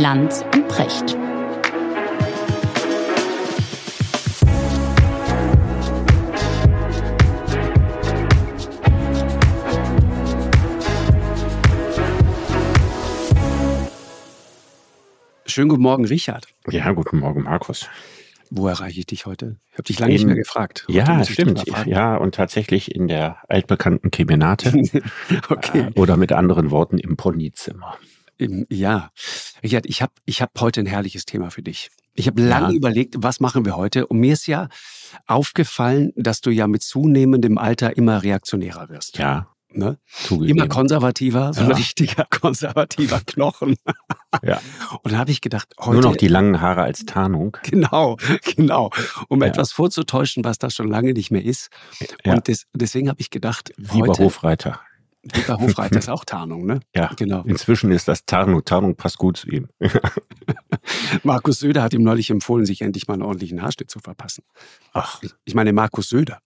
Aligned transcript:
Lanz 0.00 0.42
und 0.54 0.66
Precht. 0.66 1.10
Schönen 15.44 15.68
guten 15.68 15.82
Morgen, 15.82 16.06
Richard. 16.06 16.46
Ja, 16.70 16.92
guten 16.92 17.18
Morgen, 17.18 17.42
Markus. 17.42 17.86
Wo 18.48 18.68
erreiche 18.68 19.00
ich 19.00 19.06
dich 19.06 19.26
heute? 19.26 19.56
Ich 19.70 19.74
habe 19.74 19.82
dich 19.82 19.98
lange 19.98 20.14
nicht 20.14 20.24
mehr 20.24 20.34
gefragt. 20.34 20.86
Heute 20.88 20.96
ja, 20.96 21.24
stimmt. 21.24 21.62
Ja, 21.84 22.16
und 22.16 22.34
tatsächlich 22.34 22.94
in 22.94 23.06
der 23.06 23.36
altbekannten 23.48 24.10
Kemenate. 24.10 24.72
okay. 25.50 25.88
Äh, 25.94 26.00
oder 26.00 26.16
mit 26.16 26.32
anderen 26.32 26.70
Worten 26.70 26.96
im 26.96 27.18
Ponizimmer. 27.18 27.98
Ja, 28.70 29.10
Richard, 29.62 29.86
ich 29.86 30.02
habe 30.02 30.12
ich 30.24 30.40
hab 30.40 30.58
heute 30.60 30.80
ein 30.80 30.86
herrliches 30.86 31.26
Thema 31.26 31.50
für 31.50 31.62
dich. 31.62 31.90
Ich 32.14 32.26
habe 32.26 32.42
lange 32.42 32.70
ja. 32.70 32.74
überlegt, 32.74 33.14
was 33.18 33.40
machen 33.40 33.64
wir 33.64 33.76
heute? 33.76 34.06
Und 34.06 34.18
mir 34.18 34.32
ist 34.32 34.46
ja 34.46 34.68
aufgefallen, 35.26 36.12
dass 36.16 36.40
du 36.40 36.50
ja 36.50 36.66
mit 36.66 36.82
zunehmendem 36.82 37.58
Alter 37.58 37.96
immer 37.96 38.22
reaktionärer 38.22 38.88
wirst. 38.88 39.18
Ja. 39.18 39.48
Ne? 39.72 39.98
Immer 40.30 40.66
konservativer, 40.66 41.54
so 41.54 41.60
ja. 41.60 41.68
ein 41.68 41.72
richtiger 41.74 42.24
konservativer 42.30 43.20
Knochen. 43.24 43.76
ja. 44.42 44.60
Und 45.02 45.12
dann 45.12 45.18
habe 45.18 45.30
ich 45.30 45.40
gedacht, 45.40 45.68
heute. 45.78 45.92
Nur 45.92 46.02
noch 46.02 46.16
die 46.16 46.26
langen 46.26 46.60
Haare 46.60 46.82
als 46.82 47.04
Tarnung. 47.06 47.56
Genau, 47.62 48.16
genau. 48.56 48.90
Um 49.28 49.42
ja. 49.42 49.46
etwas 49.48 49.70
vorzutäuschen, 49.70 50.42
was 50.44 50.58
das 50.58 50.74
schon 50.74 50.88
lange 50.88 51.12
nicht 51.12 51.30
mehr 51.30 51.44
ist. 51.44 51.68
Ja. 52.24 52.34
Und 52.34 52.48
des, 52.48 52.66
deswegen 52.74 53.08
habe 53.08 53.20
ich 53.20 53.30
gedacht, 53.30 53.72
Lieber 53.76 54.08
heute, 54.08 54.24
Hofreiter. 54.24 54.80
Lieber 55.22 55.58
Hofreiter 55.58 55.98
ist 55.98 56.08
auch 56.08 56.24
Tarnung, 56.24 56.64
ne? 56.64 56.80
Ja, 56.94 57.10
genau. 57.16 57.42
Inzwischen 57.42 57.92
ist 57.92 58.08
das 58.08 58.24
Tarnung. 58.24 58.64
Tarnung 58.64 58.96
passt 58.96 59.18
gut 59.18 59.36
zu 59.36 59.50
ihm. 59.50 59.68
Markus 61.22 61.60
Söder 61.60 61.82
hat 61.82 61.92
ihm 61.92 62.02
neulich 62.02 62.30
empfohlen, 62.30 62.64
sich 62.64 62.80
endlich 62.80 63.06
mal 63.06 63.14
einen 63.14 63.22
ordentlichen 63.22 63.62
Haarschnitt 63.62 63.90
zu 63.90 63.98
verpassen. 63.98 64.44
Ach. 64.92 65.20
Ich 65.44 65.54
meine, 65.54 65.72
Markus 65.72 66.08
Söder. 66.08 66.40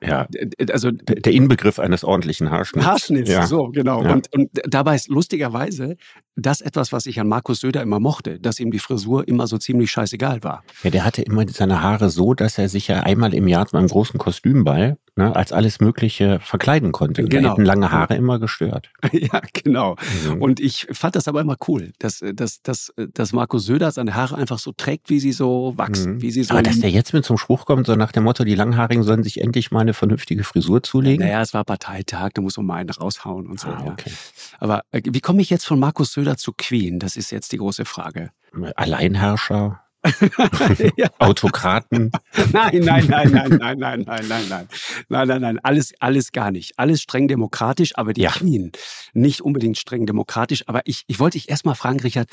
Ja, 0.00 0.28
also 0.70 0.92
der 0.92 1.32
Inbegriff 1.32 1.80
eines 1.80 2.04
ordentlichen 2.04 2.50
Haarschnitts. 2.50 2.86
Haarschnitts, 2.86 3.30
ja. 3.30 3.46
so 3.46 3.68
genau. 3.70 4.04
Ja. 4.04 4.12
Und, 4.12 4.32
und 4.32 4.50
dabei 4.64 4.94
ist 4.94 5.08
lustigerweise 5.08 5.96
das 6.36 6.60
etwas, 6.60 6.92
was 6.92 7.06
ich 7.06 7.18
an 7.18 7.26
Markus 7.26 7.60
Söder 7.60 7.82
immer 7.82 7.98
mochte, 7.98 8.38
dass 8.38 8.60
ihm 8.60 8.70
die 8.70 8.78
Frisur 8.78 9.26
immer 9.26 9.48
so 9.48 9.58
ziemlich 9.58 9.90
scheißegal 9.90 10.44
war. 10.44 10.62
Ja, 10.84 10.90
der 10.90 11.04
hatte 11.04 11.22
immer 11.22 11.44
seine 11.48 11.82
Haare 11.82 12.10
so, 12.10 12.34
dass 12.34 12.58
er 12.58 12.68
sich 12.68 12.86
ja 12.86 13.00
einmal 13.00 13.34
im 13.34 13.48
Jahr 13.48 13.66
zu 13.66 13.76
einem 13.76 13.88
großen 13.88 14.18
Kostümball 14.18 14.98
ne, 15.18 15.36
als 15.36 15.52
alles 15.52 15.80
Mögliche 15.80 16.38
verkleiden 16.40 16.92
konnte. 16.92 17.24
Genau. 17.24 17.42
Da 17.42 17.50
hätten 17.50 17.64
lange 17.64 17.90
Haare 17.90 18.14
immer 18.14 18.38
gestört. 18.38 18.90
ja, 19.12 19.42
genau. 19.52 19.96
Mhm. 20.24 20.40
Und 20.40 20.60
ich 20.60 20.86
fand 20.92 21.16
das 21.16 21.28
aber 21.28 21.40
immer 21.40 21.56
cool, 21.66 21.92
dass, 21.98 22.24
dass, 22.34 22.62
dass, 22.62 22.94
dass 22.96 23.32
Markus 23.32 23.66
Söder 23.66 23.90
seine 23.90 24.14
Haare 24.14 24.36
einfach 24.36 24.58
so 24.58 24.72
trägt, 24.72 25.10
wie 25.10 25.20
sie 25.20 25.32
so 25.32 25.74
wachsen. 25.76 26.14
Mhm. 26.14 26.22
Wie 26.22 26.30
sie 26.30 26.44
so 26.44 26.54
aber 26.54 26.62
dass 26.62 26.80
der 26.80 26.90
jetzt 26.90 27.12
mit 27.12 27.24
zum 27.24 27.36
Spruch 27.36 27.66
kommt, 27.66 27.86
so 27.86 27.96
nach 27.96 28.12
dem 28.12 28.24
Motto, 28.24 28.44
die 28.44 28.54
Langhaarigen 28.54 29.02
sollen 29.02 29.24
sich 29.24 29.40
endlich 29.40 29.70
mal 29.70 29.80
eine 29.80 29.92
vernünftige 29.92 30.44
Frisur 30.44 30.82
zulegen. 30.82 31.26
Naja, 31.26 31.42
es 31.42 31.52
war 31.52 31.64
Parteitag, 31.64 32.30
da 32.34 32.40
muss 32.40 32.56
man 32.56 32.66
mal 32.66 32.76
einen 32.76 32.90
raushauen 32.90 33.48
und 33.48 33.60
so. 33.60 33.68
Ah, 33.68 33.84
okay. 33.88 34.10
ja. 34.10 34.16
Aber 34.60 34.82
äh, 34.92 35.02
wie 35.04 35.20
komme 35.20 35.42
ich 35.42 35.50
jetzt 35.50 35.66
von 35.66 35.78
Markus 35.80 36.12
Söder 36.12 36.36
zu 36.36 36.52
Queen? 36.56 37.00
Das 37.00 37.16
ist 37.16 37.32
jetzt 37.32 37.52
die 37.52 37.58
große 37.58 37.84
Frage. 37.84 38.30
Alleinherrscher. 38.76 39.80
Autokraten. 41.18 42.10
Nein, 42.52 42.80
nein, 42.84 43.06
nein, 43.08 43.30
nein, 43.30 43.56
nein, 43.58 43.78
nein, 43.78 44.04
nein, 44.06 44.26
nein, 44.28 44.44
nein. 44.48 44.68
Nein, 45.08 45.28
nein, 45.28 45.40
nein. 45.40 45.58
Alles, 45.62 45.92
alles 45.98 46.32
gar 46.32 46.50
nicht. 46.50 46.78
Alles 46.78 47.02
streng 47.02 47.28
demokratisch, 47.28 47.96
aber 47.96 48.12
die 48.12 48.22
ja. 48.22 48.30
Queen 48.30 48.72
nicht 49.12 49.40
unbedingt 49.40 49.78
streng 49.78 50.06
demokratisch. 50.06 50.64
Aber 50.66 50.82
ich, 50.84 51.04
ich 51.06 51.18
wollte 51.18 51.38
dich 51.38 51.48
erstmal 51.48 51.74
fragen, 51.74 52.00
Richard, 52.00 52.28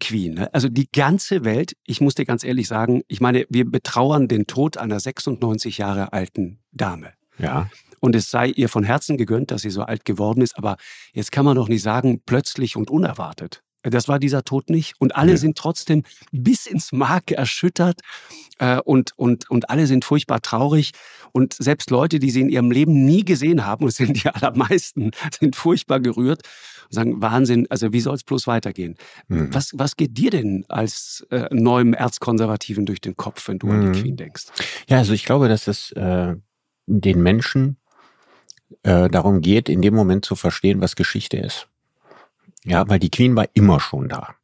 Queen, 0.00 0.34
ne? 0.34 0.54
also 0.54 0.68
die 0.68 0.90
ganze 0.90 1.44
Welt, 1.44 1.76
ich 1.84 2.00
muss 2.00 2.14
dir 2.14 2.24
ganz 2.24 2.44
ehrlich 2.44 2.66
sagen, 2.66 3.02
ich 3.08 3.20
meine, 3.20 3.44
wir 3.50 3.70
betrauern 3.70 4.26
den 4.26 4.46
Tod 4.46 4.78
einer 4.78 4.98
96 4.98 5.78
Jahre 5.78 6.14
alten 6.14 6.60
Dame. 6.72 7.12
Ja. 7.38 7.68
Und 8.00 8.16
es 8.16 8.30
sei 8.30 8.48
ihr 8.48 8.68
von 8.68 8.84
Herzen 8.84 9.16
gegönnt, 9.16 9.50
dass 9.50 9.62
sie 9.62 9.70
so 9.70 9.82
alt 9.82 10.04
geworden 10.04 10.40
ist. 10.40 10.56
Aber 10.56 10.76
jetzt 11.12 11.30
kann 11.30 11.44
man 11.44 11.56
doch 11.56 11.68
nicht 11.68 11.82
sagen, 11.82 12.22
plötzlich 12.24 12.76
und 12.76 12.90
unerwartet. 12.90 13.62
Das 13.82 14.08
war 14.08 14.18
dieser 14.18 14.44
Tod 14.44 14.70
nicht. 14.70 14.94
Und 14.98 15.16
alle 15.16 15.32
ja. 15.32 15.36
sind 15.36 15.58
trotzdem 15.58 16.04
bis 16.30 16.66
ins 16.66 16.92
Mark 16.92 17.30
erschüttert 17.32 18.00
äh, 18.58 18.78
und, 18.80 19.12
und, 19.16 19.50
und 19.50 19.70
alle 19.70 19.86
sind 19.86 20.04
furchtbar 20.04 20.40
traurig. 20.40 20.92
Und 21.32 21.54
selbst 21.54 21.90
Leute, 21.90 22.18
die 22.18 22.30
sie 22.30 22.42
in 22.42 22.48
ihrem 22.48 22.70
Leben 22.70 23.04
nie 23.04 23.24
gesehen 23.24 23.64
haben, 23.66 23.84
und 23.84 23.88
es 23.88 23.96
sind 23.96 24.22
die 24.22 24.28
allermeisten, 24.28 25.10
sind 25.38 25.56
furchtbar 25.56 26.00
gerührt 26.00 26.42
und 26.84 26.94
sagen, 26.94 27.22
Wahnsinn, 27.22 27.66
also 27.70 27.92
wie 27.92 28.00
soll 28.00 28.14
es 28.14 28.24
bloß 28.24 28.46
weitergehen? 28.46 28.96
Mhm. 29.28 29.52
Was, 29.52 29.72
was 29.74 29.96
geht 29.96 30.16
dir 30.16 30.30
denn 30.30 30.64
als 30.68 31.26
äh, 31.30 31.48
neuem 31.50 31.94
Erzkonservativen 31.94 32.86
durch 32.86 33.00
den 33.00 33.16
Kopf, 33.16 33.48
wenn 33.48 33.58
du 33.58 33.66
mhm. 33.66 33.72
an 33.72 33.80
die 33.80 33.98
mhm. 33.98 34.02
Queen 34.02 34.16
denkst? 34.16 34.44
Ja, 34.88 34.98
also 34.98 35.12
ich 35.12 35.24
glaube, 35.24 35.48
dass 35.48 35.66
es 35.66 35.90
äh, 35.92 36.36
den 36.86 37.22
Menschen 37.22 37.78
äh, 38.82 39.08
darum 39.08 39.40
geht, 39.40 39.68
in 39.68 39.82
dem 39.82 39.94
Moment 39.94 40.24
zu 40.24 40.36
verstehen, 40.36 40.80
was 40.80 40.96
Geschichte 40.96 41.36
ist. 41.36 41.68
Ja, 42.64 42.88
weil 42.88 42.98
die 42.98 43.10
Queen 43.10 43.34
war 43.36 43.48
immer 43.54 43.80
schon 43.80 44.08
da. 44.08 44.34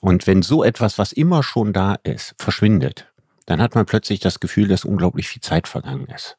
Und 0.00 0.26
wenn 0.26 0.42
so 0.42 0.62
etwas, 0.62 0.98
was 0.98 1.12
immer 1.12 1.42
schon 1.42 1.72
da 1.72 1.96
ist, 2.04 2.34
verschwindet, 2.38 3.12
dann 3.46 3.60
hat 3.60 3.74
man 3.74 3.86
plötzlich 3.86 4.20
das 4.20 4.38
Gefühl, 4.38 4.68
dass 4.68 4.84
unglaublich 4.84 5.28
viel 5.28 5.42
Zeit 5.42 5.66
vergangen 5.66 6.06
ist. 6.06 6.36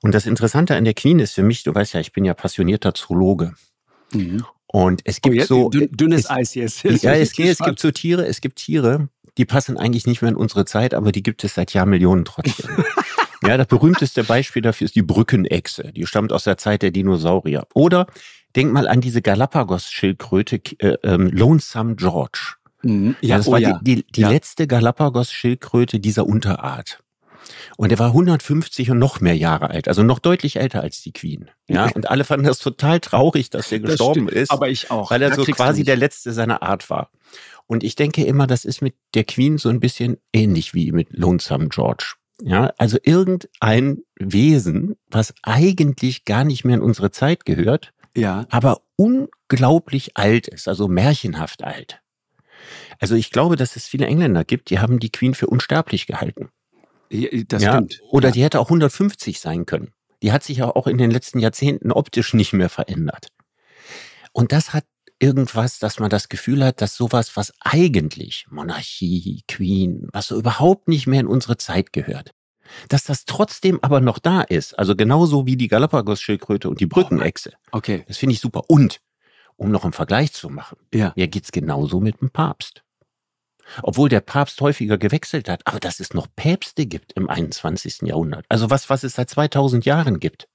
Und 0.00 0.14
das 0.14 0.26
Interessante 0.26 0.74
an 0.74 0.84
der 0.84 0.94
Queen 0.94 1.18
ist 1.18 1.34
für 1.34 1.42
mich, 1.42 1.62
du 1.62 1.74
weißt 1.74 1.94
ja, 1.94 2.00
ich 2.00 2.12
bin 2.12 2.24
ja 2.24 2.34
passionierter 2.34 2.94
Zoologe. 2.94 3.54
Mhm. 4.12 4.44
Und 4.66 5.02
es 5.04 5.20
gibt 5.20 5.38
oh, 5.42 5.44
so 5.44 5.68
dünnes 5.70 6.20
es, 6.20 6.30
Eis 6.30 6.54
jetzt. 6.54 6.82
Ja, 7.02 7.12
es, 7.12 7.32
es 7.38 7.58
gibt 7.58 7.78
so 7.78 7.90
Tiere, 7.90 8.26
es 8.26 8.40
gibt 8.40 8.56
Tiere, 8.56 9.08
die 9.38 9.44
passen 9.44 9.76
eigentlich 9.76 10.06
nicht 10.06 10.22
mehr 10.22 10.30
in 10.30 10.36
unsere 10.36 10.64
Zeit, 10.64 10.94
aber 10.94 11.12
die 11.12 11.22
gibt 11.22 11.44
es 11.44 11.54
seit 11.54 11.72
Jahrmillionen 11.72 12.24
trotzdem. 12.24 12.70
ja, 13.46 13.56
das 13.56 13.66
berühmteste 13.66 14.24
Beispiel 14.24 14.62
dafür 14.62 14.86
ist 14.86 14.96
die 14.96 15.02
Brückenechse. 15.02 15.92
Die 15.92 16.06
stammt 16.06 16.32
aus 16.32 16.44
der 16.44 16.56
Zeit 16.56 16.82
der 16.82 16.90
Dinosaurier. 16.90 17.66
Oder 17.74 18.06
Denk 18.56 18.72
mal 18.72 18.88
an 18.88 19.00
diese 19.00 19.22
Galapagos-Schildkröte 19.22 20.60
äh, 20.78 20.96
ähm, 21.02 21.28
Lonesome 21.28 21.96
George. 21.96 22.54
Mhm. 22.82 23.16
Ja, 23.20 23.38
das 23.38 23.48
oh 23.48 23.52
war 23.52 23.58
ja. 23.58 23.78
die, 23.82 23.96
die, 23.96 24.12
die 24.12 24.20
ja. 24.22 24.28
letzte 24.28 24.66
Galapagos-Schildkröte 24.66 26.00
dieser 26.00 26.26
Unterart. 26.26 27.02
Und 27.76 27.90
er 27.90 27.98
war 27.98 28.08
150 28.08 28.90
und 28.90 28.98
noch 28.98 29.20
mehr 29.20 29.36
Jahre 29.36 29.70
alt, 29.70 29.88
also 29.88 30.02
noch 30.02 30.18
deutlich 30.18 30.56
älter 30.56 30.80
als 30.82 31.02
die 31.02 31.12
Queen. 31.12 31.50
Ja, 31.68 31.90
und 31.94 32.08
alle 32.08 32.24
fanden 32.24 32.46
das 32.46 32.58
total 32.58 33.00
traurig, 33.00 33.50
dass 33.50 33.72
er 33.72 33.80
gestorben 33.80 34.28
ist. 34.28 34.50
Aber 34.50 34.68
ich 34.68 34.90
auch. 34.90 35.10
Weil 35.10 35.22
er 35.22 35.30
da 35.30 35.36
so 35.36 35.44
quasi 35.44 35.82
der 35.82 35.96
letzte 35.96 36.32
seiner 36.32 36.62
Art 36.62 36.88
war. 36.90 37.10
Und 37.66 37.82
ich 37.84 37.96
denke 37.96 38.24
immer, 38.24 38.46
das 38.46 38.64
ist 38.64 38.82
mit 38.82 38.94
der 39.14 39.24
Queen 39.24 39.58
so 39.58 39.68
ein 39.68 39.80
bisschen 39.80 40.18
ähnlich 40.32 40.74
wie 40.74 40.92
mit 40.92 41.08
Lonesome 41.10 41.68
George. 41.68 42.14
Ja, 42.40 42.72
also 42.76 42.98
irgendein 43.02 43.98
Wesen, 44.16 44.96
was 45.08 45.32
eigentlich 45.42 46.24
gar 46.24 46.44
nicht 46.44 46.64
mehr 46.64 46.76
in 46.76 46.82
unsere 46.82 47.10
Zeit 47.10 47.44
gehört, 47.44 47.92
ja. 48.16 48.46
aber 48.50 48.82
unglaublich 48.96 50.16
alt 50.16 50.48
ist, 50.48 50.68
also 50.68 50.88
märchenhaft 50.88 51.64
alt. 51.64 52.00
Also 53.00 53.14
ich 53.14 53.30
glaube, 53.30 53.56
dass 53.56 53.76
es 53.76 53.86
viele 53.86 54.06
Engländer 54.06 54.44
gibt, 54.44 54.70
die 54.70 54.78
haben 54.78 55.00
die 55.00 55.10
Queen 55.10 55.34
für 55.34 55.46
unsterblich 55.48 56.06
gehalten. 56.06 56.50
Ja, 57.10 57.28
das 57.46 57.62
ja? 57.62 57.72
stimmt. 57.72 58.00
Oder 58.10 58.28
ja. 58.28 58.32
die 58.32 58.42
hätte 58.44 58.60
auch 58.60 58.66
150 58.66 59.40
sein 59.40 59.66
können. 59.66 59.92
Die 60.22 60.32
hat 60.32 60.44
sich 60.44 60.58
ja 60.58 60.66
auch 60.68 60.86
in 60.86 60.98
den 60.98 61.10
letzten 61.10 61.40
Jahrzehnten 61.40 61.90
optisch 61.90 62.32
nicht 62.32 62.52
mehr 62.52 62.68
verändert. 62.68 63.28
Und 64.32 64.52
das 64.52 64.72
hat 64.72 64.84
irgendwas, 65.18 65.78
dass 65.78 65.98
man 65.98 66.10
das 66.10 66.28
Gefühl 66.28 66.64
hat, 66.64 66.80
dass 66.80 66.96
sowas, 66.96 67.36
was 67.36 67.52
eigentlich 67.60 68.46
Monarchie, 68.50 69.42
Queen, 69.46 70.08
was 70.12 70.28
so 70.28 70.36
überhaupt 70.36 70.88
nicht 70.88 71.06
mehr 71.06 71.20
in 71.20 71.26
unsere 71.26 71.56
Zeit 71.56 71.92
gehört, 71.92 72.32
dass 72.88 73.04
das 73.04 73.24
trotzdem 73.24 73.78
aber 73.82 74.00
noch 74.00 74.18
da 74.18 74.42
ist. 74.42 74.78
Also 74.78 74.96
genauso 74.96 75.46
wie 75.46 75.56
die 75.56 75.68
Galapagos-Schildkröte 75.68 76.68
und 76.68 76.80
die 76.80 76.86
Brückenechse. 76.86 77.52
Oh, 77.72 77.78
okay. 77.78 78.04
Das 78.08 78.18
finde 78.18 78.34
ich 78.34 78.40
super. 78.40 78.62
Und, 78.68 79.00
um 79.56 79.70
noch 79.70 79.84
einen 79.84 79.92
Vergleich 79.92 80.32
zu 80.32 80.48
machen, 80.48 80.78
ja. 80.92 81.12
mir 81.16 81.28
geht's 81.28 81.52
genauso 81.52 82.00
mit 82.00 82.20
dem 82.20 82.30
Papst. 82.30 82.82
Obwohl 83.82 84.08
der 84.08 84.20
Papst 84.20 84.60
häufiger 84.60 84.98
gewechselt 84.98 85.48
hat, 85.48 85.66
aber 85.66 85.80
dass 85.80 86.00
es 86.00 86.14
noch 86.14 86.26
Päpste 86.34 86.86
gibt 86.86 87.12
im 87.12 87.28
21. 87.28 88.02
Jahrhundert. 88.02 88.44
Also 88.48 88.70
was, 88.70 88.90
was 88.90 89.04
es 89.04 89.14
seit 89.14 89.30
2000 89.30 89.84
Jahren 89.84 90.20
gibt. 90.20 90.48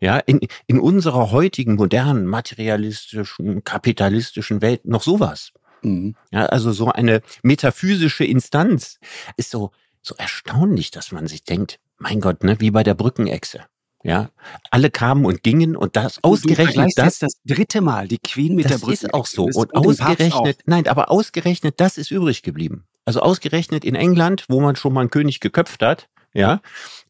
Ja, 0.00 0.18
in, 0.18 0.40
in 0.66 0.78
unserer 0.78 1.32
heutigen 1.32 1.74
modernen, 1.74 2.26
materialistischen, 2.26 3.64
kapitalistischen 3.64 4.62
Welt 4.62 4.84
noch 4.84 5.02
sowas. 5.02 5.52
Mhm. 5.82 6.14
Ja, 6.30 6.46
also 6.46 6.72
so 6.72 6.90
eine 6.90 7.20
metaphysische 7.42 8.24
Instanz 8.24 8.98
ist 9.36 9.50
so, 9.50 9.72
so 10.02 10.14
erstaunlich, 10.16 10.90
dass 10.90 11.12
man 11.12 11.26
sich 11.26 11.44
denkt, 11.44 11.78
mein 11.98 12.20
Gott, 12.20 12.44
ne, 12.44 12.60
wie 12.60 12.70
bei 12.70 12.82
der 12.82 12.94
Brückenechse. 12.94 13.64
Ja, 14.04 14.30
alle 14.70 14.90
kamen 14.90 15.24
und 15.26 15.42
gingen 15.42 15.74
und 15.74 15.96
das 15.96 16.22
ausgerechnet 16.22 16.92
das 16.94 17.18
das 17.18 17.32
dritte 17.44 17.80
Mal 17.80 18.06
die 18.06 18.18
Queen 18.18 18.54
mit 18.54 18.70
der 18.70 18.78
Brücke 18.78 18.92
ist 18.92 19.12
auch 19.12 19.26
so 19.26 19.46
und, 19.46 19.56
und 19.56 19.74
ausgerechnet 19.74 20.60
nein, 20.66 20.86
aber 20.86 21.10
ausgerechnet 21.10 21.80
das 21.80 21.98
ist 21.98 22.12
übrig 22.12 22.44
geblieben. 22.44 22.86
Also 23.04 23.20
ausgerechnet 23.20 23.84
in 23.84 23.96
England, 23.96 24.44
wo 24.48 24.60
man 24.60 24.76
schon 24.76 24.92
mal 24.92 25.00
einen 25.00 25.10
König 25.10 25.40
geköpft 25.40 25.82
hat, 25.82 26.08
ja, 26.32 26.60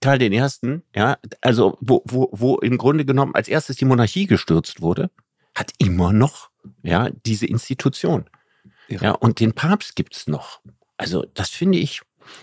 Karl 0.00 0.19
den 0.19 0.32
Ersten, 0.32 0.82
ja, 0.94 1.19
also 1.43 1.76
wo 1.82 2.02
wo 2.06 2.31
wo 2.32 2.56
im 2.56 2.79
Grunde 2.79 3.05
genommen 3.05 3.34
als 3.34 3.49
erstes 3.49 3.76
die 3.76 3.84
Monarchie 3.84 4.26
gestürzt 4.26 4.81
wurde, 4.81 5.11
hat 5.55 5.73
immer 5.76 6.14
noch 6.14 6.49
ja 6.82 7.11
diese 7.26 7.44
Institution. 7.44 8.31
Ja, 8.88 9.00
ja 9.02 9.11
und 9.12 9.41
den 9.41 9.52
Papst 9.52 9.94
gibt's 9.94 10.26
noch. 10.26 10.61
Also 10.96 11.26
das 11.34 11.50
finde 11.50 11.79
ich 11.79 12.00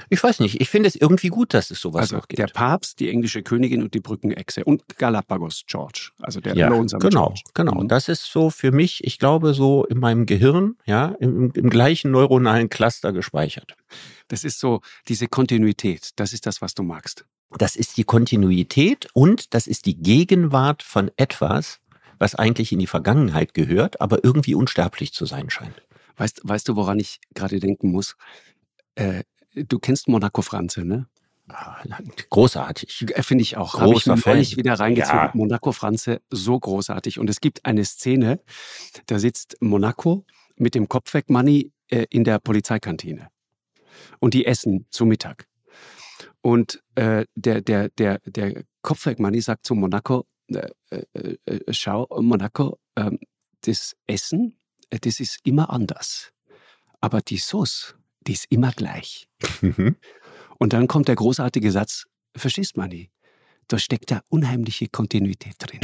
ich 0.09 0.23
weiß 0.23 0.39
nicht, 0.39 0.61
ich 0.61 0.69
finde 0.69 0.87
es 0.87 0.95
irgendwie 0.95 1.29
gut, 1.29 1.53
dass 1.53 1.71
es 1.71 1.79
sowas 1.79 2.03
also 2.03 2.17
noch 2.17 2.27
gibt. 2.27 2.39
Der 2.39 2.47
Papst, 2.47 2.99
die 2.99 3.09
englische 3.09 3.43
Königin 3.43 3.83
und 3.83 3.93
die 3.93 3.99
Brückenechse 3.99 4.63
und 4.63 4.97
Galapagos 4.97 5.63
George, 5.67 6.11
also 6.19 6.39
der 6.41 6.55
ja, 6.55 6.67
Lonesome 6.67 7.01
genau, 7.01 7.27
George. 7.27 7.41
Genau, 7.53 7.81
mhm. 7.83 7.87
das 7.87 8.09
ist 8.09 8.25
so 8.25 8.49
für 8.49 8.71
mich, 8.71 9.03
ich 9.03 9.19
glaube, 9.19 9.53
so 9.53 9.85
in 9.85 9.99
meinem 9.99 10.25
Gehirn, 10.25 10.75
ja, 10.85 11.15
im, 11.19 11.51
im 11.53 11.69
gleichen 11.69 12.11
neuronalen 12.11 12.69
Cluster 12.69 13.13
gespeichert. 13.13 13.75
Das 14.27 14.43
ist 14.43 14.59
so 14.59 14.81
diese 15.07 15.27
Kontinuität, 15.27 16.09
das 16.15 16.33
ist 16.33 16.45
das, 16.45 16.61
was 16.61 16.73
du 16.73 16.83
magst. 16.83 17.25
Das 17.57 17.75
ist 17.75 17.97
die 17.97 18.03
Kontinuität 18.03 19.07
und 19.13 19.53
das 19.53 19.67
ist 19.67 19.85
die 19.85 19.97
Gegenwart 19.97 20.83
von 20.83 21.11
etwas, 21.15 21.79
was 22.19 22.35
eigentlich 22.35 22.71
in 22.71 22.79
die 22.79 22.87
Vergangenheit 22.87 23.53
gehört, 23.53 24.01
aber 24.01 24.23
irgendwie 24.23 24.55
unsterblich 24.55 25.13
zu 25.13 25.25
sein 25.25 25.49
scheint. 25.49 25.81
Weißt, 26.17 26.41
weißt 26.43 26.67
du, 26.67 26.75
woran 26.75 26.99
ich 26.99 27.19
gerade 27.33 27.59
denken 27.59 27.91
muss? 27.91 28.15
Äh, 28.95 29.23
Du 29.55 29.79
kennst 29.79 30.07
Monaco 30.07 30.41
Franze, 30.41 30.83
ne? 30.85 31.07
Ah, 31.47 31.83
großartig. 32.29 33.05
Äh, 33.15 33.23
finde 33.23 33.43
ich 33.43 33.57
auch. 33.57 33.79
Habe 33.79 33.93
ich 33.93 34.03
Fan. 34.03 34.39
wieder 34.39 34.73
reingezogen. 34.73 35.17
Ja. 35.17 35.31
Monaco 35.33 35.71
Franze, 35.71 36.21
so 36.29 36.59
großartig. 36.59 37.19
Und 37.19 37.29
es 37.29 37.39
gibt 37.39 37.65
eine 37.65 37.85
Szene, 37.85 38.41
da 39.05 39.19
sitzt 39.19 39.57
Monaco 39.61 40.25
mit 40.55 40.75
dem 40.75 40.89
Kopf 40.89 41.13
weg 41.13 41.29
Money 41.29 41.71
äh, 41.89 42.05
in 42.09 42.23
der 42.23 42.39
Polizeikantine. 42.39 43.29
Und 44.19 44.33
die 44.33 44.45
essen 44.45 44.87
zu 44.89 45.05
Mittag. 45.05 45.47
Und 46.41 46.83
äh, 46.93 47.25
der, 47.35 47.61
der, 47.61 47.89
der, 47.89 48.19
der 48.19 48.63
Kopfweg-Money 48.83 49.41
sagt 49.41 49.65
zu 49.65 49.73
Monaco, 49.73 50.27
äh, 50.47 50.69
äh, 50.91 51.37
äh 51.45 51.73
schau, 51.73 52.07
Monaco, 52.21 52.77
ähm, 52.95 53.17
das 53.61 53.95
Essen, 54.05 54.55
das 54.89 55.19
ist 55.19 55.39
immer 55.43 55.71
anders. 55.71 56.31
Aber 57.01 57.21
die 57.21 57.37
Sauce, 57.37 57.95
die 58.27 58.33
ist 58.33 58.45
immer 58.49 58.71
gleich. 58.71 59.27
Mhm. 59.61 59.95
Und 60.57 60.73
dann 60.73 60.87
kommt 60.87 61.07
der 61.07 61.15
großartige 61.15 61.71
Satz, 61.71 62.05
verstehst 62.35 62.77
man 62.77 62.89
nie? 62.89 63.09
Da 63.67 63.79
steckt 63.79 64.11
da 64.11 64.21
unheimliche 64.29 64.87
Kontinuität 64.87 65.55
drin. 65.57 65.79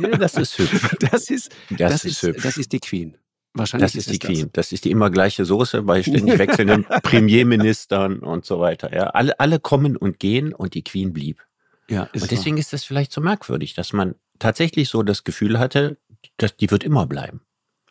ja, 0.00 0.16
das 0.18 0.34
ist 0.34 0.58
hübsch. 0.58 0.96
Das 1.10 1.30
ist, 1.30 1.50
Das, 1.70 1.92
das, 1.92 2.04
ist, 2.04 2.22
hübsch. 2.22 2.42
das 2.42 2.56
ist 2.56 2.72
die 2.72 2.80
Queen. 2.80 3.16
Wahrscheinlich 3.54 3.92
Das 3.92 3.94
ist 3.94 4.10
die 4.12 4.18
Queen. 4.18 4.50
Das 4.52 4.72
ist 4.72 4.84
die 4.84 4.90
immer 4.90 5.10
gleiche 5.10 5.44
Soße 5.44 5.82
bei 5.82 6.02
ständig 6.02 6.38
wechselnden 6.38 6.84
Premierministern 7.02 8.18
und 8.18 8.44
so 8.44 8.60
weiter. 8.60 8.92
Ja, 8.94 9.04
alle, 9.04 9.38
alle 9.40 9.60
kommen 9.60 9.96
und 9.96 10.18
gehen 10.18 10.52
und 10.52 10.74
die 10.74 10.82
Queen 10.82 11.12
blieb. 11.12 11.46
Ja, 11.88 12.08
Und 12.12 12.30
deswegen 12.30 12.58
ist 12.58 12.72
das 12.72 12.84
vielleicht 12.84 13.12
so 13.12 13.20
merkwürdig, 13.20 13.74
dass 13.74 13.92
man 13.92 14.16
tatsächlich 14.38 14.88
so 14.88 15.02
das 15.04 15.24
Gefühl 15.24 15.58
hatte, 15.58 15.98
dass 16.36 16.56
die 16.56 16.70
wird 16.70 16.82
immer 16.82 17.06
bleiben. 17.06 17.40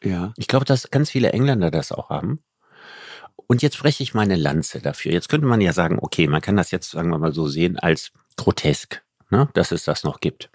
Ja. 0.03 0.33
Ich 0.37 0.47
glaube, 0.47 0.65
dass 0.65 0.91
ganz 0.91 1.09
viele 1.09 1.31
Engländer 1.31 1.71
das 1.71 1.91
auch 1.91 2.09
haben. 2.09 2.43
Und 3.47 3.61
jetzt 3.61 3.75
spreche 3.75 4.03
ich 4.03 4.13
meine 4.13 4.35
Lanze 4.35 4.79
dafür. 4.79 5.11
Jetzt 5.11 5.29
könnte 5.29 5.47
man 5.47 5.61
ja 5.61 5.73
sagen, 5.73 5.99
okay, 6.01 6.27
man 6.27 6.41
kann 6.41 6.55
das 6.55 6.71
jetzt, 6.71 6.91
sagen 6.91 7.09
wir 7.09 7.19
mal 7.19 7.33
so 7.33 7.47
sehen, 7.47 7.77
als 7.77 8.11
grotesk, 8.37 9.03
ne, 9.29 9.49
dass 9.53 9.71
es 9.71 9.83
das 9.83 10.03
noch 10.03 10.19
gibt. 10.19 10.49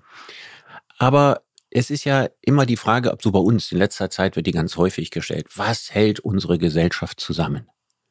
Aber 0.99 1.43
es 1.71 1.91
ist 1.91 2.05
ja 2.05 2.29
immer 2.41 2.67
die 2.67 2.77
Frage, 2.77 3.13
ob 3.13 3.23
so 3.23 3.31
bei 3.31 3.39
uns 3.39 3.71
in 3.71 3.79
letzter 3.79 4.11
Zeit 4.11 4.37
wird 4.37 4.47
die 4.47 4.53
ganz 4.53 4.77
häufig 4.77 5.11
gestellt, 5.11 5.47
was 5.55 5.93
hält 5.93 6.21
unsere 6.21 6.59
Gesellschaft 6.59 7.21
zusammen? 7.21 7.69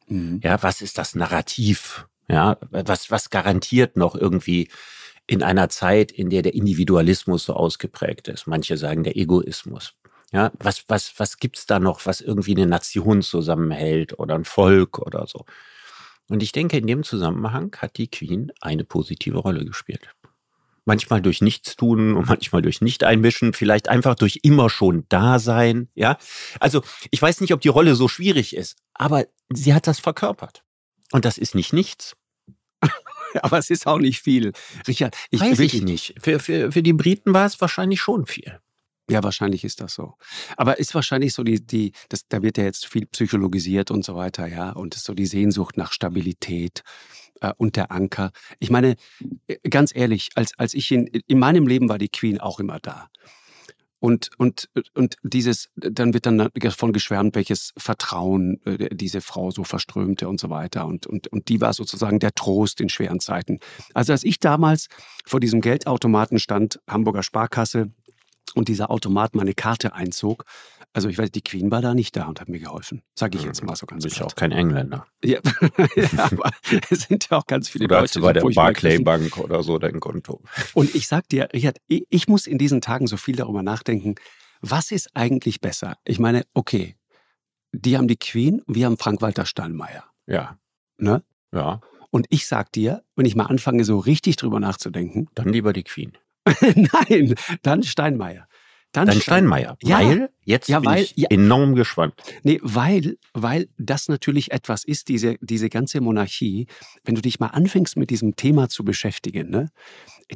Mhm. 0.08 0.40
Ja, 0.44 0.64
was 0.64 0.82
ist 0.82 0.98
das 0.98 1.14
Narrativ? 1.14 2.08
Ja, 2.30 2.58
was, 2.70 3.12
was 3.12 3.30
garantiert 3.30 3.98
noch 3.98 4.16
irgendwie 4.16 4.70
in 5.28 5.44
einer 5.44 5.70
Zeit, 5.70 6.12
in 6.12 6.30
der 6.30 6.42
der 6.42 6.54
Individualismus 6.54 7.44
so 7.44 7.54
ausgeprägt 7.54 8.28
ist? 8.28 8.48
Manche 8.48 8.78
sagen 8.78 9.04
der 9.04 9.18
Egoismus. 9.18 9.96
Ja, 10.32 10.52
was, 10.60 10.84
was, 10.88 11.14
was 11.18 11.38
gibt's 11.38 11.66
da 11.66 11.80
noch, 11.80 12.06
was 12.06 12.22
irgendwie 12.22 12.56
eine 12.56 12.68
Nation 12.68 13.22
zusammenhält 13.22 14.20
oder 14.20 14.36
ein 14.36 14.46
Volk 14.46 15.00
oder 15.00 15.26
so? 15.28 15.46
Und 16.28 16.44
ich 16.44 16.52
denke, 16.52 16.78
in 16.78 16.86
dem 16.86 17.04
Zusammenhang 17.04 17.76
hat 17.78 17.98
die 17.98 18.10
Queen 18.10 18.52
eine 18.62 18.84
positive 18.84 19.40
Rolle 19.40 19.66
gespielt. 19.66 20.08
Manchmal 20.86 21.22
durch 21.22 21.42
Nichtstun 21.42 22.16
und 22.16 22.28
manchmal 22.28 22.62
durch 22.62 22.82
Nicht-Einmischen, 22.82 23.54
vielleicht 23.54 23.90
einfach 23.90 24.16
durch 24.16 24.40
immer 24.44 24.70
schon 24.70 25.06
Dasein, 25.10 25.90
ja. 25.96 26.18
Also, 26.60 26.84
ich 27.10 27.22
weiß 27.22 27.42
nicht, 27.42 27.54
ob 27.54 27.62
die 27.62 27.68
Rolle 27.68 27.96
so 27.96 28.08
schwierig 28.08 28.56
ist, 28.56 28.78
aber 28.94 29.26
sie 29.52 29.74
hat 29.74 29.88
das 29.88 30.00
verkörpert. 30.00 30.64
Und 31.12 31.26
das 31.26 31.40
ist 31.40 31.56
nicht 31.56 31.74
nichts. 31.74 32.16
Aber 33.42 33.58
es 33.58 33.70
ist 33.70 33.86
auch 33.86 34.00
nicht 34.00 34.22
viel. 34.22 34.54
Richard, 34.88 35.16
ich, 35.30 35.42
Weiß 35.42 35.60
ich 35.60 35.82
nicht. 35.82 36.16
Für, 36.20 36.40
für, 36.40 36.72
für 36.72 36.82
die 36.82 36.94
Briten 36.94 37.34
war 37.34 37.46
es 37.46 37.60
wahrscheinlich 37.62 38.02
schon 38.02 38.26
viel. 38.26 38.60
Ja, 39.10 39.24
wahrscheinlich 39.24 39.64
ist 39.64 39.82
das 39.82 39.94
so. 39.94 40.16
Aber 40.56 40.80
ist 40.80 40.94
wahrscheinlich 40.94 41.34
so 41.34 41.44
die, 41.44 41.66
die, 41.66 41.94
das, 42.10 42.28
da 42.28 42.42
wird 42.42 42.58
ja 42.58 42.64
jetzt 42.64 42.86
viel 42.86 43.06
psychologisiert 43.08 43.92
und 43.92 44.06
so 44.06 44.16
weiter, 44.16 44.48
ja. 44.48 44.72
Und 44.72 44.96
ist 44.96 45.06
so 45.06 45.14
die 45.14 45.26
Sehnsucht 45.26 45.78
nach 45.78 45.92
Stabilität 45.92 46.84
äh, 47.42 47.52
und 47.58 47.76
der 47.76 47.92
Anker. 47.92 48.32
Ich 48.60 48.70
meine, 48.70 48.96
äh, 49.48 49.58
ganz 49.70 49.96
ehrlich, 49.96 50.30
als, 50.36 50.58
als 50.58 50.74
ich 50.74 50.92
in, 50.92 51.08
in 51.08 51.40
meinem 51.40 51.68
Leben 51.68 51.90
war 51.90 51.98
die 51.98 52.10
Queen 52.10 52.40
auch 52.40 52.60
immer 52.60 52.80
da. 52.80 53.10
Und, 54.02 54.30
und, 54.38 54.70
und 54.96 55.18
dieses, 55.24 55.70
dann 55.76 56.14
wird 56.14 56.26
dann 56.26 56.50
davon 56.54 56.94
geschwärmt, 56.94 57.36
welches 57.36 57.74
Vertrauen 57.78 58.62
äh, 58.66 58.96
diese 58.96 59.20
Frau 59.20 59.52
so 59.52 59.66
verströmte 59.66 60.30
und 60.30 60.40
so 60.40 60.50
weiter. 60.50 60.86
Und, 60.86 61.06
und, 61.06 61.28
und 61.28 61.50
die 61.50 61.60
war 61.60 61.74
sozusagen 61.74 62.20
der 62.20 62.34
Trost 62.34 62.80
in 62.80 62.88
schweren 62.88 63.20
Zeiten. 63.20 63.60
Also 63.94 64.14
als 64.14 64.24
ich 64.24 64.40
damals 64.40 64.88
vor 65.26 65.42
diesem 65.42 65.60
Geldautomaten 65.60 66.40
stand, 66.40 66.80
Hamburger 66.88 67.24
Sparkasse, 67.24 67.92
und 68.52 68.68
dieser 68.68 68.90
Automat 68.92 69.36
meine 69.36 69.54
Karte 69.54 69.94
einzog, 69.94 70.46
also 70.94 71.08
ich 71.08 71.18
weiß, 71.18 71.30
die 71.32 71.42
Queen 71.42 71.70
war 71.72 71.82
da 71.82 71.94
nicht 71.94 72.16
da 72.16 72.26
und 72.26 72.42
hat 72.42 72.50
mir 72.50 72.60
geholfen. 72.60 73.04
Sage 73.18 73.38
ich 73.38 73.44
jetzt 73.44 73.64
mal 73.64 73.76
so 73.76 73.86
ganz 73.86 74.04
Du 74.04 74.08
bist 74.08 74.18
ja 74.18 74.24
platt. 74.24 74.32
auch 74.32 74.36
kein 74.36 74.52
Engländer. 74.52 75.06
Ja, 75.24 75.40
ja 75.96 76.08
aber 76.32 76.52
es 76.90 77.02
sind 77.04 77.30
ja 77.30 77.38
auch 77.38 77.46
ganz 77.46 77.70
viele 77.70 77.86
Oder 77.86 78.02
hast 78.02 78.16
du 78.16 78.22
bei 78.22 78.34
der 78.34 78.42
wo 78.44 78.50
ich 78.50 78.56
mal 78.56 78.64
Barclay 78.64 78.96
griffen- 78.98 79.04
Bank 79.04 79.38
oder 79.38 79.62
so 79.62 79.78
dein 79.78 80.00
Konto. 80.00 80.42
Und 80.74 80.94
ich 80.96 81.08
sag 81.08 81.28
dir, 81.30 81.50
Richard, 81.54 81.78
ich 81.88 82.06
ich 82.10 82.28
muss 82.28 82.48
in 82.48 82.58
diesen 82.58 82.82
Tagen 82.82 83.06
so 83.08 83.18
viel 83.18 83.36
darüber 83.36 83.62
nachdenken, 83.62 84.16
was 84.62 84.92
ist 84.92 85.10
eigentlich 85.16 85.62
besser? 85.62 85.98
Ich 86.06 86.20
meine, 86.20 86.44
okay, 86.54 86.96
die 87.72 87.96
haben 87.98 88.08
die 88.08 88.18
Queen, 88.18 88.62
wir 88.68 88.88
haben 88.88 88.98
Frank-Walter 88.98 89.46
Steinmeier. 89.46 90.04
Ja, 90.28 90.58
Ne? 90.98 91.24
ja. 91.54 91.80
Und 92.12 92.26
ich 92.32 92.48
sag 92.48 92.72
dir, 92.72 93.04
wenn 93.16 93.28
ich 93.28 93.36
mal 93.36 93.46
anfange, 93.46 93.84
so 93.86 94.00
richtig 94.00 94.36
drüber 94.38 94.60
nachzudenken, 94.60 95.28
Dann 95.36 95.50
lieber 95.50 95.72
die 95.72 95.84
Queen. 95.84 96.18
nein, 97.10 97.36
dann 97.62 97.84
Steinmeier. 97.84 98.48
Dann 98.92 99.12
Steinmeier. 99.12 99.78
Ja. 99.84 100.00
Weil, 100.00 100.30
jetzt 100.50 100.68
Ja, 100.70 100.80
bin 100.80 100.90
weil- 100.90 101.04
ich 101.04 101.14
ja. 101.16 101.28
enorm 101.30 101.76
gespannt. 101.76 102.14
Nee, 102.44 102.60
weil, 102.64 103.18
weil 103.34 103.70
das 103.78 104.08
natürlich 104.08 104.52
etwas 104.52 104.84
ist, 104.84 105.08
diese, 105.08 105.36
diese 105.42 105.70
ganze 105.70 106.02
Monarchie, 106.02 106.68
wenn 107.06 107.16
du 107.16 107.22
dich 107.22 107.40
mal 107.40 107.48
anfängst 107.48 107.96
mit 107.98 108.10
diesem 108.10 108.36
Thema 108.36 108.68
zu 108.70 108.84
beschäftigen, 108.84 109.50
ne, 109.50 109.70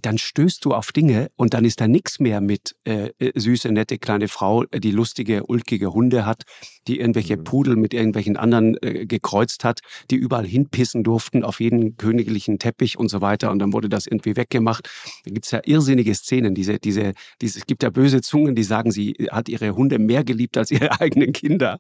dann 0.02 0.18
stößt 0.18 0.64
du 0.66 0.74
auf 0.74 0.92
Dinge 0.92 1.30
und 1.36 1.54
dann 1.54 1.66
ist 1.66 1.80
da 1.82 1.88
nichts 1.88 2.20
mehr 2.20 2.42
mit 2.42 2.76
äh, 2.84 3.10
äh, 3.20 3.32
süße, 3.40 3.72
nette 3.72 3.98
kleine 4.00 4.28
Frau, 4.28 4.64
äh, 4.72 4.80
die 4.80 4.92
lustige, 4.92 5.44
ulkige 5.46 5.94
Hunde 5.94 6.26
hat, 6.26 6.44
die 6.88 7.00
irgendwelche 7.00 7.38
Mhm. 7.38 7.44
Pudel 7.44 7.76
mit 7.76 7.94
irgendwelchen 7.94 8.38
anderen 8.38 8.76
äh, 8.82 9.06
gekreuzt 9.06 9.64
hat, 9.64 9.80
die 10.10 10.16
überall 10.16 10.46
hinpissen 10.48 11.04
durften 11.04 11.44
auf 11.44 11.60
jeden 11.60 11.98
königlichen 11.98 12.58
Teppich 12.60 12.98
und 12.98 13.10
so 13.10 13.22
weiter 13.22 13.52
und 13.52 13.60
dann 13.60 13.74
wurde 13.74 13.90
das 13.90 14.08
irgendwie 14.08 14.36
weggemacht. 14.36 14.90
Da 15.26 15.32
gibt's 15.32 15.52
ja 15.52 15.62
irrsinnige 15.66 16.14
Szenen, 16.16 16.56
diese, 16.56 16.80
diese, 16.80 17.14
diese, 17.42 17.60
es 17.60 17.66
gibt 17.68 17.84
ja 17.84 17.90
böse 17.90 18.22
Zungen, 18.22 18.56
die 18.56 18.64
sagen, 18.64 18.92
sie 18.92 19.14
hat 19.32 19.48
ihre 19.50 19.76
Hunde 19.76 20.00
mehr 20.06 20.24
geliebt 20.24 20.58
als 20.58 20.72
ihre 20.72 20.92
eigenen 21.02 21.34
Kinder. 21.34 21.80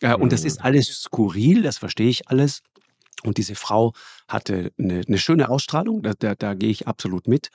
Äh, 0.00 0.14
und 0.14 0.32
das 0.32 0.42
Mhm. 0.42 0.46
ist 0.48 0.64
alles 0.64 0.86
skurril, 1.02 1.62
das 1.62 1.78
verstehe 1.78 2.08
ich 2.08 2.28
alles. 2.28 2.62
Und 3.24 3.38
diese 3.38 3.54
Frau 3.54 3.92
hatte 4.28 4.72
eine, 4.78 5.02
eine 5.06 5.18
schöne 5.18 5.48
Ausstrahlung, 5.48 6.02
da, 6.02 6.12
da, 6.18 6.34
da 6.34 6.54
gehe 6.54 6.70
ich 6.70 6.88
absolut 6.88 7.28
mit. 7.28 7.50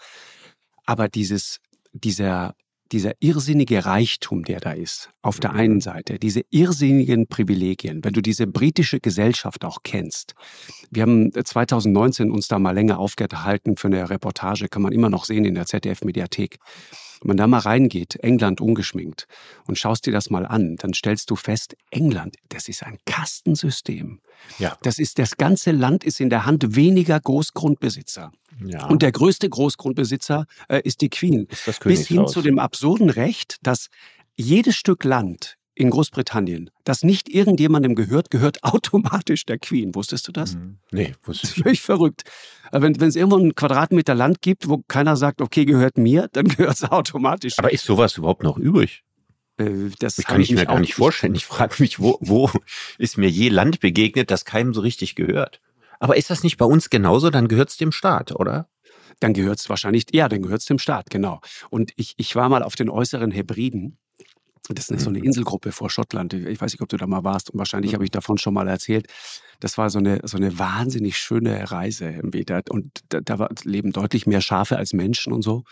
Aber 0.86 1.10
dieses, 1.10 1.60
dieser, 1.92 2.56
dieser 2.94 3.12
irrsinnige 3.20 3.86
Reichtum, 3.86 4.46
der 4.46 4.62
da 4.62 4.72
ist, 4.72 5.10
auf 5.22 5.42
der 5.42 5.52
Mhm. 5.52 5.60
einen 5.60 5.82
Seite, 5.82 6.20
diese 6.20 6.44
irrsinnigen 6.52 7.28
Privilegien, 7.28 8.02
wenn 8.06 8.14
du 8.14 8.22
diese 8.22 8.48
britische 8.48 9.02
Gesellschaft 9.02 9.66
auch 9.66 9.80
kennst. 9.84 10.36
Wir 10.90 11.02
haben 11.04 11.32
2019 11.34 12.32
uns 12.32 12.48
da 12.48 12.60
mal 12.60 12.72
länger 12.72 12.98
aufgehalten 13.00 13.76
für 13.76 13.88
eine 13.88 14.10
Reportage, 14.10 14.70
kann 14.70 14.82
man 14.84 14.94
immer 14.94 15.10
noch 15.10 15.26
sehen 15.26 15.44
in 15.44 15.56
der 15.56 15.66
ZDF-Mediathek. 15.66 16.60
Wenn 17.22 17.30
man 17.30 17.38
da 17.38 17.48
mal 17.48 17.60
reingeht, 17.60 18.16
England 18.18 18.62
ungeschminkt, 18.62 19.28
und 19.66 19.78
schaust 19.78 20.06
dir 20.06 20.12
das 20.12 20.30
mal 20.30 20.46
an, 20.46 20.76
dann 20.78 20.94
stellst 20.94 21.30
du 21.30 21.36
fest, 21.36 21.76
England, 21.90 22.36
das 22.50 22.68
ist 22.68 22.84
ein 22.84 22.98
Kastensystem. 23.06 24.20
Ja. 24.60 24.78
Das 24.84 25.00
ist, 25.00 25.20
das 25.20 25.38
ganze 25.38 25.72
Land 25.72 26.04
ist 26.04 26.20
in 26.20 26.30
der 26.30 26.46
Hand 26.46 26.76
weniger 26.76 27.20
Großgrundbesitzer. 27.20 28.32
ja. 28.66 28.86
Und 28.88 29.02
der 29.02 29.12
größte 29.12 29.50
Großgrundbesitzer 29.50 30.46
äh, 30.70 30.82
ist 30.84 31.02
die 31.02 31.10
Queen. 31.10 31.48
ist 31.50 31.68
das 31.68 31.80
Bis 31.80 32.08
hin 32.08 32.28
zu 32.28 32.42
dem 32.42 32.60
absurden 32.60 33.10
Recht, 33.10 33.58
dass 33.64 33.90
jedes 34.36 34.76
Stück 34.76 35.04
Land 35.04 35.57
in 35.78 35.90
Großbritannien, 35.92 36.70
das 36.84 37.04
nicht 37.04 37.30
irgendjemandem 37.30 37.96
gehört, 37.96 38.30
gehört 38.32 38.64
automatisch 38.64 39.46
der 39.46 39.60
Queen. 39.60 39.94
Wusstest 39.96 40.28
du 40.28 40.32
das? 40.32 40.56
Mhm. 40.56 40.80
Nee, 40.92 41.14
Das 41.22 41.28
wusste 41.28 41.48
ist 41.48 41.58
ich. 41.58 41.64
völlig 41.64 41.82
verrückt. 41.82 42.24
Aber 42.72 42.82
Wenn 42.84 43.00
wenn 43.00 43.10
es 43.10 43.16
irgendwo 43.16 43.38
einen 43.38 43.56
Quadratmeter 43.56 44.16
Land 44.16 44.42
gibt, 44.42 44.68
wo 44.68 44.84
keiner 44.88 45.16
sagt, 45.16 45.42
okay, 45.42 45.66
gehört 45.66 45.98
mir, 45.98 46.28
dann 46.34 46.48
gehört 46.48 46.76
es 46.76 46.84
automatisch. 46.84 47.54
Aber 47.58 47.72
ist 47.72 47.86
sowas 47.86 48.18
überhaupt 48.18 48.44
noch 48.44 48.58
übrig? 48.58 49.04
Äh, 49.58 49.90
das 50.00 50.18
kann 50.18 50.42
ich 50.42 50.52
mir 50.52 50.66
gar 50.66 50.80
nicht 50.80 50.96
vorstellen. 50.96 51.36
Ich 51.36 51.46
frage 51.46 51.76
mich, 51.80 52.00
wo, 52.00 52.18
wo 52.22 52.50
ist 52.98 53.18
mir 53.18 53.30
je 53.30 53.50
Land 53.50 53.80
begegnet, 53.80 54.32
das 54.32 54.46
keinem 54.46 54.74
so 54.74 54.82
richtig 54.82 55.16
gehört? 55.16 55.62
Aber 56.00 56.16
ist 56.18 56.30
das 56.30 56.44
nicht 56.44 56.58
bei 56.58 56.66
uns 56.66 56.90
genauso? 56.90 57.30
Dann 57.30 57.48
gehört 57.48 57.70
es 57.70 57.78
dem 57.78 57.92
Staat, 57.92 58.32
oder? 58.32 58.70
Dann 59.20 59.34
gehört 59.34 59.60
es 59.60 59.68
wahrscheinlich, 59.70 60.06
ja, 60.12 60.30
dann 60.30 60.44
gehört 60.44 60.62
es 60.62 60.68
dem 60.68 60.78
Staat, 60.78 61.10
genau. 61.10 61.42
Und 61.72 61.92
ich, 61.96 62.14
ich 62.18 62.36
war 62.36 62.50
mal 62.50 62.62
auf 62.62 62.76
den 62.76 62.90
äußeren 62.90 63.32
Hebriden. 63.32 63.98
Das 64.74 64.90
ist 64.90 65.04
so 65.04 65.10
eine 65.10 65.20
mhm. 65.20 65.26
Inselgruppe 65.26 65.72
vor 65.72 65.90
Schottland. 65.90 66.34
Ich 66.34 66.62
weiß 66.62 66.74
nicht, 66.74 66.82
ob 66.82 66.90
du 66.90 66.98
da 66.98 67.08
mal 67.08 67.24
warst. 67.24 67.50
Und 67.50 67.60
wahrscheinlich 67.60 67.94
habe 67.94 68.04
ich 68.04 68.12
davon 68.12 68.38
schon 68.38 68.54
mal 68.54 68.68
erzählt. 68.68 69.08
Das 69.60 69.78
war 69.78 69.90
so 69.90 70.00
eine, 70.00 70.20
so 70.24 70.38
eine 70.38 70.60
wahnsinnig 70.60 71.18
schöne 71.18 71.72
Reise 71.72 72.10
irgendwie. 72.10 72.46
Und 72.70 73.04
da, 73.10 73.22
da 73.22 73.50
leben 73.64 73.92
deutlich 73.92 74.28
mehr 74.28 74.42
Schafe 74.42 74.78
als 74.78 74.94
Menschen 74.94 75.34
und 75.34 75.42
so. 75.42 75.64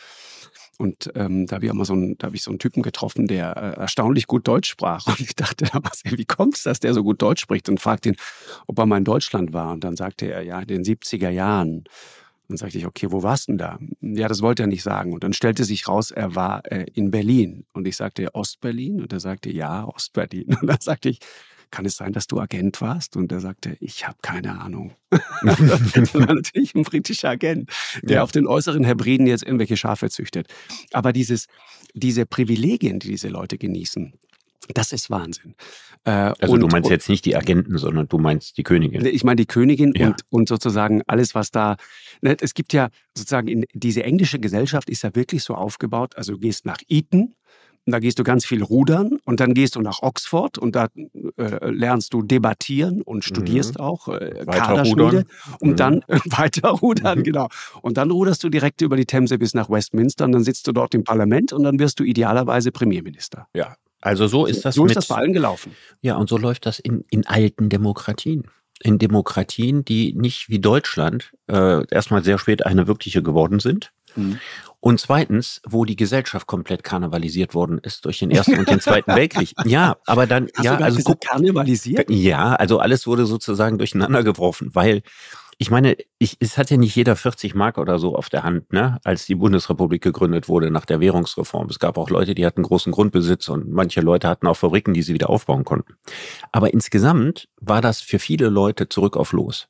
Und 0.77 1.11
ähm, 1.15 1.45
da 1.47 1.55
habe 1.55 1.65
ich 1.65 1.71
auch 1.71 1.75
mal 1.75 1.85
so 1.85 1.93
einen, 1.93 2.17
da 2.17 2.27
habe 2.27 2.35
ich 2.35 2.43
so 2.43 2.51
einen 2.51 2.59
Typen 2.59 2.83
getroffen, 2.83 3.27
der 3.27 3.55
äh, 3.55 3.79
erstaunlich 3.79 4.27
gut 4.27 4.47
Deutsch 4.47 4.69
sprach. 4.69 5.07
Und 5.07 5.19
ich 5.19 5.35
dachte 5.35 5.65
damals, 5.71 6.03
wie 6.03 6.25
kommt 6.25 6.57
es, 6.57 6.63
dass 6.63 6.79
der 6.79 6.93
so 6.93 7.03
gut 7.03 7.21
Deutsch 7.21 7.41
spricht? 7.41 7.69
Und 7.69 7.79
fragte 7.79 8.09
ihn, 8.09 8.15
ob 8.67 8.77
er 8.79 8.85
mal 8.85 8.97
in 8.97 9.05
Deutschland 9.05 9.53
war. 9.53 9.71
Und 9.71 9.83
dann 9.83 9.95
sagte 9.95 10.25
er, 10.25 10.41
ja, 10.41 10.59
in 10.59 10.67
den 10.67 10.83
70er 10.83 11.29
Jahren. 11.29 11.85
Dann 12.47 12.57
sagte 12.57 12.77
ich, 12.77 12.85
okay, 12.85 13.11
wo 13.11 13.23
warst 13.23 13.47
du 13.47 13.53
denn 13.53 13.57
da? 13.57 13.79
Ja, 14.01 14.27
das 14.27 14.41
wollte 14.41 14.63
er 14.63 14.67
nicht 14.67 14.83
sagen. 14.83 15.13
Und 15.13 15.23
dann 15.23 15.33
stellte 15.33 15.63
sich 15.63 15.87
raus, 15.87 16.11
er 16.11 16.35
war 16.35 16.69
äh, 16.71 16.85
in 16.93 17.11
Berlin. 17.11 17.65
Und 17.73 17.87
ich 17.87 17.95
sagte, 17.95 18.33
Ostberlin? 18.35 19.01
Und 19.01 19.11
er 19.11 19.19
sagte, 19.19 19.51
ja, 19.51 19.85
Ostberlin. 19.85 20.55
Und 20.61 20.67
dann 20.67 20.81
sagte 20.81 21.09
ich, 21.09 21.19
kann 21.71 21.85
es 21.85 21.97
sein, 21.97 22.13
dass 22.13 22.27
du 22.27 22.39
Agent 22.39 22.79
warst? 22.81 23.17
Und 23.17 23.31
er 23.31 23.39
sagte, 23.39 23.75
ich 23.79 24.07
habe 24.07 24.17
keine 24.21 24.61
Ahnung. 24.61 24.93
das 25.09 26.13
war 26.13 26.33
natürlich 26.33 26.75
ein 26.75 26.83
britischer 26.83 27.29
Agent, 27.29 27.69
der 28.01 28.17
ja. 28.17 28.23
auf 28.23 28.31
den 28.31 28.47
äußeren 28.47 28.83
Hebriden 28.83 29.27
jetzt 29.27 29.43
irgendwelche 29.43 29.75
Schafe 29.75 30.09
züchtet. 30.09 30.47
Aber 30.93 31.11
dieses, 31.11 31.47
diese 31.93 32.25
Privilegien, 32.25 32.99
die 32.99 33.09
diese 33.09 33.29
Leute 33.29 33.57
genießen, 33.57 34.13
das 34.73 34.91
ist 34.91 35.09
Wahnsinn. 35.09 35.55
Äh, 36.03 36.11
also 36.11 36.53
und, 36.53 36.59
du 36.61 36.67
meinst 36.67 36.89
jetzt 36.89 37.09
nicht 37.09 37.25
die 37.25 37.35
Agenten, 37.35 37.77
sondern 37.77 38.07
du 38.07 38.17
meinst 38.17 38.57
die 38.57 38.63
Königin. 38.63 39.05
Ich 39.05 39.23
meine 39.23 39.37
die 39.37 39.45
Königin 39.45 39.93
ja. 39.95 40.07
und, 40.07 40.21
und 40.29 40.49
sozusagen 40.49 41.01
alles, 41.07 41.35
was 41.35 41.51
da. 41.51 41.77
Ne, 42.21 42.35
es 42.39 42.53
gibt 42.53 42.73
ja 42.73 42.89
sozusagen 43.15 43.47
in, 43.47 43.65
diese 43.73 44.03
englische 44.03 44.39
Gesellschaft 44.39 44.89
ist 44.89 45.03
ja 45.03 45.15
wirklich 45.15 45.43
so 45.43 45.55
aufgebaut. 45.55 46.15
Also 46.15 46.33
du 46.33 46.39
gehst 46.39 46.65
nach 46.65 46.79
Eton, 46.87 47.35
und 47.85 47.91
da 47.91 47.99
gehst 47.99 48.17
du 48.17 48.23
ganz 48.23 48.45
viel 48.45 48.63
rudern 48.63 49.19
und 49.25 49.39
dann 49.39 49.53
gehst 49.53 49.75
du 49.75 49.81
nach 49.81 50.01
Oxford 50.01 50.57
und 50.57 50.75
da 50.75 50.87
äh, 51.37 51.69
lernst 51.69 52.13
du 52.13 52.23
debattieren 52.23 53.03
und 53.03 53.23
studierst 53.23 53.75
mhm. 53.75 53.85
auch 53.85 54.07
äh, 54.07 54.43
Kaderschmiede 54.49 55.25
und 55.59 55.71
mhm. 55.71 55.75
dann 55.75 56.01
äh, 56.07 56.19
weiter 56.25 56.69
rudern, 56.69 57.19
mhm. 57.19 57.23
genau. 57.23 57.47
Und 57.83 57.97
dann 57.97 58.09
ruderst 58.09 58.43
du 58.43 58.49
direkt 58.49 58.81
über 58.81 58.95
die 58.95 59.05
Themse 59.05 59.37
bis 59.37 59.53
nach 59.53 59.69
Westminster 59.69 60.25
und 60.25 60.31
dann 60.31 60.43
sitzt 60.43 60.65
du 60.67 60.71
dort 60.71 60.95
im 60.95 61.03
Parlament 61.03 61.53
und 61.53 61.63
dann 61.63 61.77
wirst 61.77 61.99
du 61.99 62.03
idealerweise 62.03 62.71
Premierminister. 62.71 63.47
Ja, 63.53 63.75
also 64.05 64.27
so 64.27 64.45
ist 64.45 64.63
das. 64.63 64.75
So 64.75 64.85
ist 64.85 64.95
das 64.95 65.07
bei 65.07 65.15
allen 65.15 65.33
gelaufen. 65.33 65.75
Ja, 66.01 66.15
und 66.15 66.29
so 66.29 66.37
läuft 66.37 66.67
das 66.67 66.77
in, 66.77 67.03
in 67.09 67.25
alten 67.25 67.69
Demokratien. 67.69 68.43
In 68.81 68.99
Demokratien, 68.99 69.83
die 69.83 70.13
nicht 70.13 70.47
wie 70.49 70.59
Deutschland 70.59 71.31
äh, 71.47 71.87
erstmal 71.89 72.23
sehr 72.23 72.37
spät 72.37 72.65
eine 72.65 72.85
wirkliche 72.85 73.23
geworden 73.23 73.59
sind. 73.59 73.91
Mhm. 74.15 74.39
Und 74.79 74.99
zweitens, 74.99 75.61
wo 75.67 75.83
die 75.85 75.95
Gesellschaft 75.95 76.45
komplett 76.45 76.83
karnevalisiert 76.83 77.55
worden 77.55 77.79
ist 77.79 78.05
durch 78.05 78.19
den 78.19 78.29
Ersten 78.29 78.59
und 78.59 78.69
den 78.69 78.79
Zweiten 78.79 79.11
Weltkrieg. 79.15 79.53
Ja, 79.65 79.95
aber 80.05 80.27
dann, 80.27 80.49
Hast 80.55 80.63
ja, 80.63 80.77
also 80.77 81.01
guck, 81.03 81.21
karnevalisiert? 81.21 82.07
Ja, 82.11 82.53
also 82.53 82.77
alles 82.77 83.07
wurde 83.07 83.25
sozusagen 83.25 83.79
durcheinander 83.79 84.23
geworfen, 84.23 84.69
weil 84.73 85.01
ich 85.57 85.71
meine, 85.71 85.95
ich, 86.19 86.37
es 86.39 86.57
hat 86.57 86.69
ja 86.69 86.77
nicht 86.77 86.95
jeder 86.95 87.15
40 87.15 87.55
Mark 87.55 87.77
oder 87.77 87.97
so 87.97 88.15
auf 88.15 88.29
der 88.29 88.43
Hand, 88.43 88.73
ne, 88.73 88.99
als 89.03 89.25
die 89.25 89.35
Bundesrepublik 89.35 90.01
gegründet 90.01 90.49
wurde 90.49 90.69
nach 90.69 90.85
der 90.85 90.99
Währungsreform. 90.99 91.69
Es 91.69 91.79
gab 91.79 91.97
auch 91.97 92.09
Leute, 92.09 92.35
die 92.35 92.45
hatten 92.45 92.63
großen 92.63 92.91
Grundbesitz 92.91 93.47
und 93.47 93.69
manche 93.69 94.01
Leute 94.01 94.27
hatten 94.27 94.47
auch 94.47 94.57
Fabriken, 94.57 94.93
die 94.93 95.01
sie 95.01 95.13
wieder 95.13 95.29
aufbauen 95.29 95.63
konnten. 95.63 95.95
Aber 96.51 96.73
insgesamt 96.73 97.47
war 97.61 97.81
das 97.81 98.01
für 98.01 98.19
viele 98.19 98.49
Leute 98.49 98.89
zurück 98.89 99.15
auf 99.15 99.31
Los. 99.31 99.67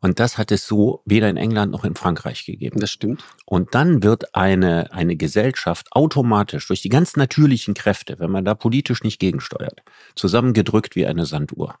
Und 0.00 0.18
das 0.18 0.38
hat 0.38 0.50
es 0.50 0.66
so 0.66 1.02
weder 1.04 1.28
in 1.28 1.36
England 1.36 1.72
noch 1.72 1.84
in 1.84 1.94
Frankreich 1.94 2.46
gegeben. 2.46 2.80
Das 2.80 2.90
stimmt. 2.90 3.22
Und 3.44 3.74
dann 3.74 4.02
wird 4.02 4.34
eine, 4.34 4.90
eine 4.92 5.16
Gesellschaft 5.16 5.88
automatisch 5.92 6.66
durch 6.68 6.80
die 6.80 6.88
ganz 6.88 7.16
natürlichen 7.16 7.74
Kräfte, 7.74 8.18
wenn 8.18 8.30
man 8.30 8.46
da 8.46 8.54
politisch 8.54 9.02
nicht 9.02 9.18
gegensteuert, 9.18 9.82
zusammengedrückt 10.14 10.96
wie 10.96 11.06
eine 11.06 11.26
Sanduhr. 11.26 11.76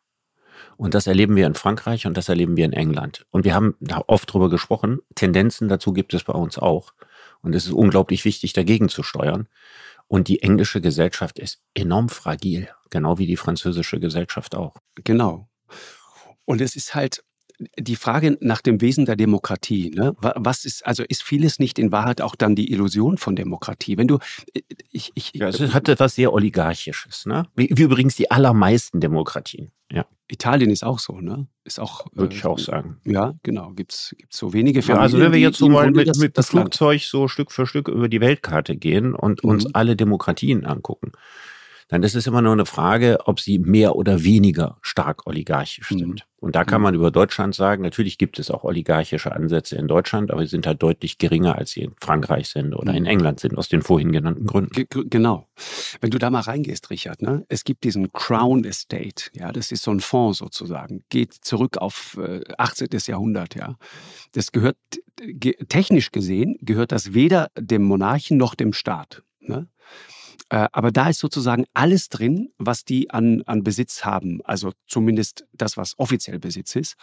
Und 0.76 0.94
das 0.94 1.06
erleben 1.06 1.36
wir 1.36 1.46
in 1.46 1.54
Frankreich 1.54 2.06
und 2.06 2.16
das 2.16 2.28
erleben 2.28 2.56
wir 2.56 2.64
in 2.64 2.72
England. 2.72 3.26
Und 3.30 3.44
wir 3.44 3.54
haben 3.54 3.76
da 3.80 4.02
oft 4.06 4.32
drüber 4.32 4.48
gesprochen. 4.48 5.00
Tendenzen 5.14 5.68
dazu 5.68 5.92
gibt 5.92 6.14
es 6.14 6.24
bei 6.24 6.32
uns 6.32 6.58
auch. 6.58 6.94
Und 7.42 7.54
es 7.54 7.66
ist 7.66 7.72
unglaublich 7.72 8.24
wichtig, 8.24 8.52
dagegen 8.52 8.88
zu 8.88 9.02
steuern. 9.02 9.48
Und 10.08 10.28
die 10.28 10.42
englische 10.42 10.80
Gesellschaft 10.80 11.38
ist 11.38 11.62
enorm 11.74 12.08
fragil, 12.08 12.68
genau 12.90 13.18
wie 13.18 13.26
die 13.26 13.36
französische 13.36 14.00
Gesellschaft 14.00 14.54
auch. 14.54 14.74
Genau. 14.96 15.48
Und 16.44 16.60
es 16.60 16.74
ist 16.74 16.94
halt 16.94 17.22
die 17.78 17.96
Frage 17.96 18.38
nach 18.40 18.60
dem 18.60 18.80
Wesen 18.80 19.04
der 19.04 19.16
Demokratie, 19.16 19.90
ne? 19.90 20.14
was 20.20 20.64
ist, 20.64 20.86
also 20.86 21.02
ist 21.08 21.22
vieles 21.22 21.58
nicht 21.58 21.78
in 21.78 21.92
Wahrheit 21.92 22.20
auch 22.20 22.34
dann 22.34 22.54
die 22.54 22.70
Illusion 22.72 23.18
von 23.18 23.36
Demokratie? 23.36 23.98
Wenn 23.98 24.08
du, 24.08 24.18
äh, 24.54 24.60
ich, 24.90 25.12
ich, 25.14 25.32
ja, 25.34 25.48
es 25.48 25.60
hat 25.74 25.88
etwas 25.88 26.14
sehr 26.14 26.32
Oligarchisches, 26.32 27.26
ne? 27.26 27.46
Wie, 27.54 27.68
wie 27.72 27.82
übrigens 27.82 28.16
die 28.16 28.30
allermeisten 28.30 29.00
Demokratien. 29.00 29.70
Ja. 29.92 30.06
Italien 30.28 30.70
ist 30.70 30.84
auch 30.84 30.98
so, 30.98 31.20
ne? 31.20 31.48
Ist 31.64 31.80
auch. 31.80 32.06
Würde 32.14 32.34
äh, 32.34 32.38
ich 32.38 32.44
auch 32.44 32.58
sagen. 32.58 33.00
Ja, 33.04 33.34
genau. 33.42 33.72
Gibt's 33.72 34.14
gibt's 34.16 34.38
so 34.38 34.52
wenige 34.52 34.82
Familien. 34.82 34.98
Ja, 34.98 35.02
also 35.02 35.18
wenn 35.18 35.32
wir 35.32 35.40
jetzt 35.40 35.58
so 35.58 35.68
mal 35.68 35.90
mit, 35.90 36.08
das, 36.08 36.18
mit 36.18 36.36
dem 36.36 36.44
Flugzeug 36.44 37.02
so 37.02 37.28
Stück 37.28 37.50
für 37.50 37.66
Stück 37.66 37.88
über 37.88 38.08
die 38.08 38.20
Weltkarte 38.20 38.76
gehen 38.76 39.14
und 39.14 39.42
mhm. 39.42 39.50
uns 39.50 39.74
alle 39.74 39.96
Demokratien 39.96 40.64
angucken, 40.64 41.12
dann 41.88 42.04
ist 42.04 42.14
es 42.14 42.26
immer 42.26 42.40
nur 42.40 42.52
eine 42.52 42.66
Frage, 42.66 43.18
ob 43.24 43.40
sie 43.40 43.58
mehr 43.58 43.96
oder 43.96 44.22
weniger 44.22 44.78
stark 44.80 45.26
oligarchisch 45.26 45.90
mhm. 45.90 45.98
sind. 45.98 46.26
Und 46.40 46.56
da 46.56 46.64
kann 46.64 46.80
mhm. 46.80 46.84
man 46.84 46.94
über 46.94 47.10
Deutschland 47.10 47.54
sagen, 47.54 47.82
natürlich 47.82 48.16
gibt 48.16 48.38
es 48.38 48.50
auch 48.50 48.64
oligarchische 48.64 49.32
Ansätze 49.32 49.76
in 49.76 49.86
Deutschland, 49.88 50.30
aber 50.30 50.40
sie 50.40 50.48
sind 50.48 50.66
halt 50.66 50.82
deutlich 50.82 51.18
geringer, 51.18 51.56
als 51.56 51.72
sie 51.72 51.82
in 51.82 51.92
Frankreich 52.00 52.48
sind 52.48 52.74
oder 52.74 52.94
in 52.94 53.02
mhm. 53.02 53.10
England 53.10 53.40
sind, 53.40 53.58
aus 53.58 53.68
den 53.68 53.82
vorhin 53.82 54.10
genannten 54.10 54.46
Gründen. 54.46 54.86
Genau. 55.10 55.48
Wenn 56.00 56.10
du 56.10 56.18
da 56.18 56.30
mal 56.30 56.40
reingehst, 56.40 56.88
Richard, 56.88 57.20
ne? 57.20 57.44
es 57.48 57.64
gibt 57.64 57.84
diesen 57.84 58.10
Crown 58.12 58.64
Estate, 58.64 59.30
ja, 59.34 59.52
das 59.52 59.70
ist 59.70 59.82
so 59.82 59.90
ein 59.90 60.00
Fonds 60.00 60.38
sozusagen, 60.38 61.04
geht 61.10 61.34
zurück 61.34 61.76
auf 61.76 62.18
äh, 62.18 62.40
18. 62.56 62.88
Jahrhundert, 63.06 63.54
ja. 63.54 63.76
Das 64.32 64.50
gehört, 64.52 64.78
ge 65.18 65.52
technisch 65.68 66.10
gesehen, 66.10 66.56
gehört 66.62 66.92
das 66.92 67.12
weder 67.12 67.50
dem 67.58 67.82
Monarchen 67.82 68.38
noch 68.38 68.54
dem 68.54 68.72
Staat. 68.72 69.22
Ne? 69.40 69.68
Äh, 70.50 70.68
aber 70.72 70.90
da 70.90 71.08
ist 71.08 71.20
sozusagen 71.20 71.64
alles 71.74 72.08
drin, 72.08 72.52
was 72.58 72.84
die 72.84 73.10
an, 73.10 73.42
an 73.46 73.62
Besitz 73.62 74.04
haben. 74.04 74.40
Also 74.44 74.72
zumindest 74.86 75.46
das, 75.52 75.76
was 75.76 75.98
offiziell 75.98 76.38
Besitz 76.38 76.74
ist. 76.76 76.96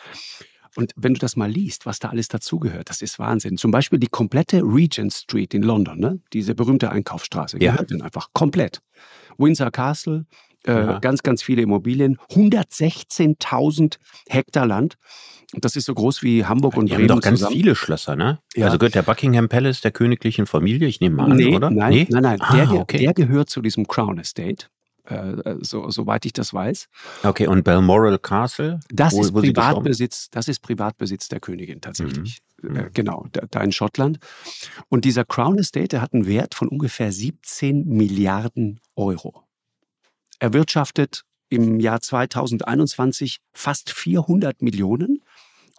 Und 0.76 0.92
wenn 0.96 1.14
du 1.14 1.20
das 1.20 1.36
mal 1.36 1.50
liest, 1.50 1.86
was 1.86 1.98
da 2.00 2.10
alles 2.10 2.28
dazugehört, 2.28 2.90
das 2.90 3.02
ist 3.02 3.18
Wahnsinn. 3.18 3.58
Zum 3.58 3.72
Beispiel 3.72 4.00
die 4.00 4.08
komplette 4.08 4.62
Regent 4.62 5.14
Street 5.14 5.54
in 5.54 5.64
London, 5.64 5.98
ne? 6.00 6.20
diese 6.34 6.54
berühmte 6.54 6.92
Einkaufsstraße, 6.92 7.58
ja. 7.60 7.72
gehört 7.72 8.02
einfach 8.04 8.30
komplett. 8.34 8.82
Windsor 9.38 9.72
Castle, 9.72 10.26
äh, 10.68 10.72
ja. 10.72 11.00
ganz, 11.00 11.24
ganz 11.24 11.42
viele 11.42 11.62
Immobilien, 11.62 12.18
116.000 12.32 13.98
Hektar 14.30 14.66
Land. 14.66 14.98
Das 15.54 15.76
ist 15.78 15.86
so 15.86 15.94
groß 15.94 16.24
wie 16.24 16.46
Hamburg 16.46 16.76
und 16.76 16.88
Die 16.88 16.94
Bremen 16.94 17.10
haben 17.10 17.18
doch 17.18 17.24
ganz 17.24 17.40
zusammen. 17.40 17.56
viele 17.56 17.76
Schlösser, 17.76 18.18
ne? 18.18 18.40
Ja. 18.56 18.66
Also 18.66 18.78
gehört 18.78 18.96
der 18.96 19.02
Buckingham 19.02 19.48
Palace 19.48 19.80
der 19.80 19.92
königlichen 19.92 20.46
Familie? 20.46 20.90
Ich 20.90 21.00
nehme 21.00 21.16
mal 21.16 21.32
an, 21.32 21.38
nee, 21.38 21.56
oder? 21.56 21.70
Nein, 21.70 21.94
nee? 21.94 22.08
nein, 22.10 22.24
nein. 22.24 22.42
Ah, 22.42 22.56
der, 22.56 22.72
okay. 22.74 22.98
der 22.98 23.14
gehört 23.14 23.50
zu 23.50 23.62
diesem 23.62 23.88
Crown 23.88 24.20
Estate. 24.20 24.68
Äh, 25.06 25.56
so, 25.62 25.90
soweit 25.90 26.26
ich 26.26 26.34
das 26.34 26.54
weiß. 26.54 26.90
Okay, 27.24 27.48
und 27.48 27.64
Balmoral 27.64 28.20
Castle? 28.20 28.82
Das 28.90 29.14
wo, 29.14 29.22
ist 29.22 29.34
wo 29.34 29.40
Privatbesitz, 29.40 30.30
das 30.32 30.50
ist 30.50 30.60
Privatbesitz 30.60 31.30
der 31.30 31.40
Königin 31.40 31.80
tatsächlich. 31.80 32.40
Mhm. 32.62 32.76
Äh, 32.76 32.90
genau, 32.94 33.26
da, 33.32 33.44
da, 33.50 33.62
in 33.62 33.72
Schottland. 33.72 34.20
Und 34.90 35.06
dieser 35.06 35.24
Crown 35.24 35.60
Estate, 35.60 35.88
der 35.88 36.02
hat 36.02 36.14
einen 36.14 36.28
Wert 36.28 36.56
von 36.56 36.68
ungefähr 36.68 37.14
17 37.14 37.86
Milliarden 37.88 38.82
Euro. 38.96 39.47
Erwirtschaftet 40.40 41.24
im 41.50 41.80
Jahr 41.80 42.02
2021 42.02 43.40
fast 43.54 43.92
400 43.92 44.62
Millionen 44.62 45.24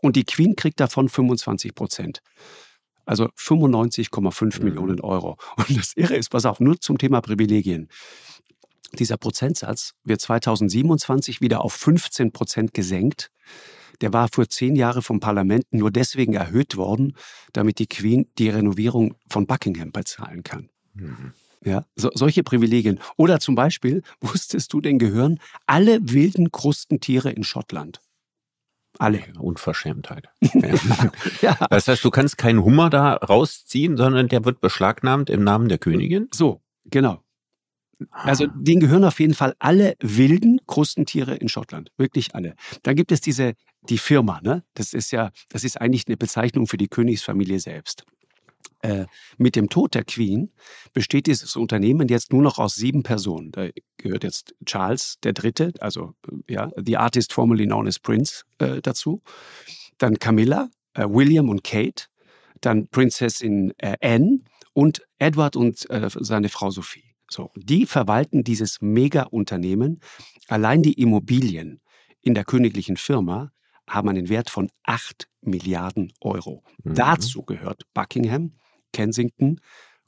und 0.01 0.17
die 0.17 0.25
Queen 0.25 0.57
kriegt 0.57 0.81
davon 0.81 1.09
25 1.09 1.75
Prozent. 1.75 2.23
Also 3.05 3.27
95,5 3.37 4.59
mhm. 4.59 4.65
Millionen 4.65 5.01
Euro. 5.01 5.37
Und 5.57 5.77
das 5.79 5.93
Irre 5.97 6.17
ist, 6.17 6.31
pass 6.31 6.45
auf, 6.45 6.61
nur 6.61 6.81
zum 6.81 6.99
Thema 6.99 7.21
Privilegien. 7.21 7.89
Dieser 8.93 9.17
Prozentsatz 9.17 9.95
wird 10.05 10.21
2027 10.21 11.41
wieder 11.41 11.63
auf 11.63 11.75
15 11.75 12.33
Prozent 12.33 12.75
gesenkt. 12.75 13.31
Der 14.01 14.13
war 14.13 14.29
vor 14.33 14.49
zehn 14.49 14.77
Jahren 14.77 15.03
vom 15.03 15.21
Parlament 15.21 15.65
nur 15.71 15.91
deswegen 15.91 16.35
erhöht 16.35 16.77
worden, 16.77 17.17
damit 17.53 17.79
die 17.79 17.87
Queen 17.87 18.31
die 18.39 18.49
Renovierung 18.49 19.15
von 19.29 19.47
Buckingham 19.47 19.91
bezahlen 19.91 20.43
kann. 20.43 20.71
Mhm. 20.95 21.33
Ja, 21.65 21.85
so, 21.97 22.11
solche 22.15 22.43
Privilegien. 22.43 23.01
Oder 23.17 23.41
zum 23.41 23.55
Beispiel, 23.55 24.03
wusstest 24.21 24.73
du 24.73 24.81
denn 24.81 24.99
gehören 24.99 25.41
alle 25.67 25.99
wilden 26.03 26.53
Krustentiere 26.53 27.31
in 27.31 27.45
Schottland? 27.45 28.01
Alle. 28.99 29.23
Unverschämtheit. 29.39 30.29
ja. 31.41 31.57
Das 31.71 31.87
heißt, 31.87 32.05
du 32.05 32.11
kannst 32.11 32.37
keinen 32.39 32.65
Hummer 32.65 32.91
da 32.91 33.15
rausziehen, 33.15 33.97
sondern 33.97 34.29
der 34.29 34.45
wird 34.45 34.61
beschlagnahmt 34.61 35.31
im 35.31 35.45
Namen 35.45 35.69
der 35.69 35.79
Königin? 35.79 36.29
So, 36.33 36.63
genau. 36.85 37.23
Also 38.11 38.47
denen 38.47 38.81
gehören 38.81 39.05
auf 39.05 39.19
jeden 39.21 39.35
Fall 39.35 39.55
alle 39.59 39.95
wilden 40.01 40.61
Krustentiere 40.67 41.35
in 41.35 41.49
Schottland. 41.49 41.91
Wirklich 41.97 42.35
alle. 42.35 42.55
Dann 42.83 42.95
gibt 42.95 43.13
es 43.13 43.21
diese, 43.21 43.55
die 43.83 43.99
Firma, 43.99 44.41
ne? 44.43 44.65
Das 44.75 44.93
ist 44.93 45.11
ja, 45.11 45.31
das 45.51 45.65
ist 45.65 45.81
eigentlich 45.81 46.07
eine 46.07 46.17
Bezeichnung 46.17 46.67
für 46.67 46.77
die 46.77 46.89
Königsfamilie 46.89 47.59
selbst. 47.59 48.05
Äh, 48.81 49.07
mit 49.39 49.57
dem 49.57 49.69
Tod 49.69 49.95
der 49.95 50.05
Queen 50.05 50.53
besteht 50.93 51.27
dieses 51.27 51.57
Unternehmen 51.57 52.07
jetzt 52.07 52.33
nur 52.33 52.43
noch 52.43 52.59
aus 52.59 52.77
sieben 52.77 53.03
Personen. 53.03 53.51
Da 53.51 53.71
gehört 53.97 54.23
jetzt 54.23 54.55
Charles 54.67 55.19
der 55.25 55.33
Dritte, 55.33 55.73
also 55.81 56.15
äh, 56.47 56.55
ja, 56.55 56.71
the 56.77 56.97
artist 56.97 57.33
formerly 57.33 57.67
known 57.67 57.89
as 57.89 57.99
Prince, 57.99 58.45
äh, 58.59 58.81
dazu. 58.81 59.21
Dann 59.99 60.21
Camilla, 60.21 60.69
äh, 60.95 61.07
William 61.09 61.49
und 61.49 61.65
Kate, 61.65 62.05
dann 62.61 62.87
Prinzessin 62.87 63.75
äh, 63.79 63.97
Anne 64.01 64.41
und 64.75 65.03
Edward 65.19 65.57
und 65.57 65.89
seine 65.91 66.49
Frau 66.49 66.71
Sophie. 66.71 67.09
So, 67.29 67.51
die 67.57 67.85
verwalten 67.85 68.45
dieses 68.45 68.81
Mega-Unternehmen. 68.81 70.01
Allein 70.47 70.83
die 70.83 70.93
Immobilien 70.93 71.81
in 72.21 72.35
der 72.35 72.45
königlichen 72.45 72.97
Firma 72.97 73.51
haben 73.89 74.09
einen 74.09 74.29
Wert 74.29 74.51
von 74.51 74.71
8 74.85 75.29
Milliarden 75.41 76.13
Euro. 76.21 76.63
Mhm. 76.85 76.95
Dazu 76.95 77.43
gehört 77.43 77.83
Buckingham, 77.95 78.53
Kensington, 78.93 79.61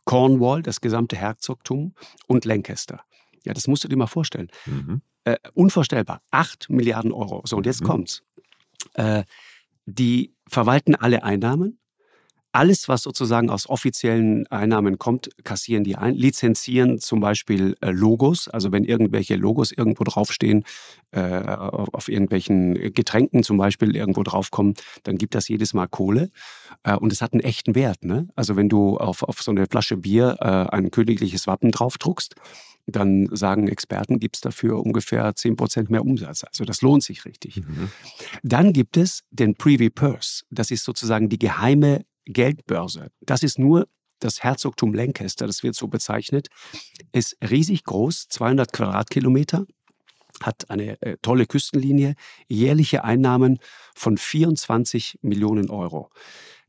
Cornwall, 0.04 0.62
das 0.62 0.80
gesamte 0.80 1.16
Herzogtum 1.16 1.94
und 2.26 2.44
Lancaster. 2.44 3.02
Ja, 3.44 3.54
das 3.54 3.66
musst 3.68 3.84
du 3.84 3.88
dir 3.88 3.96
mal 3.96 4.06
vorstellen. 4.06 4.48
Mhm. 4.66 5.02
Äh, 5.24 5.36
unvorstellbar. 5.54 6.22
8 6.30 6.70
Milliarden 6.70 7.12
Euro. 7.12 7.42
So, 7.44 7.56
und 7.56 7.66
jetzt 7.66 7.82
mhm. 7.82 7.86
kommt's. 7.86 8.22
Äh, 8.94 9.24
die 9.86 10.34
verwalten 10.46 10.94
alle 10.94 11.22
Einnahmen, 11.22 11.78
alles, 12.52 12.88
was 12.88 13.02
sozusagen 13.02 13.50
aus 13.50 13.68
offiziellen 13.68 14.46
Einnahmen 14.48 14.98
kommt, 14.98 15.30
kassieren 15.44 15.84
die 15.84 15.96
ein, 15.96 16.14
lizenzieren 16.14 16.98
zum 16.98 17.20
Beispiel 17.20 17.76
äh, 17.80 17.90
Logos, 17.90 18.48
also 18.48 18.72
wenn 18.72 18.84
irgendwelche 18.84 19.36
Logos 19.36 19.72
irgendwo 19.72 20.04
draufstehen, 20.04 20.64
äh, 21.12 21.20
auf 21.20 22.08
irgendwelchen 22.08 22.92
Getränken 22.92 23.42
zum 23.42 23.56
Beispiel 23.56 23.94
irgendwo 23.94 24.22
draufkommen, 24.22 24.74
dann 25.04 25.16
gibt 25.16 25.34
das 25.34 25.48
jedes 25.48 25.74
Mal 25.74 25.86
Kohle 25.86 26.30
äh, 26.82 26.96
und 26.96 27.12
es 27.12 27.22
hat 27.22 27.32
einen 27.32 27.42
echten 27.42 27.74
Wert. 27.74 28.04
Ne? 28.04 28.28
Also 28.34 28.56
wenn 28.56 28.68
du 28.68 28.96
auf, 28.98 29.22
auf 29.22 29.42
so 29.42 29.50
eine 29.50 29.66
Flasche 29.66 29.96
Bier 29.96 30.36
äh, 30.40 30.74
ein 30.74 30.90
königliches 30.90 31.46
Wappen 31.46 31.70
draufdruckst, 31.70 32.34
dann 32.86 33.28
sagen 33.32 33.68
Experten, 33.68 34.18
gibt 34.18 34.36
es 34.36 34.40
dafür 34.40 34.80
ungefähr 34.80 35.34
10 35.34 35.56
Prozent 35.56 35.90
mehr 35.90 36.02
Umsatz. 36.02 36.44
Also 36.44 36.64
das 36.64 36.82
lohnt 36.82 37.02
sich 37.02 37.24
richtig. 37.24 37.56
Mhm. 37.58 37.90
Dann 38.42 38.72
gibt 38.72 38.96
es 38.96 39.22
den 39.30 39.54
Privy 39.54 39.90
Purse. 39.90 40.44
Das 40.50 40.70
ist 40.70 40.84
sozusagen 40.84 41.28
die 41.28 41.38
geheime 41.38 42.04
Geldbörse. 42.26 43.08
Das 43.20 43.42
ist 43.42 43.58
nur 43.58 43.86
das 44.20 44.42
Herzogtum 44.42 44.92
Lancaster, 44.92 45.46
das 45.46 45.62
wird 45.62 45.74
so 45.74 45.88
bezeichnet, 45.88 46.48
ist 47.12 47.36
riesig 47.42 47.84
groß, 47.84 48.28
200 48.28 48.72
Quadratkilometer, 48.72 49.66
hat 50.42 50.70
eine 50.70 51.00
äh, 51.02 51.16
tolle 51.22 51.46
Küstenlinie, 51.46 52.14
jährliche 52.48 53.04
Einnahmen 53.04 53.58
von 53.94 54.18
24 54.18 55.18
Millionen 55.22 55.70
Euro. 55.70 56.10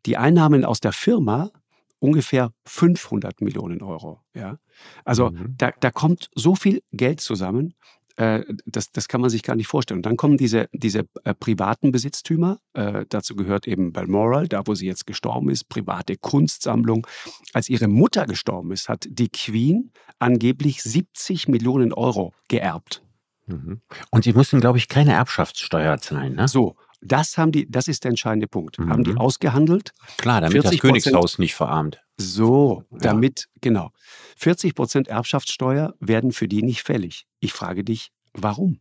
Die 0.06 0.18
Einnahmen 0.18 0.66
aus 0.66 0.80
der 0.80 0.94
Firma 0.94 1.52
ungefähr 2.00 2.52
500 2.66 3.42
Millionen 3.42 3.82
Euro. 3.84 4.22
Ja? 4.34 4.58
Also 5.06 5.30
mhm. 5.30 5.56
da, 5.58 5.72
da 5.80 5.92
kommt 5.92 6.30
so 6.36 6.56
viel 6.56 6.82
Geld 6.92 7.22
zusammen 7.22 7.76
äh, 8.22 8.46
das, 8.66 8.92
das 8.92 9.08
kann 9.08 9.20
man 9.20 9.32
sich 9.32 9.42
gar 9.42 9.56
nicht 9.56 9.68
vorstellen. 9.68 10.00
Und 10.00 10.06
dann 10.06 10.16
kommen 10.16 10.38
diese, 10.38 10.70
diese 10.74 11.06
äh, 11.24 11.34
privaten 11.34 11.92
Besitztümer. 11.92 12.60
Äh, 12.74 13.06
dazu 13.10 13.36
gehört 13.36 13.68
eben 13.68 13.94
Balmoral, 13.94 14.48
da 14.48 14.62
wo 14.66 14.76
sie 14.76 14.86
jetzt 14.86 15.08
gestorben 15.08 15.50
ist, 15.50 15.70
private 15.70 16.18
Kunstsammlung. 16.18 17.08
Als 17.54 17.68
ihre 17.68 17.88
Mutter 17.88 18.28
gestorben 18.28 18.72
ist, 18.72 18.90
hat 18.90 19.08
die 19.10 19.30
Queen 19.30 19.92
angeblich 20.20 20.84
70 20.84 21.48
Millionen 21.48 21.94
Euro 21.94 22.34
geerbt. 22.48 23.02
Mhm. 23.48 23.82
Und 24.12 24.24
sie 24.24 24.34
mussten, 24.34 24.60
glaube 24.60 24.78
ich, 24.78 24.88
keine 24.88 25.14
Erbschaftssteuer 25.14 25.98
zahlen. 25.98 26.36
Ne? 26.36 26.48
So, 26.48 26.76
das 27.02 27.40
haben 27.40 27.52
die, 27.52 27.70
das 27.72 27.88
ist 27.88 28.04
der 28.04 28.10
entscheidende 28.10 28.48
Punkt. 28.48 28.78
Mhm. 28.78 28.90
Haben 28.90 29.04
die 29.04 29.16
ausgehandelt? 29.16 29.94
Klar, 30.18 30.42
damit 30.42 30.64
das 30.64 30.78
Königshaus 30.78 31.40
nicht 31.40 31.56
verarmt. 31.56 32.00
So, 32.22 32.84
damit, 32.92 33.42
ja. 33.42 33.60
genau. 33.62 33.92
40 34.38 34.76
Prozent 34.76 35.08
Erbschaftssteuer 35.08 35.96
werden 36.00 36.32
für 36.32 36.48
die 36.48 36.64
nicht 36.64 36.84
fällig. 36.84 37.26
Ich 37.40 37.54
frage 37.54 37.84
dich, 37.84 38.12
warum? 38.34 38.80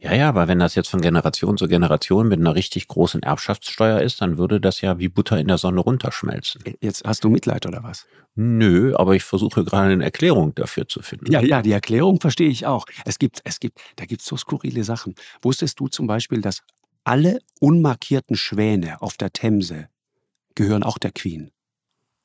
Ja, 0.00 0.14
ja, 0.14 0.28
aber 0.28 0.46
wenn 0.46 0.60
das 0.60 0.76
jetzt 0.76 0.88
von 0.88 1.00
Generation 1.00 1.56
zu 1.56 1.66
Generation 1.66 2.28
mit 2.28 2.38
einer 2.38 2.54
richtig 2.54 2.86
großen 2.86 3.22
Erbschaftssteuer 3.22 4.00
ist, 4.00 4.20
dann 4.20 4.38
würde 4.38 4.60
das 4.60 4.80
ja 4.80 4.98
wie 4.98 5.08
Butter 5.08 5.38
in 5.38 5.48
der 5.48 5.58
Sonne 5.58 5.80
runterschmelzen. 5.80 6.62
Jetzt 6.80 7.04
hast 7.04 7.24
du 7.24 7.30
Mitleid 7.30 7.66
oder 7.66 7.82
was? 7.82 8.06
Nö, 8.36 8.94
aber 8.96 9.16
ich 9.16 9.24
versuche 9.24 9.64
gerade 9.64 9.92
eine 9.92 10.04
Erklärung 10.04 10.54
dafür 10.54 10.86
zu 10.86 11.02
finden. 11.02 11.32
Ja, 11.32 11.40
ja, 11.40 11.62
die 11.62 11.72
Erklärung 11.72 12.20
verstehe 12.20 12.48
ich 12.48 12.66
auch. 12.66 12.86
Es 13.04 13.18
gibt, 13.18 13.40
es 13.44 13.58
gibt, 13.58 13.80
da 13.96 14.04
gibt 14.04 14.20
es 14.20 14.28
so 14.28 14.36
skurrile 14.36 14.84
Sachen. 14.84 15.16
Wusstest 15.42 15.80
du 15.80 15.88
zum 15.88 16.06
Beispiel, 16.06 16.40
dass 16.40 16.62
alle 17.02 17.40
unmarkierten 17.58 18.36
Schwäne 18.36 19.02
auf 19.02 19.16
der 19.16 19.32
Themse 19.32 19.88
gehören 20.54 20.84
auch 20.84 20.98
der 20.98 21.10
Queen? 21.10 21.50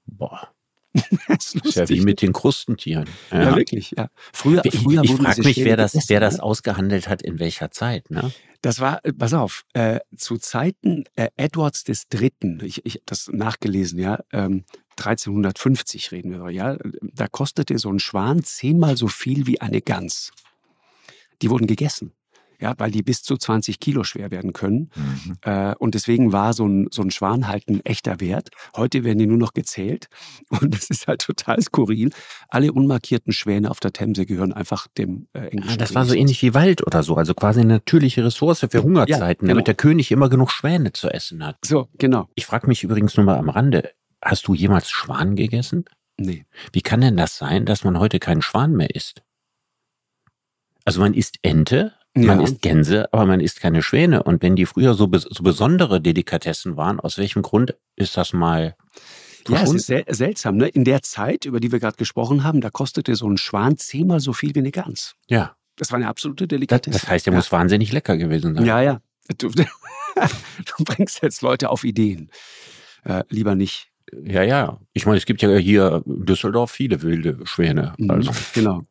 Boah. 0.05 0.49
das 1.27 1.55
ist, 1.55 1.65
ist 1.65 1.75
ja 1.75 1.89
wie 1.89 2.01
mit 2.01 2.21
den 2.21 2.33
Krustentieren. 2.33 3.09
Ja, 3.31 3.43
ja 3.43 3.55
wirklich, 3.55 3.93
ja. 3.97 4.09
Früher, 4.31 4.61
früher 4.71 5.03
ich, 5.03 5.11
ich 5.11 5.17
frage 5.17 5.41
mich, 5.41 5.57
wer 5.63 5.75
das, 5.75 5.97
wer 6.07 6.19
das 6.19 6.37
ne? 6.37 6.43
ausgehandelt 6.43 7.09
hat, 7.09 7.23
in 7.23 7.39
welcher 7.39 7.71
Zeit, 7.71 8.11
ne? 8.11 8.31
Das 8.61 8.79
war, 8.79 9.03
äh, 9.03 9.11
pass 9.11 9.33
auf, 9.33 9.65
äh, 9.73 9.99
zu 10.15 10.37
Zeiten 10.37 11.05
äh, 11.15 11.29
Edwards 11.35 11.83
des 11.83 12.07
Dritten, 12.09 12.61
ich, 12.63 12.85
ich 12.85 12.95
habe 12.95 13.03
das 13.07 13.27
nachgelesen, 13.29 13.99
ja, 13.99 14.19
ähm, 14.31 14.65
1350 14.91 16.11
reden 16.11 16.31
wir, 16.31 16.51
ja, 16.51 16.77
da 17.01 17.27
kostete 17.27 17.79
so 17.79 17.89
ein 17.89 17.99
Schwan 17.99 18.43
zehnmal 18.43 18.95
so 18.95 19.07
viel 19.07 19.47
wie 19.47 19.59
eine 19.59 19.81
Gans. 19.81 20.31
Die 21.41 21.49
wurden 21.49 21.65
gegessen 21.65 22.13
ja, 22.63 22.73
weil 22.77 22.91
die 22.91 23.03
bis 23.03 23.23
zu 23.23 23.35
20 23.35 23.81
Kilo 23.81 24.05
schwer 24.05 24.31
werden 24.31 24.53
können. 24.53 24.89
Mhm. 24.95 25.35
Äh, 25.41 25.75
und 25.79 25.95
deswegen 25.95 26.31
war 26.31 26.53
so 26.53 26.65
ein, 26.65 26.87
so 26.91 27.01
ein 27.01 27.11
Schwan 27.11 27.49
halt 27.49 27.67
ein 27.67 27.85
echter 27.85 28.21
Wert. 28.21 28.49
Heute 28.75 29.03
werden 29.03 29.19
die 29.19 29.27
nur 29.27 29.37
noch 29.37 29.53
gezählt. 29.53 30.07
Und 30.49 30.73
das 30.73 30.89
ist 30.89 31.07
halt 31.07 31.21
total 31.21 31.61
skurril. 31.61 32.11
Alle 32.47 32.71
unmarkierten 32.71 33.33
Schwäne 33.33 33.69
auf 33.69 33.81
der 33.81 33.91
Themse 33.91 34.25
gehören 34.25 34.53
einfach 34.53 34.87
dem 34.87 35.27
äh, 35.33 35.47
englischen. 35.47 35.71
Ja, 35.71 35.77
das 35.77 35.93
war 35.93 36.05
so 36.05 36.13
ähnlich 36.13 36.41
wie 36.41 36.53
Wald 36.53 36.85
oder 36.87 37.03
so, 37.03 37.15
also 37.15 37.33
quasi 37.33 37.59
eine 37.59 37.73
natürliche 37.73 38.23
Ressource 38.23 38.65
für 38.69 38.81
Hungerzeiten, 38.81 39.21
ja, 39.21 39.33
genau. 39.33 39.49
damit 39.49 39.67
der 39.67 39.75
König 39.75 40.11
immer 40.11 40.29
genug 40.29 40.51
Schwäne 40.51 40.93
zu 40.93 41.09
essen 41.09 41.45
hat. 41.45 41.57
So, 41.65 41.89
genau. 41.97 42.29
Ich 42.35 42.45
frage 42.45 42.67
mich 42.67 42.83
übrigens 42.83 43.17
nur 43.17 43.25
mal 43.25 43.37
am 43.37 43.49
Rande, 43.49 43.91
hast 44.21 44.47
du 44.47 44.53
jemals 44.53 44.89
Schwan 44.89 45.35
gegessen? 45.35 45.83
Nee. 46.17 46.45
Wie 46.71 46.81
kann 46.81 47.01
denn 47.01 47.17
das 47.17 47.37
sein, 47.37 47.65
dass 47.65 47.83
man 47.83 47.99
heute 47.99 48.19
keinen 48.19 48.41
Schwan 48.41 48.73
mehr 48.73 48.95
isst? 48.95 49.21
Also 50.85 51.01
man 51.01 51.13
isst 51.13 51.39
Ente, 51.41 51.93
man 52.15 52.41
isst 52.41 52.61
Gänse, 52.61 53.11
aber 53.11 53.25
man 53.25 53.39
isst 53.39 53.59
keine 53.59 53.81
Schwäne. 53.81 54.23
Und 54.23 54.41
wenn 54.43 54.55
die 54.55 54.65
früher 54.65 54.93
so, 54.93 55.09
so 55.11 55.43
besondere 55.43 56.01
Delikatessen 56.01 56.77
waren, 56.77 56.99
aus 56.99 57.17
welchem 57.17 57.41
Grund 57.41 57.75
ist 57.95 58.17
das 58.17 58.33
mal 58.33 58.75
ja, 59.49 59.63
es 59.63 59.73
ist 59.73 59.87
sel 59.87 60.05
seltsam. 60.07 60.57
Ne? 60.57 60.69
In 60.69 60.85
der 60.85 61.01
Zeit, 61.01 61.45
über 61.45 61.59
die 61.59 61.71
wir 61.71 61.79
gerade 61.79 61.97
gesprochen 61.97 62.43
haben, 62.43 62.61
da 62.61 62.69
kostete 62.69 63.15
so 63.15 63.29
ein 63.29 63.37
Schwan 63.37 63.77
zehnmal 63.77 64.19
so 64.19 64.33
viel 64.33 64.55
wie 64.55 64.59
eine 64.59 64.71
Gans. 64.71 65.15
Ja. 65.27 65.55
Das 65.75 65.91
war 65.91 65.97
eine 65.97 66.07
absolute 66.07 66.47
Delikatesse. 66.47 66.91
Das, 66.91 67.01
das 67.01 67.09
heißt, 67.09 67.25
der 67.25 67.33
ja. 67.33 67.37
muss 67.37 67.51
wahnsinnig 67.51 67.91
lecker 67.91 68.17
gewesen 68.17 68.55
sein. 68.55 68.65
Ja, 68.65 68.81
ja. 68.81 69.01
Du, 69.37 69.49
du 69.49 70.83
bringst 70.83 71.21
jetzt 71.23 71.41
Leute 71.41 71.69
auf 71.69 71.83
Ideen. 71.83 72.29
Äh, 73.03 73.23
lieber 73.29 73.55
nicht. 73.55 73.89
Ja, 74.23 74.43
ja. 74.43 74.79
Ich 74.93 75.05
meine, 75.05 75.17
es 75.17 75.25
gibt 75.25 75.41
ja 75.41 75.49
hier 75.55 76.03
in 76.05 76.25
Düsseldorf 76.25 76.71
viele 76.71 77.01
wilde 77.01 77.39
Schwäne. 77.45 77.93
Mhm, 77.97 78.11
also. 78.11 78.31
Genau. 78.53 78.83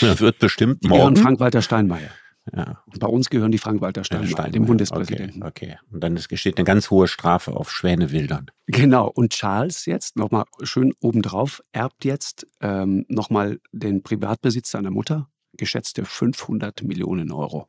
da 0.00 0.20
wird 0.20 0.38
bestimmt 0.38 0.84
morgen. 0.84 1.16
Frank-Walter 1.16 1.60
Steinmeier. 1.60 2.10
Ja. 2.54 2.82
Bei 2.98 3.06
uns 3.06 3.30
gehören 3.30 3.52
die 3.52 3.58
Frank-Walter 3.58 4.04
Steinmeier, 4.04 4.28
Steinmeier, 4.28 4.52
dem 4.52 4.66
Bundespräsidenten. 4.66 5.42
Okay, 5.42 5.72
okay. 5.72 5.78
Und 5.90 6.02
dann 6.02 6.14
besteht 6.14 6.56
eine 6.56 6.64
ganz 6.64 6.90
hohe 6.90 7.08
Strafe 7.08 7.54
auf 7.54 7.70
Schwänewildern. 7.70 8.50
Genau. 8.66 9.08
Und 9.08 9.32
Charles 9.32 9.86
jetzt, 9.86 10.16
nochmal 10.16 10.44
schön 10.62 10.92
obendrauf, 11.00 11.62
erbt 11.72 12.04
jetzt 12.04 12.46
ähm, 12.60 13.04
nochmal 13.08 13.58
den 13.72 14.02
Privatbesitz 14.02 14.70
seiner 14.70 14.90
Mutter, 14.90 15.28
geschätzte 15.56 16.04
500 16.04 16.82
Millionen 16.82 17.32
Euro 17.32 17.68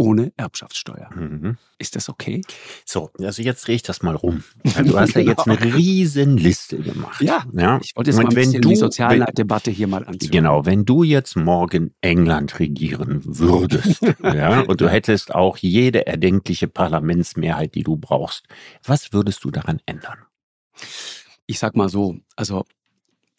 ohne 0.00 0.32
Erbschaftssteuer. 0.38 1.10
Mhm. 1.14 1.58
Ist 1.76 1.94
das 1.94 2.08
okay? 2.08 2.40
So, 2.86 3.10
also 3.18 3.42
jetzt 3.42 3.66
drehe 3.66 3.76
ich 3.76 3.82
das 3.82 4.02
mal 4.02 4.16
rum. 4.16 4.42
Du 4.82 4.98
hast 4.98 5.14
ja 5.14 5.20
jetzt 5.20 5.46
eine 5.46 5.62
riesen 5.62 6.38
Liste 6.38 6.78
gemacht. 6.78 7.20
Ja, 7.20 7.44
ja. 7.52 7.78
ich 7.82 7.94
wollte 7.94 8.10
jetzt 8.10 8.18
Und 8.18 8.24
mal 8.24 8.30
ein 8.30 8.34
bisschen 8.34 8.62
du, 8.62 8.70
die 8.70 8.76
Sozialdebatte 8.76 9.70
hier 9.70 9.88
mal 9.88 10.06
anziehen. 10.06 10.30
Genau, 10.30 10.64
wenn 10.64 10.86
du 10.86 11.02
jetzt 11.02 11.36
morgen 11.36 11.92
England 12.00 12.58
regieren 12.58 13.20
würdest 13.26 14.00
ja, 14.22 14.62
und 14.62 14.80
du 14.80 14.88
hättest 14.88 15.34
auch 15.34 15.58
jede 15.58 16.06
erdenkliche 16.06 16.66
Parlamentsmehrheit, 16.66 17.74
die 17.74 17.82
du 17.82 17.96
brauchst, 17.96 18.46
was 18.82 19.12
würdest 19.12 19.44
du 19.44 19.50
daran 19.50 19.80
ändern? 19.84 20.18
Ich 21.44 21.58
sag 21.58 21.76
mal 21.76 21.90
so, 21.90 22.16
also 22.36 22.64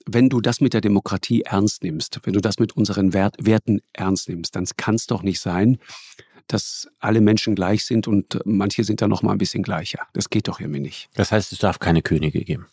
wenn 0.06 0.30
du 0.30 0.41
das 0.41 0.62
mit 0.62 0.74
der 0.74 0.82
Demokratie 0.82 1.41
ernst 1.41 1.84
nimmst, 1.84 2.19
wenn 2.24 2.34
du 2.34 2.41
das 2.41 2.60
mit 2.60 2.76
unseren 2.76 3.13
Wert, 3.13 3.36
Werten 3.39 3.82
ernst 3.93 4.30
nimmst, 4.30 4.56
dann 4.56 4.65
kann 4.78 4.95
es 4.95 5.08
doch 5.08 5.24
nicht 5.24 5.39
sein, 5.39 5.80
dass 6.51 6.87
alle 6.99 7.21
Menschen 7.21 7.55
gleich 7.55 7.85
sind 7.85 8.07
und 8.07 8.39
manche 8.45 8.83
sind 8.83 9.01
da 9.01 9.07
noch 9.07 9.23
mal 9.23 9.31
ein 9.31 9.37
bisschen 9.37 9.63
gleicher. 9.63 9.99
Das 10.13 10.29
geht 10.29 10.47
doch 10.47 10.59
irgendwie 10.59 10.81
nicht. 10.81 11.09
Das 11.13 11.31
heißt, 11.31 11.51
es 11.51 11.59
darf 11.59 11.79
keine 11.79 12.01
Könige 12.01 12.43
geben. 12.43 12.67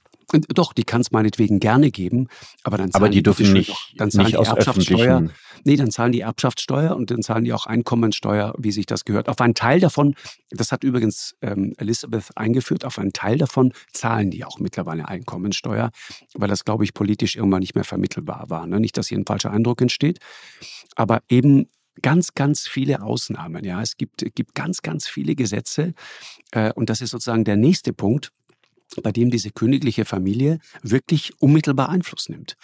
Doch, 0.48 0.74
die 0.74 0.84
kann 0.84 1.00
es 1.00 1.10
meinetwegen 1.10 1.58
gerne 1.58 1.90
geben, 1.90 2.28
aber 2.62 2.76
dann 2.76 2.90
zahlen 2.90 3.02
aber 3.02 3.08
die 3.10 3.22
dürfen 3.22 3.50
nicht, 3.50 3.70
doch, 3.70 3.88
dann 3.96 4.10
zahlen 4.10 4.26
nicht 4.26 4.34
die 4.34 4.38
aus 4.38 4.48
Erbschaftssteuer. 4.48 5.28
Nee, 5.64 5.76
dann 5.76 5.90
zahlen 5.90 6.12
die 6.12 6.20
Erbschaftssteuer 6.20 6.94
und 6.94 7.10
dann 7.10 7.22
zahlen 7.22 7.44
die 7.44 7.52
auch 7.54 7.64
Einkommenssteuer, 7.64 8.54
wie 8.58 8.70
sich 8.70 8.84
das 8.84 9.06
gehört. 9.06 9.30
Auf 9.30 9.40
einen 9.40 9.54
Teil 9.54 9.80
davon, 9.80 10.14
das 10.50 10.70
hat 10.70 10.84
übrigens 10.84 11.34
ähm, 11.40 11.72
Elizabeth 11.78 12.36
eingeführt, 12.36 12.84
auf 12.84 12.98
einen 12.98 13.14
Teil 13.14 13.38
davon 13.38 13.72
zahlen 13.92 14.30
die 14.30 14.44
auch 14.44 14.58
mittlerweile 14.58 15.08
Einkommenssteuer, 15.08 15.90
weil 16.34 16.48
das, 16.48 16.66
glaube 16.66 16.84
ich, 16.84 16.92
politisch 16.92 17.36
irgendwann 17.36 17.60
nicht 17.60 17.74
mehr 17.74 17.84
vermittelbar 17.84 18.50
war. 18.50 18.66
Ne? 18.66 18.80
Nicht, 18.80 18.98
dass 18.98 19.08
hier 19.08 19.18
ein 19.18 19.26
falscher 19.26 19.50
Eindruck 19.50 19.80
entsteht. 19.80 20.18
Aber 20.94 21.22
eben 21.30 21.68
ganz, 22.02 22.34
ganz 22.34 22.66
viele 22.66 23.02
Ausnahmen. 23.02 23.64
Ja, 23.64 23.82
es 23.82 23.96
gibt, 23.96 24.24
gibt 24.34 24.54
ganz, 24.54 24.82
ganz 24.82 25.08
viele 25.08 25.34
Gesetze. 25.34 25.94
Äh, 26.52 26.72
und 26.72 26.90
das 26.90 27.00
ist 27.00 27.11
sozusagen 27.11 27.44
der 27.44 27.56
nächste 27.56 27.92
Punkt 27.92 28.32
bei 29.02 29.12
dem 29.12 29.30
diese 29.30 29.50
königliche 29.50 30.04
Familie 30.04 30.58
wirklich 30.82 31.32
unmittelbar 31.40 31.88
Einfluss 31.90 32.28
nimmt. 32.28 32.56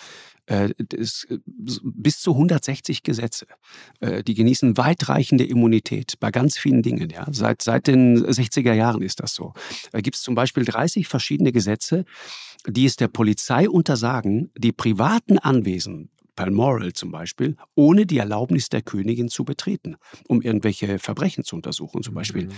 Äh, 0.47 0.71
das, 0.79 1.25
äh, 1.31 1.39
bis 1.47 2.21
zu 2.21 2.33
160 2.33 3.03
Gesetze. 3.03 3.47
Äh, 4.01 4.23
die 4.23 4.35
genießen 4.35 4.77
weitreichende 4.77 5.45
Immunität 5.45 6.15
bei 6.21 6.31
ganz 6.31 6.59
vielen 6.59 6.83
Dingen. 6.83 7.11
Ja. 7.11 7.27
Seit, 7.31 7.63
seit 7.63 7.87
den 7.87 8.19
60er 8.19 8.75
Jahren 8.75 9.03
ist 9.03 9.21
das 9.21 9.35
so. 9.35 9.55
Da 9.93 10.01
gibt 10.01 10.17
es 10.17 10.23
zum 10.23 10.35
Beispiel 10.35 10.65
30 10.65 11.09
verschiedene 11.09 11.53
Gesetze, 11.53 12.05
die 12.67 12.85
es 12.85 12.97
der 12.97 13.09
Polizei 13.09 13.69
untersagen, 13.69 14.51
die 14.57 14.73
privaten 14.73 15.39
Anwesen 15.39 16.11
Balmoral 16.37 16.93
zum 16.93 17.11
Beispiel, 17.11 17.57
ohne 17.75 18.07
die 18.07 18.19
Erlaubnis 18.19 18.69
der 18.69 18.83
Königin 18.83 19.29
zu 19.29 19.45
betreten, 19.45 19.97
um 20.29 20.43
irgendwelche 20.43 20.99
Verbrechen 20.99 21.45
zu 21.45 21.57
untersuchen, 21.57 22.03
zum 22.03 22.15
Beispiel 22.15 22.47
mhm. 22.47 22.53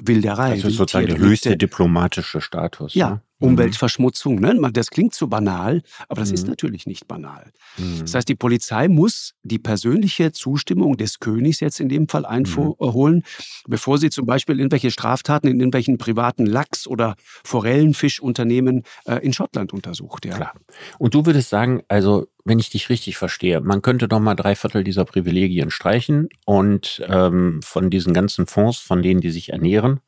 Wilderei. 0.00 0.56
Das 0.56 0.64
ist 0.64 0.76
sozusagen 0.76 1.06
der 1.06 1.18
höchste 1.18 1.56
diplomatische 1.56 2.40
Status. 2.40 2.94
Ja, 2.94 3.10
ne? 3.10 3.22
Mhm. 3.40 3.48
Umweltverschmutzung. 3.48 4.36
Ne? 4.36 4.70
Das 4.72 4.90
klingt 4.90 5.14
so 5.14 5.26
banal, 5.26 5.82
aber 6.08 6.20
das 6.20 6.28
mhm. 6.28 6.34
ist 6.34 6.46
natürlich 6.46 6.86
nicht 6.86 7.08
banal. 7.08 7.50
Mhm. 7.76 8.00
Das 8.00 8.14
heißt, 8.14 8.28
die 8.28 8.34
Polizei 8.34 8.88
muss 8.88 9.34
die 9.42 9.58
persönliche 9.58 10.32
Zustimmung 10.32 10.96
des 10.96 11.18
Königs 11.20 11.60
jetzt 11.60 11.80
in 11.80 11.88
dem 11.88 12.08
Fall 12.08 12.26
einholen, 12.26 13.16
mhm. 13.16 13.22
bevor 13.68 13.98
sie 13.98 14.10
zum 14.10 14.26
Beispiel 14.26 14.58
irgendwelche 14.58 14.90
Straftaten 14.90 15.48
in 15.48 15.58
irgendwelchen 15.58 15.98
privaten 15.98 16.46
Lachs- 16.46 16.86
oder 16.86 17.16
Forellenfischunternehmen 17.44 18.84
äh, 19.06 19.16
in 19.16 19.32
Schottland 19.32 19.72
untersucht. 19.72 20.24
Ja. 20.26 20.36
Klar. 20.36 20.54
Und 20.98 21.14
du 21.14 21.26
würdest 21.26 21.50
sagen, 21.50 21.82
also 21.88 22.26
wenn 22.44 22.58
ich 22.58 22.70
dich 22.70 22.88
richtig 22.88 23.16
verstehe, 23.16 23.60
man 23.60 23.82
könnte 23.82 24.08
doch 24.08 24.20
mal 24.20 24.34
drei 24.34 24.54
Viertel 24.54 24.84
dieser 24.84 25.04
Privilegien 25.04 25.70
streichen 25.70 26.28
und 26.44 27.02
ähm, 27.08 27.60
von 27.62 27.90
diesen 27.90 28.14
ganzen 28.14 28.46
Fonds, 28.46 28.78
von 28.78 29.02
denen 29.02 29.20
die 29.20 29.30
sich 29.30 29.50
ernähren, 29.50 30.00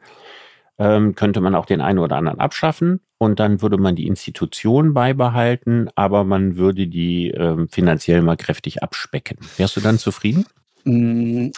ähm, 0.82 1.14
könnte 1.14 1.40
man 1.40 1.54
auch 1.54 1.66
den 1.66 1.80
einen 1.80 2.00
oder 2.00 2.16
anderen 2.16 2.40
abschaffen 2.40 3.00
und 3.18 3.38
dann 3.38 3.62
würde 3.62 3.78
man 3.78 3.94
die 3.94 4.08
Institution 4.08 4.94
beibehalten, 4.94 5.88
aber 5.94 6.24
man 6.24 6.56
würde 6.56 6.88
die 6.88 7.28
ähm, 7.30 7.68
finanziell 7.68 8.20
mal 8.20 8.36
kräftig 8.36 8.82
abspecken. 8.82 9.38
Wärst 9.56 9.76
du 9.76 9.80
dann 9.80 9.98
zufrieden? 9.98 10.44
Mm, 10.84 11.50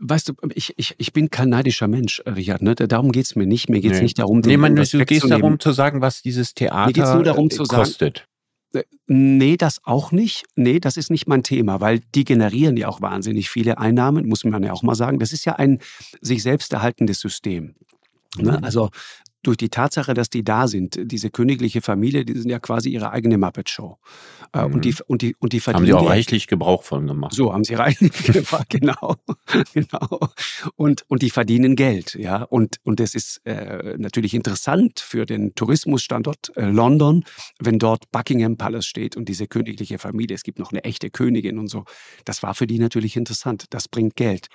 weißt 0.00 0.28
du, 0.28 0.34
ich, 0.54 0.74
ich, 0.76 0.94
ich 0.98 1.14
bin 1.14 1.30
kein 1.30 1.48
neidischer 1.48 1.88
Mensch, 1.88 2.22
Richard. 2.26 2.60
Ne? 2.60 2.74
Darum 2.74 3.12
geht 3.12 3.24
es 3.24 3.36
mir 3.36 3.46
nicht. 3.46 3.70
Mir 3.70 3.80
geht 3.80 3.92
es 3.92 3.98
nee. 3.98 4.04
nicht 4.04 4.18
darum, 4.18 4.42
den 4.42 4.50
nee, 4.50 4.56
man, 4.58 4.76
du 4.76 5.04
gehst 5.06 5.30
darum 5.30 5.58
zu 5.58 5.72
sagen, 5.72 6.02
was 6.02 6.20
dieses 6.20 6.52
Theater 6.52 6.92
geht's 6.92 7.10
darum 7.24 7.48
zu 7.48 7.62
kostet. 7.62 8.18
Sagen, 8.18 8.84
äh, 8.84 8.96
Nee, 9.06 9.56
das 9.56 9.80
auch 9.84 10.12
nicht. 10.12 10.44
Nee, 10.54 10.78
das 10.78 10.98
ist 10.98 11.10
nicht 11.10 11.26
mein 11.26 11.42
Thema, 11.42 11.80
weil 11.80 12.00
die 12.14 12.24
generieren 12.24 12.76
ja 12.76 12.88
auch 12.88 13.00
wahnsinnig 13.00 13.48
viele 13.48 13.78
Einnahmen, 13.78 14.28
muss 14.28 14.44
man 14.44 14.62
ja 14.62 14.72
auch 14.74 14.82
mal 14.82 14.94
sagen. 14.94 15.18
Das 15.18 15.32
ist 15.32 15.46
ja 15.46 15.54
ein 15.54 15.78
sich 16.20 16.42
selbst 16.42 16.74
erhaltendes 16.74 17.20
System. 17.20 17.74
Ne? 18.42 18.58
Mhm. 18.58 18.64
Also 18.64 18.90
durch 19.42 19.56
die 19.56 19.68
Tatsache, 19.68 20.14
dass 20.14 20.30
die 20.30 20.42
da 20.42 20.66
sind, 20.66 20.98
diese 21.00 21.30
königliche 21.30 21.80
Familie, 21.80 22.24
die 22.24 22.34
sind 22.34 22.50
ja 22.50 22.58
quasi 22.58 22.90
ihre 22.90 23.12
eigene 23.12 23.38
Muppet-Show. 23.38 23.96
Mhm. 24.54 24.74
Und, 24.74 24.84
die, 24.84 24.94
und, 25.06 25.22
die, 25.22 25.36
und 25.38 25.52
die 25.52 25.60
verdienen. 25.60 25.92
Haben 25.92 26.00
sie 26.00 26.06
auch 26.06 26.10
reichlich 26.10 26.46
Gebrauch 26.48 26.82
von 26.82 27.06
gemacht. 27.06 27.34
So, 27.34 27.52
haben 27.52 27.64
sie 27.64 27.74
reichlich 27.74 28.12
Gebrauch, 28.24 28.64
genau. 28.68 29.16
genau. 29.74 30.20
Und, 30.74 31.04
und 31.08 31.22
die 31.22 31.30
verdienen 31.30 31.76
Geld, 31.76 32.14
ja. 32.14 32.42
Und, 32.42 32.76
und 32.82 33.00
es 33.00 33.14
ist 33.14 33.40
äh, 33.44 33.96
natürlich 33.96 34.34
interessant 34.34 35.00
für 35.00 35.24
den 35.24 35.54
Tourismusstandort 35.54 36.56
äh, 36.56 36.66
London, 36.66 37.24
wenn 37.60 37.78
dort 37.78 38.10
Buckingham 38.10 38.56
Palace 38.56 38.86
steht 38.86 39.16
und 39.16 39.28
diese 39.28 39.46
königliche 39.46 39.98
Familie, 39.98 40.34
es 40.34 40.42
gibt 40.42 40.58
noch 40.58 40.72
eine 40.72 40.84
echte 40.84 41.10
Königin 41.10 41.58
und 41.58 41.68
so. 41.68 41.84
Das 42.24 42.42
war 42.42 42.54
für 42.54 42.66
die 42.66 42.78
natürlich 42.78 43.16
interessant. 43.16 43.66
Das 43.70 43.88
bringt 43.88 44.16
Geld. 44.16 44.48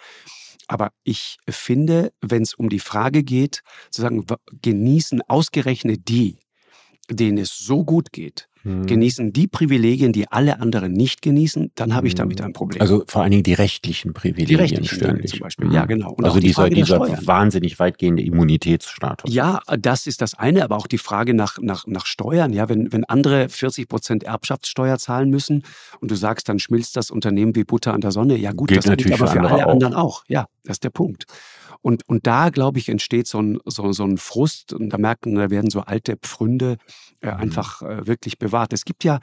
Aber 0.67 0.91
ich 1.03 1.37
finde, 1.49 2.13
wenn 2.21 2.43
es 2.43 2.53
um 2.53 2.69
die 2.69 2.79
Frage 2.79 3.23
geht, 3.23 3.61
zu 3.91 4.01
sagen, 4.01 4.25
genießen 4.61 5.21
ausgerechnet 5.27 6.07
die, 6.07 6.39
denen 7.09 7.37
es 7.37 7.57
so 7.57 7.83
gut 7.83 8.11
geht, 8.11 8.49
hm. 8.63 8.85
genießen 8.85 9.33
die 9.33 9.47
Privilegien, 9.47 10.13
die 10.13 10.27
alle 10.31 10.59
anderen 10.59 10.93
nicht 10.93 11.21
genießen, 11.21 11.71
dann 11.75 11.93
habe 11.93 12.07
ich 12.07 12.15
damit 12.15 12.39
hm. 12.39 12.47
ein 12.47 12.53
Problem. 12.53 12.81
Also 12.81 13.03
vor 13.07 13.21
allen 13.21 13.31
Dingen 13.31 13.43
die 13.43 13.53
rechtlichen 13.53 14.13
Privilegien. 14.13 14.47
Die 14.47 14.55
rechtlichen 14.55 15.27
zum 15.27 15.39
Beispiel, 15.39 15.67
hm. 15.67 15.73
ja 15.73 15.85
genau. 15.85 16.11
Und 16.13 16.25
also 16.25 16.39
die 16.39 16.47
dieser, 16.47 16.69
dieser 16.69 16.99
wahnsinnig 17.27 17.79
weitgehende 17.79 18.23
Immunitätsstatus. 18.23 19.33
Ja, 19.33 19.61
das 19.77 20.07
ist 20.07 20.21
das 20.21 20.33
eine, 20.33 20.63
aber 20.63 20.77
auch 20.77 20.87
die 20.87 20.97
Frage 20.97 21.33
nach, 21.33 21.57
nach, 21.61 21.85
nach 21.87 22.05
Steuern. 22.05 22.53
Ja, 22.53 22.69
wenn, 22.69 22.91
wenn 22.91 23.03
andere 23.03 23.49
40 23.49 23.87
Prozent 23.87 24.23
Erbschaftssteuer 24.23 24.97
zahlen 24.97 25.29
müssen 25.29 25.63
und 25.99 26.11
du 26.11 26.15
sagst, 26.15 26.49
dann 26.49 26.59
schmilzt 26.59 26.95
das 26.95 27.11
Unternehmen 27.11 27.55
wie 27.55 27.63
Butter 27.63 27.93
an 27.93 28.01
der 28.01 28.11
Sonne. 28.11 28.37
Ja 28.37 28.51
gut, 28.51 28.69
Gilt 28.69 28.87
das 28.87 28.97
gilt 28.97 29.13
aber 29.13 29.27
für, 29.27 29.39
für 29.39 29.49
alle 29.49 29.67
auch. 29.67 29.71
anderen 29.71 29.93
auch. 29.93 30.23
Ja, 30.27 30.47
das 30.63 30.75
ist 30.75 30.83
der 30.83 30.89
Punkt. 30.89 31.25
Und, 31.83 32.07
und 32.07 32.25
da, 32.25 32.49
glaube 32.49 32.79
ich, 32.79 32.87
entsteht 32.87 33.27
so 33.27 33.41
ein, 33.41 33.59
so, 33.65 33.91
so 33.91 34.05
ein 34.05 34.17
Frust 34.17 34.71
und 34.71 34.89
da 34.89 34.97
merken, 34.97 35.35
da 35.35 35.49
werden 35.49 35.69
so 35.69 35.81
alte 35.81 36.15
Pfründe 36.15 36.77
äh, 37.19 37.27
mhm. 37.27 37.37
einfach 37.41 37.81
äh, 37.81 38.07
wirklich 38.07 38.39
bewahrt. 38.39 38.71
Es 38.71 38.85
gibt 38.85 39.03
ja 39.03 39.19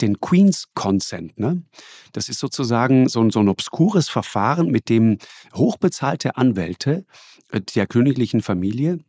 den 0.00 0.20
Queen's 0.20 0.68
Consent. 0.74 1.36
Ne? 1.38 1.64
Das 2.12 2.28
ist 2.28 2.38
sozusagen 2.38 3.08
so, 3.08 3.28
so 3.30 3.40
ein 3.40 3.48
obskures 3.48 4.08
Verfahren, 4.08 4.70
mit 4.70 4.88
dem 4.88 5.18
hochbezahlte 5.52 6.36
Anwälte 6.36 7.04
äh, 7.50 7.60
der 7.60 7.88
königlichen 7.88 8.40
Familie 8.40 9.00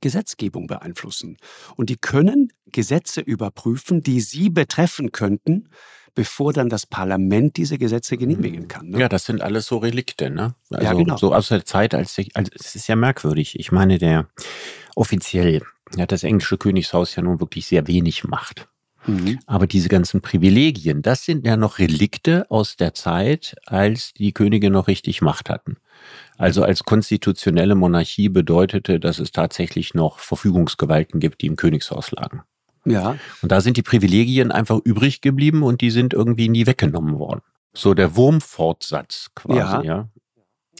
Gesetzgebung 0.00 0.68
beeinflussen. 0.68 1.36
Und 1.76 1.90
die 1.90 1.96
können 1.96 2.50
Gesetze 2.66 3.20
überprüfen, 3.20 4.02
die 4.02 4.22
sie 4.22 4.48
betreffen 4.48 5.12
könnten, 5.12 5.68
bevor 6.14 6.52
dann 6.52 6.68
das 6.68 6.86
Parlament 6.86 7.56
diese 7.56 7.78
Gesetze 7.78 8.16
genehmigen 8.16 8.68
kann. 8.68 8.90
Ne? 8.90 9.00
Ja, 9.00 9.08
das 9.08 9.24
sind 9.24 9.40
alles 9.40 9.66
so 9.66 9.78
Relikte, 9.78 10.30
ne? 10.30 10.54
Also 10.70 10.84
ja, 10.84 10.92
genau. 10.92 11.16
so 11.16 11.34
aus 11.34 11.48
der 11.48 11.64
Zeit, 11.64 11.94
als, 11.94 12.18
als 12.34 12.50
es 12.54 12.74
ist 12.74 12.88
ja 12.88 12.96
merkwürdig. 12.96 13.58
Ich 13.58 13.72
meine, 13.72 13.98
der 13.98 14.26
offiziell 14.94 15.62
hat 15.98 16.12
das 16.12 16.24
englische 16.24 16.58
Königshaus 16.58 17.16
ja 17.16 17.22
nun 17.22 17.40
wirklich 17.40 17.66
sehr 17.66 17.86
wenig 17.86 18.24
Macht. 18.24 18.68
Mhm. 19.06 19.40
Aber 19.46 19.66
diese 19.66 19.88
ganzen 19.88 20.20
Privilegien, 20.20 21.02
das 21.02 21.24
sind 21.24 21.46
ja 21.46 21.56
noch 21.56 21.78
Relikte 21.78 22.50
aus 22.50 22.76
der 22.76 22.94
Zeit, 22.94 23.56
als 23.66 24.12
die 24.14 24.32
Könige 24.32 24.70
noch 24.70 24.86
richtig 24.86 25.22
Macht 25.22 25.50
hatten. 25.50 25.76
Also 26.38 26.62
als 26.62 26.84
konstitutionelle 26.84 27.74
Monarchie 27.74 28.28
bedeutete, 28.28 29.00
dass 29.00 29.18
es 29.18 29.32
tatsächlich 29.32 29.94
noch 29.94 30.18
Verfügungsgewalten 30.18 31.20
gibt, 31.20 31.42
die 31.42 31.46
im 31.46 31.56
Königshaus 31.56 32.10
lagen. 32.12 32.42
Ja. 32.84 33.16
Und 33.42 33.52
da 33.52 33.60
sind 33.60 33.76
die 33.76 33.82
Privilegien 33.82 34.50
einfach 34.50 34.80
übrig 34.84 35.20
geblieben 35.20 35.62
und 35.62 35.80
die 35.80 35.90
sind 35.90 36.14
irgendwie 36.14 36.48
nie 36.48 36.66
weggenommen 36.66 37.18
worden. 37.18 37.42
So 37.74 37.94
der 37.94 38.16
Wurmfortsatz 38.16 39.30
quasi, 39.34 39.58
ja. 39.58 39.82
ja. 39.82 40.08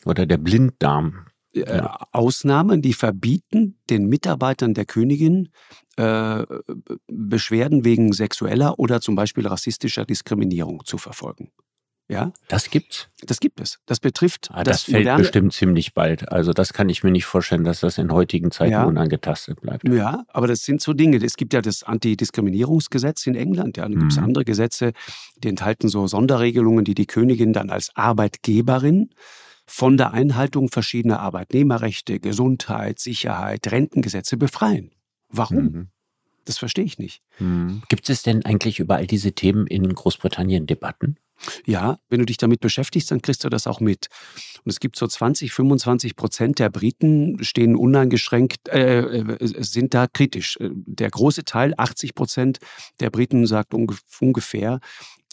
Oder 0.05 0.27
der 0.27 0.39
Blinddarm. 0.39 1.27
Äh. 1.55 1.83
Ausnahmen, 2.13 2.81
die 2.81 2.95
verbieten 2.95 3.79
den 3.91 4.07
Mitarbeitern 4.07 4.73
der 4.73 4.87
Königin 4.87 5.51
äh, 5.97 6.45
Beschwerden 7.09 7.85
wegen 7.85 8.13
sexueller 8.15 8.79
oder 8.79 9.03
zum 9.03 9.17
Beispiel 9.17 9.47
rassistischer 9.47 10.07
Diskriminierung 10.07 10.83
zu 10.87 10.97
verfolgen. 10.97 11.53
Ja? 12.13 12.33
Das 12.49 12.71
gibt's? 12.71 13.09
Das 13.25 13.41
gibt 13.41 13.61
es. 13.61 13.79
Das 13.87 14.01
betrifft 14.01 14.51
ah, 14.53 14.65
das, 14.65 14.79
das 14.79 14.83
fällt 14.85 15.05
moderne 15.05 15.23
bestimmt 15.23 15.53
ziemlich 15.53 15.95
bald. 15.95 16.31
Also 16.31 16.53
das 16.53 16.73
kann 16.73 16.89
ich 16.89 17.03
mir 17.03 17.11
nicht 17.11 17.25
vorstellen, 17.25 17.65
dass 17.65 17.81
das 17.81 17.99
in 17.99 18.13
heutigen 18.13 18.51
Zeiten 18.51 18.73
ja. 18.73 18.85
unangetastet 18.85 19.61
bleibt. 19.61 19.89
Ja, 19.89 20.25
aber 20.29 20.47
das 20.47 20.63
sind 20.63 20.81
so 20.81 20.93
Dinge. 20.93 21.17
Es 21.25 21.37
gibt 21.37 21.53
ja 21.53 21.63
das 21.63 21.83
Antidiskriminierungsgesetz 21.83 23.27
in 23.27 23.35
England. 23.35 23.77
Ja, 23.77 23.85
dann 23.85 23.99
gibt 23.99 24.13
es 24.13 24.19
mhm. 24.19 24.25
andere 24.25 24.45
Gesetze, 24.45 24.93
die 25.37 25.49
enthalten 25.49 25.89
so 25.89 26.07
Sonderregelungen, 26.07 26.85
die 26.85 26.95
die 26.95 27.07
Königin 27.07 27.53
dann 27.53 27.71
als 27.71 27.91
Arbeitgeberin 27.95 29.11
von 29.67 29.97
der 29.97 30.13
Einhaltung 30.13 30.69
verschiedener 30.69 31.21
Arbeitnehmerrechte, 31.21 32.21
Gesundheit, 32.21 32.99
Sicherheit, 32.99 33.71
Rentengesetze 33.71 34.37
befreien. 34.37 34.91
Warum? 35.29 35.65
Mhm. 35.65 35.89
Das 36.45 36.59
verstehe 36.59 36.85
ich 36.85 36.99
nicht. 36.99 37.23
Mhm. 37.39 37.83
Gibt 37.89 38.11
es 38.11 38.23
denn 38.23 38.45
eigentlich 38.45 38.81
über 38.81 38.97
all 38.97 39.07
diese 39.07 39.33
Themen 39.33 39.67
in 39.67 39.95
Großbritannien 39.95 40.67
Debatten? 40.67 41.17
Ja, 41.67 41.99
wenn 42.09 42.21
du 42.21 42.27
dich 42.27 42.37
damit 42.37 42.61
beschäftigst, 42.61 43.11
dann 43.11 43.23
kriegst 43.23 43.45
du 43.45 43.49
das 43.49 43.67
auch 43.67 43.81
mit. 43.81 44.09
Und 44.65 44.71
es 44.71 44.81
gibt 44.81 44.97
so 44.97 45.07
20, 45.07 45.53
25 45.53 46.17
Prozent 46.17 46.59
der 46.59 46.71
Briten 46.71 47.43
stehen 47.43 47.77
uneingeschränkt, 47.77 48.69
äh, 48.69 49.01
äh 49.01 49.63
sind 49.63 49.95
da 49.95 50.07
kritisch. 50.07 50.59
Der 50.61 51.11
große 51.11 51.45
Teil, 51.45 51.75
80 51.77 52.15
Prozent 52.15 52.59
der 53.01 53.11
Briten 53.11 53.47
sagt 53.47 53.75
ungefähr, 53.75 54.81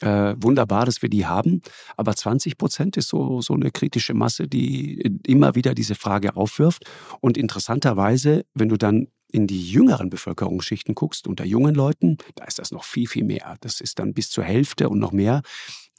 äh, 0.02 0.36
wunderbar, 0.38 0.86
dass 0.86 1.02
wir 1.02 1.10
die 1.10 1.26
haben. 1.26 1.62
Aber 1.98 2.16
20 2.16 2.58
Prozent 2.58 2.98
ist 2.98 3.10
so, 3.10 3.42
so 3.42 3.54
eine 3.54 3.72
kritische 3.72 4.14
Masse, 4.14 4.48
die 4.48 5.20
immer 5.26 5.56
wieder 5.56 5.74
diese 5.74 5.96
Frage 5.96 6.36
aufwirft. 6.36 6.86
Und 7.20 7.38
interessanterweise, 7.38 8.46
wenn 8.54 8.70
du 8.70 8.78
dann 8.78 9.08
in 9.32 9.46
die 9.46 9.70
jüngeren 9.70 10.10
Bevölkerungsschichten 10.10 10.96
guckst, 10.96 11.28
unter 11.28 11.46
jungen 11.46 11.76
Leuten, 11.76 12.18
da 12.36 12.46
ist 12.46 12.60
das 12.60 12.72
noch 12.72 12.84
viel, 12.84 13.08
viel 13.08 13.24
mehr. 13.24 13.58
Das 13.62 13.80
ist 13.80 14.00
dann 14.00 14.14
bis 14.14 14.30
zur 14.32 14.44
Hälfte 14.44 14.90
und 14.90 15.00
noch 15.00 15.12
mehr, 15.12 15.44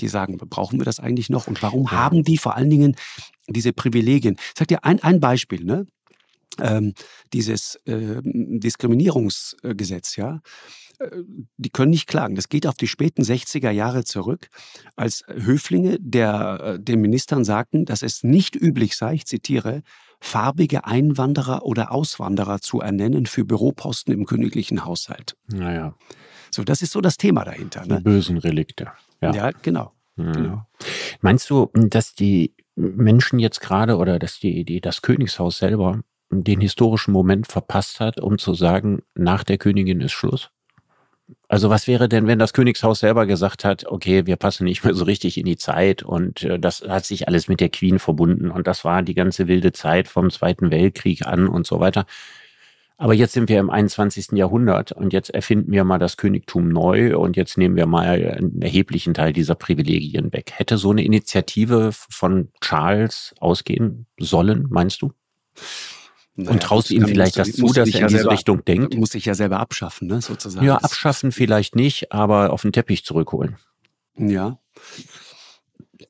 die 0.00 0.08
sagen, 0.08 0.36
brauchen 0.38 0.78
wir 0.80 0.84
das 0.84 1.00
eigentlich 1.00 1.30
noch? 1.30 1.46
Und 1.46 1.62
warum 1.62 1.90
haben 1.90 2.24
die 2.24 2.38
vor 2.38 2.56
allen 2.56 2.70
Dingen 2.70 2.96
diese 3.48 3.72
Privilegien? 3.72 4.36
Ich 4.38 4.58
sag 4.58 4.68
dir 4.68 4.84
ein, 4.84 5.02
ein 5.02 5.20
Beispiel, 5.20 5.64
ne? 5.64 5.86
Ähm, 6.58 6.94
dieses 7.32 7.76
äh, 7.86 8.20
Diskriminierungsgesetz, 8.24 10.16
ja, 10.16 10.40
äh, 10.98 11.22
die 11.56 11.70
können 11.70 11.90
nicht 11.90 12.06
klagen. 12.06 12.34
Das 12.34 12.48
geht 12.48 12.66
auf 12.66 12.74
die 12.74 12.88
späten 12.88 13.22
60er 13.22 13.70
Jahre 13.70 14.04
zurück, 14.04 14.48
als 14.96 15.24
Höflinge 15.28 15.98
der, 16.00 16.60
äh, 16.62 16.80
den 16.80 17.00
Ministern 17.00 17.44
sagten, 17.44 17.84
dass 17.84 18.02
es 18.02 18.22
nicht 18.22 18.56
üblich 18.56 18.96
sei, 18.96 19.14
ich 19.14 19.26
zitiere, 19.26 19.82
farbige 20.20 20.84
Einwanderer 20.84 21.64
oder 21.64 21.92
Auswanderer 21.92 22.60
zu 22.60 22.80
ernennen 22.80 23.26
für 23.26 23.44
Büroposten 23.44 24.12
im 24.12 24.26
königlichen 24.26 24.84
Haushalt. 24.84 25.36
Naja. 25.46 25.94
So, 26.50 26.64
das 26.64 26.82
ist 26.82 26.92
so 26.92 27.00
das 27.00 27.16
Thema 27.16 27.44
dahinter. 27.44 27.86
Ne? 27.86 27.98
Die 27.98 28.02
bösen 28.02 28.38
Relikte. 28.38 28.88
Ja, 29.20 29.32
ja 29.32 29.50
genau. 29.62 29.92
Mhm. 30.16 30.32
genau. 30.32 30.66
Meinst 31.20 31.50
du, 31.50 31.70
dass 31.74 32.14
die 32.14 32.54
Menschen 32.76 33.38
jetzt 33.38 33.60
gerade 33.60 33.96
oder 33.96 34.18
dass 34.18 34.38
die, 34.38 34.64
die, 34.64 34.80
das 34.80 35.02
Königshaus 35.02 35.58
selber 35.58 36.00
den 36.30 36.60
historischen 36.60 37.12
Moment 37.12 37.46
verpasst 37.46 38.00
hat, 38.00 38.20
um 38.20 38.38
zu 38.38 38.54
sagen, 38.54 39.02
nach 39.14 39.44
der 39.44 39.58
Königin 39.58 40.00
ist 40.00 40.12
Schluss? 40.12 40.50
Also 41.48 41.70
was 41.70 41.86
wäre 41.86 42.08
denn, 42.08 42.26
wenn 42.26 42.38
das 42.38 42.52
Königshaus 42.52 43.00
selber 43.00 43.26
gesagt 43.26 43.64
hat, 43.64 43.86
okay, 43.86 44.26
wir 44.26 44.36
passen 44.36 44.64
nicht 44.64 44.84
mehr 44.84 44.94
so 44.94 45.04
richtig 45.04 45.38
in 45.38 45.46
die 45.46 45.56
Zeit 45.56 46.02
und 46.02 46.42
äh, 46.42 46.58
das 46.58 46.82
hat 46.82 47.04
sich 47.04 47.28
alles 47.28 47.48
mit 47.48 47.60
der 47.60 47.68
Queen 47.68 47.98
verbunden 47.98 48.50
und 48.50 48.66
das 48.66 48.84
war 48.84 49.02
die 49.02 49.14
ganze 49.14 49.48
wilde 49.48 49.72
Zeit 49.72 50.08
vom 50.08 50.30
Zweiten 50.30 50.70
Weltkrieg 50.70 51.26
an 51.26 51.48
und 51.48 51.66
so 51.66 51.80
weiter. 51.80 52.06
Aber 53.00 53.14
jetzt 53.14 53.32
sind 53.32 53.48
wir 53.48 53.58
im 53.58 53.70
21. 53.70 54.32
Jahrhundert 54.32 54.92
und 54.92 55.14
jetzt 55.14 55.30
erfinden 55.30 55.72
wir 55.72 55.84
mal 55.84 55.98
das 55.98 56.18
Königtum 56.18 56.68
neu 56.68 57.16
und 57.16 57.34
jetzt 57.34 57.56
nehmen 57.56 57.74
wir 57.74 57.86
mal 57.86 58.36
einen 58.36 58.60
erheblichen 58.60 59.14
Teil 59.14 59.32
dieser 59.32 59.54
Privilegien 59.54 60.34
weg. 60.34 60.52
Hätte 60.54 60.76
so 60.76 60.90
eine 60.90 61.02
Initiative 61.02 61.92
von 61.92 62.50
Charles 62.60 63.34
ausgehen 63.40 64.04
sollen, 64.18 64.66
meinst 64.68 65.00
du? 65.00 65.12
Naja, 66.34 66.50
und 66.50 66.62
traust 66.62 66.90
ihm 66.90 67.06
vielleicht 67.06 67.38
das 67.38 67.52
zu, 67.52 67.68
dass 67.68 67.88
er 67.88 68.02
in 68.02 68.08
diese 68.08 68.18
selber, 68.18 68.32
Richtung 68.32 68.64
denkt? 68.66 68.94
Muss 68.94 69.12
sich 69.12 69.24
ja 69.24 69.32
selber 69.32 69.60
abschaffen, 69.60 70.06
ne, 70.06 70.20
sozusagen. 70.20 70.66
Ja, 70.66 70.76
abschaffen 70.76 71.32
vielleicht 71.32 71.76
nicht, 71.76 72.12
aber 72.12 72.52
auf 72.52 72.60
den 72.60 72.72
Teppich 72.72 73.06
zurückholen. 73.06 73.56
Ja 74.18 74.58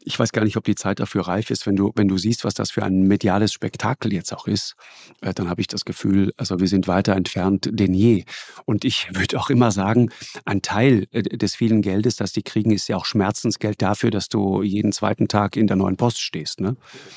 ich 0.00 0.18
weiß 0.18 0.32
gar 0.32 0.44
nicht, 0.44 0.56
ob 0.56 0.64
die 0.64 0.74
Zeit 0.74 1.00
dafür 1.00 1.28
reif 1.28 1.50
ist. 1.50 1.66
Wenn 1.66 1.76
du, 1.76 1.92
wenn 1.94 2.08
du 2.08 2.18
siehst, 2.18 2.44
was 2.44 2.54
das 2.54 2.70
für 2.70 2.82
ein 2.82 3.02
mediales 3.02 3.52
Spektakel 3.52 4.12
jetzt 4.12 4.32
auch 4.32 4.46
ist, 4.46 4.76
äh, 5.20 5.34
dann 5.34 5.48
habe 5.48 5.60
ich 5.60 5.66
das 5.66 5.84
Gefühl, 5.84 6.32
also 6.36 6.60
wir 6.60 6.68
sind 6.68 6.88
weiter 6.88 7.14
entfernt 7.14 7.68
denn 7.72 7.94
je. 7.94 8.24
Und 8.64 8.84
ich 8.84 9.08
würde 9.14 9.38
auch 9.38 9.50
immer 9.50 9.70
sagen, 9.70 10.10
ein 10.44 10.62
Teil 10.62 11.06
äh, 11.12 11.22
des 11.22 11.54
vielen 11.54 11.82
Geldes, 11.82 12.16
das 12.16 12.32
die 12.32 12.42
kriegen, 12.42 12.70
ist 12.70 12.88
ja 12.88 12.96
auch 12.96 13.04
Schmerzensgeld 13.04 13.82
dafür, 13.82 14.10
dass 14.10 14.28
du 14.28 14.62
jeden 14.62 14.92
zweiten 14.92 15.28
Tag 15.28 15.56
in 15.56 15.66
der 15.66 15.76
neuen 15.76 15.96
Post 15.96 16.20
stehst. 16.20 16.60
Ne? 16.60 16.76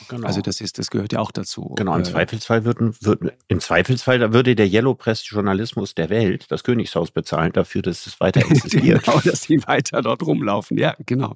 Genau. 0.10 0.28
Also 0.28 0.42
das 0.42 0.62
ist, 0.62 0.80
das 0.80 0.90
gehört 0.90 1.14
ja 1.14 1.20
auch 1.20 1.32
dazu. 1.32 1.74
Genau, 1.78 1.96
im 1.96 2.02
äh, 2.02 2.06
Zweifelsfall 2.06 2.66
würden, 2.66 2.96
würden 3.02 3.32
im 3.48 3.60
Zweifelsfall 3.60 4.20
da 4.20 4.34
würde 4.34 4.56
der 4.56 4.68
Yellow 4.68 4.96
Press 4.96 5.28
Journalismus 5.28 5.96
der 5.96 6.10
Welt 6.10 6.46
das 6.50 6.64
Königshaus 6.64 7.12
bezahlen 7.12 7.52
dafür, 7.54 7.82
dass 7.82 8.06
es 8.08 8.20
weiter 8.20 8.42
existiert. 8.50 9.04
genau, 9.04 9.20
dass 9.20 9.44
sie 9.44 9.62
weiter 9.66 10.02
dort 10.02 10.24
rumlaufen. 10.24 10.78
Ja, 10.78 10.96
genau. 11.06 11.36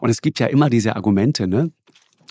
Und 0.00 0.10
es 0.10 0.20
gibt 0.20 0.40
ja 0.40 0.46
immer 0.46 0.70
diese 0.78 0.94
Argumente, 0.94 1.48
ne? 1.48 1.72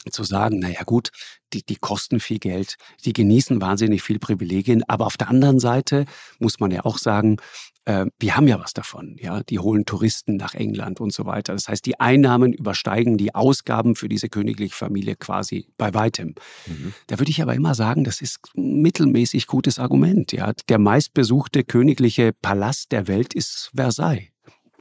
zu 0.10 0.23
sagen, 0.23 0.60
naja 0.60 0.83
gut, 0.86 1.10
die, 1.51 1.63
die 1.63 1.75
kosten 1.75 2.21
viel 2.21 2.39
Geld, 2.39 2.77
die 3.03 3.12
genießen 3.12 3.60
wahnsinnig 3.60 4.03
viel 4.03 4.19
Privilegien, 4.19 4.83
aber 4.88 5.05
auf 5.05 5.17
der 5.17 5.27
anderen 5.27 5.60
Seite 5.60 6.05
muss 6.39 6.62
man 6.62 6.71
ja 6.71 6.86
auch 6.86 6.97
sagen, 6.97 7.38
äh, 7.83 8.05
wir 8.17 8.38
haben 8.38 8.47
ja 8.47 8.57
was 8.57 8.71
davon, 8.73 9.17
ja, 9.19 9.43
die 9.43 9.60
holen 9.60 9.83
Touristen 9.86 10.38
nach 10.38 10.53
England 10.53 11.01
und 11.01 11.12
so 11.12 11.25
weiter. 11.25 11.51
Das 11.51 11.67
heißt, 11.67 11.86
die 11.86 11.99
Einnahmen 11.99 12.53
übersteigen 12.53 13.17
die 13.17 13.36
Ausgaben 13.36 13.95
für 13.95 14.07
diese 14.07 14.29
königliche 14.29 14.75
Familie 14.75 15.17
quasi 15.17 15.67
bei 15.77 15.93
weitem. 15.93 16.36
Mhm. 16.67 16.93
Da 17.07 17.19
würde 17.19 17.31
ich 17.31 17.41
aber 17.41 17.55
immer 17.55 17.75
sagen, 17.75 18.05
das 18.05 18.21
ist 18.21 18.39
ein 18.55 18.81
mittelmäßig 18.81 19.47
gutes 19.47 19.77
Argument, 19.77 20.31
ja. 20.31 20.53
Der 20.69 20.79
meistbesuchte 20.79 21.65
königliche 21.65 22.31
Palast 22.31 22.93
der 22.93 23.10
Welt 23.10 23.33
ist 23.33 23.71
Versailles. 23.75 24.29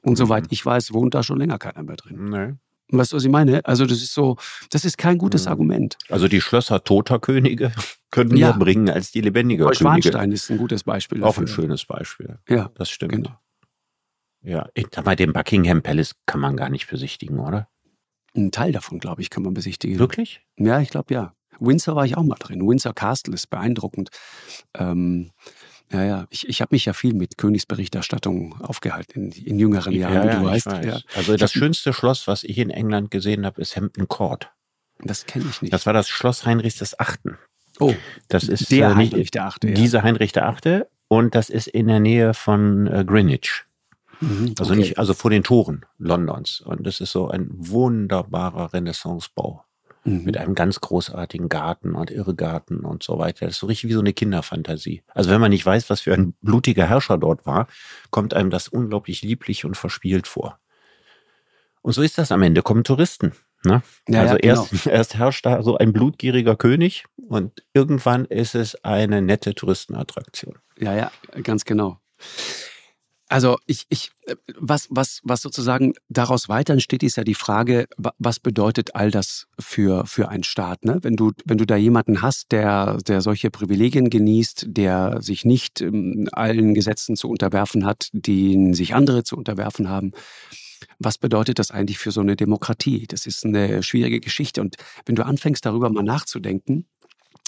Und 0.02 0.12
mhm. 0.12 0.16
soweit 0.16 0.44
ich 0.50 0.64
weiß, 0.64 0.92
wohnt 0.92 1.14
da 1.14 1.24
schon 1.24 1.38
länger 1.38 1.58
keiner 1.58 1.82
mehr 1.82 1.96
drin. 1.96 2.24
Nee. 2.30 2.54
Weißt 2.88 3.12
du, 3.12 3.16
was 3.16 3.24
ich 3.24 3.30
meine? 3.30 3.64
Also 3.64 3.84
das 3.84 4.00
ist 4.00 4.14
so, 4.14 4.36
das 4.70 4.84
ist 4.84 4.96
kein 4.96 5.18
gutes 5.18 5.44
mhm. 5.44 5.50
Argument. 5.50 5.98
Also 6.08 6.28
die 6.28 6.40
Schlösser 6.40 6.84
toter 6.84 7.18
Könige 7.18 7.72
können 8.10 8.36
ja. 8.36 8.48
mehr 8.48 8.58
bringen 8.58 8.88
als 8.88 9.10
die 9.10 9.20
lebendige 9.20 9.64
Könige. 9.64 9.78
Schwanstein 9.78 10.32
ist 10.32 10.50
ein 10.50 10.58
gutes 10.58 10.84
Beispiel. 10.84 11.20
Dafür. 11.20 11.30
Auch 11.30 11.38
ein 11.38 11.48
schönes 11.48 11.84
Beispiel. 11.84 12.38
Ja, 12.48 12.70
das 12.74 12.90
stimmt. 12.90 13.12
Genau. 13.12 13.36
Ja, 14.42 14.68
bei 15.02 15.16
dem 15.16 15.32
Buckingham 15.32 15.82
Palace 15.82 16.14
kann 16.24 16.40
man 16.40 16.56
gar 16.56 16.68
nicht 16.68 16.88
besichtigen, 16.88 17.40
oder? 17.40 17.68
Ein 18.36 18.52
Teil 18.52 18.70
davon, 18.70 19.00
glaube 19.00 19.20
ich, 19.20 19.30
kann 19.30 19.42
man 19.42 19.54
besichtigen. 19.54 19.98
Wirklich? 19.98 20.42
Ja, 20.56 20.80
ich 20.80 20.90
glaube 20.90 21.12
ja. 21.12 21.34
Windsor 21.58 21.96
war 21.96 22.04
ich 22.04 22.16
auch 22.16 22.22
mal 22.22 22.36
drin. 22.36 22.66
Windsor 22.66 22.94
Castle 22.94 23.34
ist 23.34 23.48
beeindruckend. 23.48 24.10
Ähm, 24.74 25.32
ja, 25.92 26.04
ja. 26.04 26.26
Ich, 26.30 26.48
ich 26.48 26.60
habe 26.60 26.74
mich 26.74 26.84
ja 26.84 26.92
viel 26.92 27.14
mit 27.14 27.38
Königsberichterstattung 27.38 28.60
aufgehalten 28.60 29.30
in, 29.30 29.46
in 29.46 29.58
jüngeren 29.58 29.92
Jahren, 29.92 30.14
ja, 30.14 30.26
ja, 30.26 30.38
du 30.40 30.44
weißt. 30.44 30.66
Ja. 30.84 30.98
Also 31.14 31.36
das 31.36 31.52
schönste 31.52 31.92
Schloss, 31.92 32.26
was 32.26 32.44
ich 32.44 32.58
in 32.58 32.70
England 32.70 33.10
gesehen 33.10 33.46
habe, 33.46 33.60
ist 33.60 33.76
Hampton 33.76 34.08
Court. 34.08 34.50
Das 35.00 35.26
kenne 35.26 35.46
ich 35.50 35.62
nicht. 35.62 35.72
Das 35.72 35.86
war 35.86 35.92
das 35.92 36.08
Schloss 36.08 36.44
Heinrichs 36.44 36.78
des 36.78 36.98
Achten. 36.98 37.38
Oh, 37.78 37.94
das 38.28 38.44
ist 38.44 38.70
der 38.70 38.90
äh, 38.90 38.94
Heinrich 38.94 39.30
der 39.30 39.44
Achte. 39.46 39.72
Dieser 39.72 40.02
Heinrich 40.02 40.32
der 40.32 40.48
Achte 40.48 40.88
und 41.08 41.34
das 41.34 41.50
ist 41.50 41.68
in 41.68 41.86
der 41.86 42.00
Nähe 42.00 42.34
von 42.34 42.86
äh, 42.86 43.04
Greenwich. 43.04 43.64
Mhm, 44.20 44.54
also 44.58 44.72
okay. 44.72 44.80
nicht, 44.80 44.98
also 44.98 45.14
vor 45.14 45.30
den 45.30 45.44
Toren 45.44 45.84
Londons. 45.98 46.62
Und 46.62 46.86
das 46.86 47.00
ist 47.00 47.12
so 47.12 47.28
ein 47.28 47.48
wunderbarer 47.50 48.72
Renaissancebau 48.72 49.65
mhm. 50.06 50.24
mit 50.24 50.36
einem 50.36 50.54
ganz 50.54 50.80
großartigen 50.80 51.48
Garten 51.48 51.94
und 51.94 52.10
Irrgarten 52.10 52.80
und 52.80 53.02
so 53.02 53.18
weiter. 53.18 53.46
Das 53.46 53.56
ist 53.56 53.60
so 53.60 53.66
richtig 53.66 53.90
wie 53.90 53.94
so 53.94 54.00
eine 54.00 54.12
Kinderfantasie. 54.12 55.02
Also 55.08 55.30
wenn 55.30 55.40
man 55.40 55.50
nicht 55.50 55.66
weiß, 55.66 55.90
was 55.90 56.00
für 56.00 56.14
ein 56.14 56.34
blutiger 56.40 56.88
Herrscher 56.88 57.18
dort 57.18 57.46
war, 57.46 57.66
kommt 58.10 58.34
einem 58.34 58.50
das 58.50 58.68
unglaublich 58.68 59.22
lieblich 59.22 59.64
und 59.64 59.76
verspielt 59.76 60.26
vor. 60.26 60.58
Und 61.82 61.92
so 61.92 62.02
ist 62.02 62.18
das 62.18 62.32
am 62.32 62.42
Ende, 62.42 62.62
kommen 62.62 62.84
Touristen. 62.84 63.32
Ne? 63.64 63.82
Ja, 64.08 64.22
also 64.22 64.34
ja, 64.34 64.40
erst, 64.40 64.70
genau. 64.70 64.82
erst 64.96 65.14
herrscht 65.16 65.46
da 65.46 65.62
so 65.62 65.76
ein 65.76 65.92
blutgieriger 65.92 66.56
König 66.56 67.04
und 67.16 67.64
irgendwann 67.74 68.24
ist 68.24 68.54
es 68.54 68.82
eine 68.84 69.22
nette 69.22 69.54
Touristenattraktion. 69.54 70.56
Ja, 70.78 70.94
ja, 70.94 71.10
ganz 71.42 71.64
genau. 71.64 72.00
Also 73.28 73.56
ich, 73.66 73.86
ich, 73.88 74.12
äh, 74.26 74.36
was, 74.56 74.86
was, 74.90 75.20
was 75.24 75.42
sozusagen 75.42 75.94
daraus 76.08 76.48
weiter 76.48 76.72
entsteht, 76.72 77.02
ist 77.02 77.16
ja 77.16 77.24
die 77.24 77.34
Frage, 77.34 77.86
was 78.18 78.38
bedeutet 78.38 78.94
all 78.94 79.10
das 79.10 79.46
für, 79.58 80.06
für 80.06 80.28
einen 80.28 80.44
Staat? 80.44 80.84
Ne? 80.84 80.98
Wenn 81.02 81.16
du, 81.16 81.32
wenn 81.44 81.58
du 81.58 81.66
da 81.66 81.76
jemanden 81.76 82.22
hast, 82.22 82.52
der, 82.52 82.98
der 82.98 83.22
solche 83.22 83.50
Privilegien 83.50 84.10
genießt, 84.10 84.66
der 84.68 85.20
sich 85.22 85.44
nicht 85.44 85.80
ähm, 85.80 86.28
allen 86.32 86.74
Gesetzen 86.74 87.16
zu 87.16 87.28
unterwerfen 87.28 87.84
hat, 87.84 88.10
denen 88.12 88.74
sich 88.74 88.94
andere 88.94 89.24
zu 89.24 89.36
unterwerfen 89.36 89.88
haben, 89.88 90.12
was 90.98 91.18
bedeutet 91.18 91.58
das 91.58 91.70
eigentlich 91.70 91.98
für 91.98 92.12
so 92.12 92.20
eine 92.20 92.36
Demokratie? 92.36 93.06
Das 93.08 93.26
ist 93.26 93.44
eine 93.44 93.82
schwierige 93.82 94.20
Geschichte. 94.20 94.60
Und 94.60 94.76
wenn 95.04 95.16
du 95.16 95.24
anfängst, 95.24 95.64
darüber 95.66 95.90
mal 95.90 96.02
nachzudenken, 96.02 96.86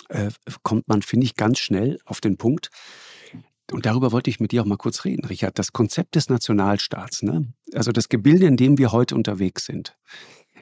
äh, 0.09 0.31
kommt 0.63 0.89
man, 0.89 1.03
finde 1.03 1.27
ich, 1.27 1.37
ganz 1.37 1.59
schnell 1.59 1.99
auf 2.05 2.21
den 2.21 2.37
Punkt, 2.37 2.71
und 3.73 3.87
darüber 3.87 4.13
wollte 4.13 4.31
ich 4.31 4.41
mit 4.41 4.53
dir 4.53 4.63
auch 4.63 4.67
mal 4.67 4.77
kurz 4.77 5.05
reden, 5.05 5.25
Richard. 5.27 5.59
Das 5.59 5.73
Konzept 5.73 6.15
des 6.15 6.29
Nationalstaats, 6.29 7.23
ne? 7.23 7.53
also 7.75 7.93
das 7.93 8.09
Gebilde, 8.09 8.47
in 8.47 8.57
dem 8.57 8.79
wir 8.79 8.93
heute 8.93 9.15
unterwegs 9.15 9.67
sind, 9.67 9.97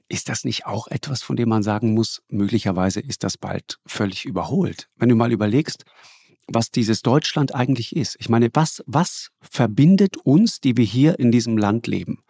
ist 0.09 0.29
das 0.29 0.45
nicht 0.45 0.67
auch 0.67 0.89
etwas, 0.89 1.23
von 1.23 1.37
dem 1.37 1.49
man 1.49 1.63
sagen 1.63 1.95
muss, 1.95 2.23
möglicherweise 2.29 3.01
ist 3.01 3.25
das 3.25 3.37
bald 3.39 3.79
völlig 3.87 4.25
überholt? 4.25 4.89
Wenn 4.97 5.09
du 5.09 5.17
mal 5.17 5.33
überlegst, 5.33 5.85
was 6.49 6.71
dieses 6.71 7.03
Deutschland 7.03 7.55
eigentlich 7.55 7.95
ist. 7.97 8.17
Ich 8.21 8.29
meine, 8.29 8.49
was, 8.53 8.83
was 8.87 9.31
verbindet 9.41 10.17
uns, 10.17 10.61
die 10.61 10.77
wir 10.77 10.85
hier 10.85 11.19
in 11.19 11.33
diesem 11.33 11.59
Land 11.59 11.87
leben? 11.87 12.23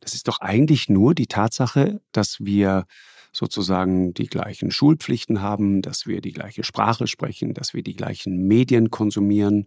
Das 0.00 0.14
ist 0.14 0.26
doch 0.26 0.40
eigentlich 0.40 0.88
nur 0.88 1.14
die 1.14 1.28
Tatsache, 1.28 2.00
dass 2.10 2.38
wir 2.40 2.86
sozusagen 3.32 4.14
die 4.14 4.26
gleichen 4.26 4.70
Schulpflichten 4.70 5.40
haben, 5.40 5.82
dass 5.82 6.06
wir 6.06 6.20
die 6.20 6.32
gleiche 6.32 6.64
Sprache 6.64 7.06
sprechen, 7.06 7.54
dass 7.54 7.74
wir 7.74 7.82
die 7.82 7.96
gleichen 7.96 8.46
Medien 8.46 8.90
konsumieren, 8.90 9.66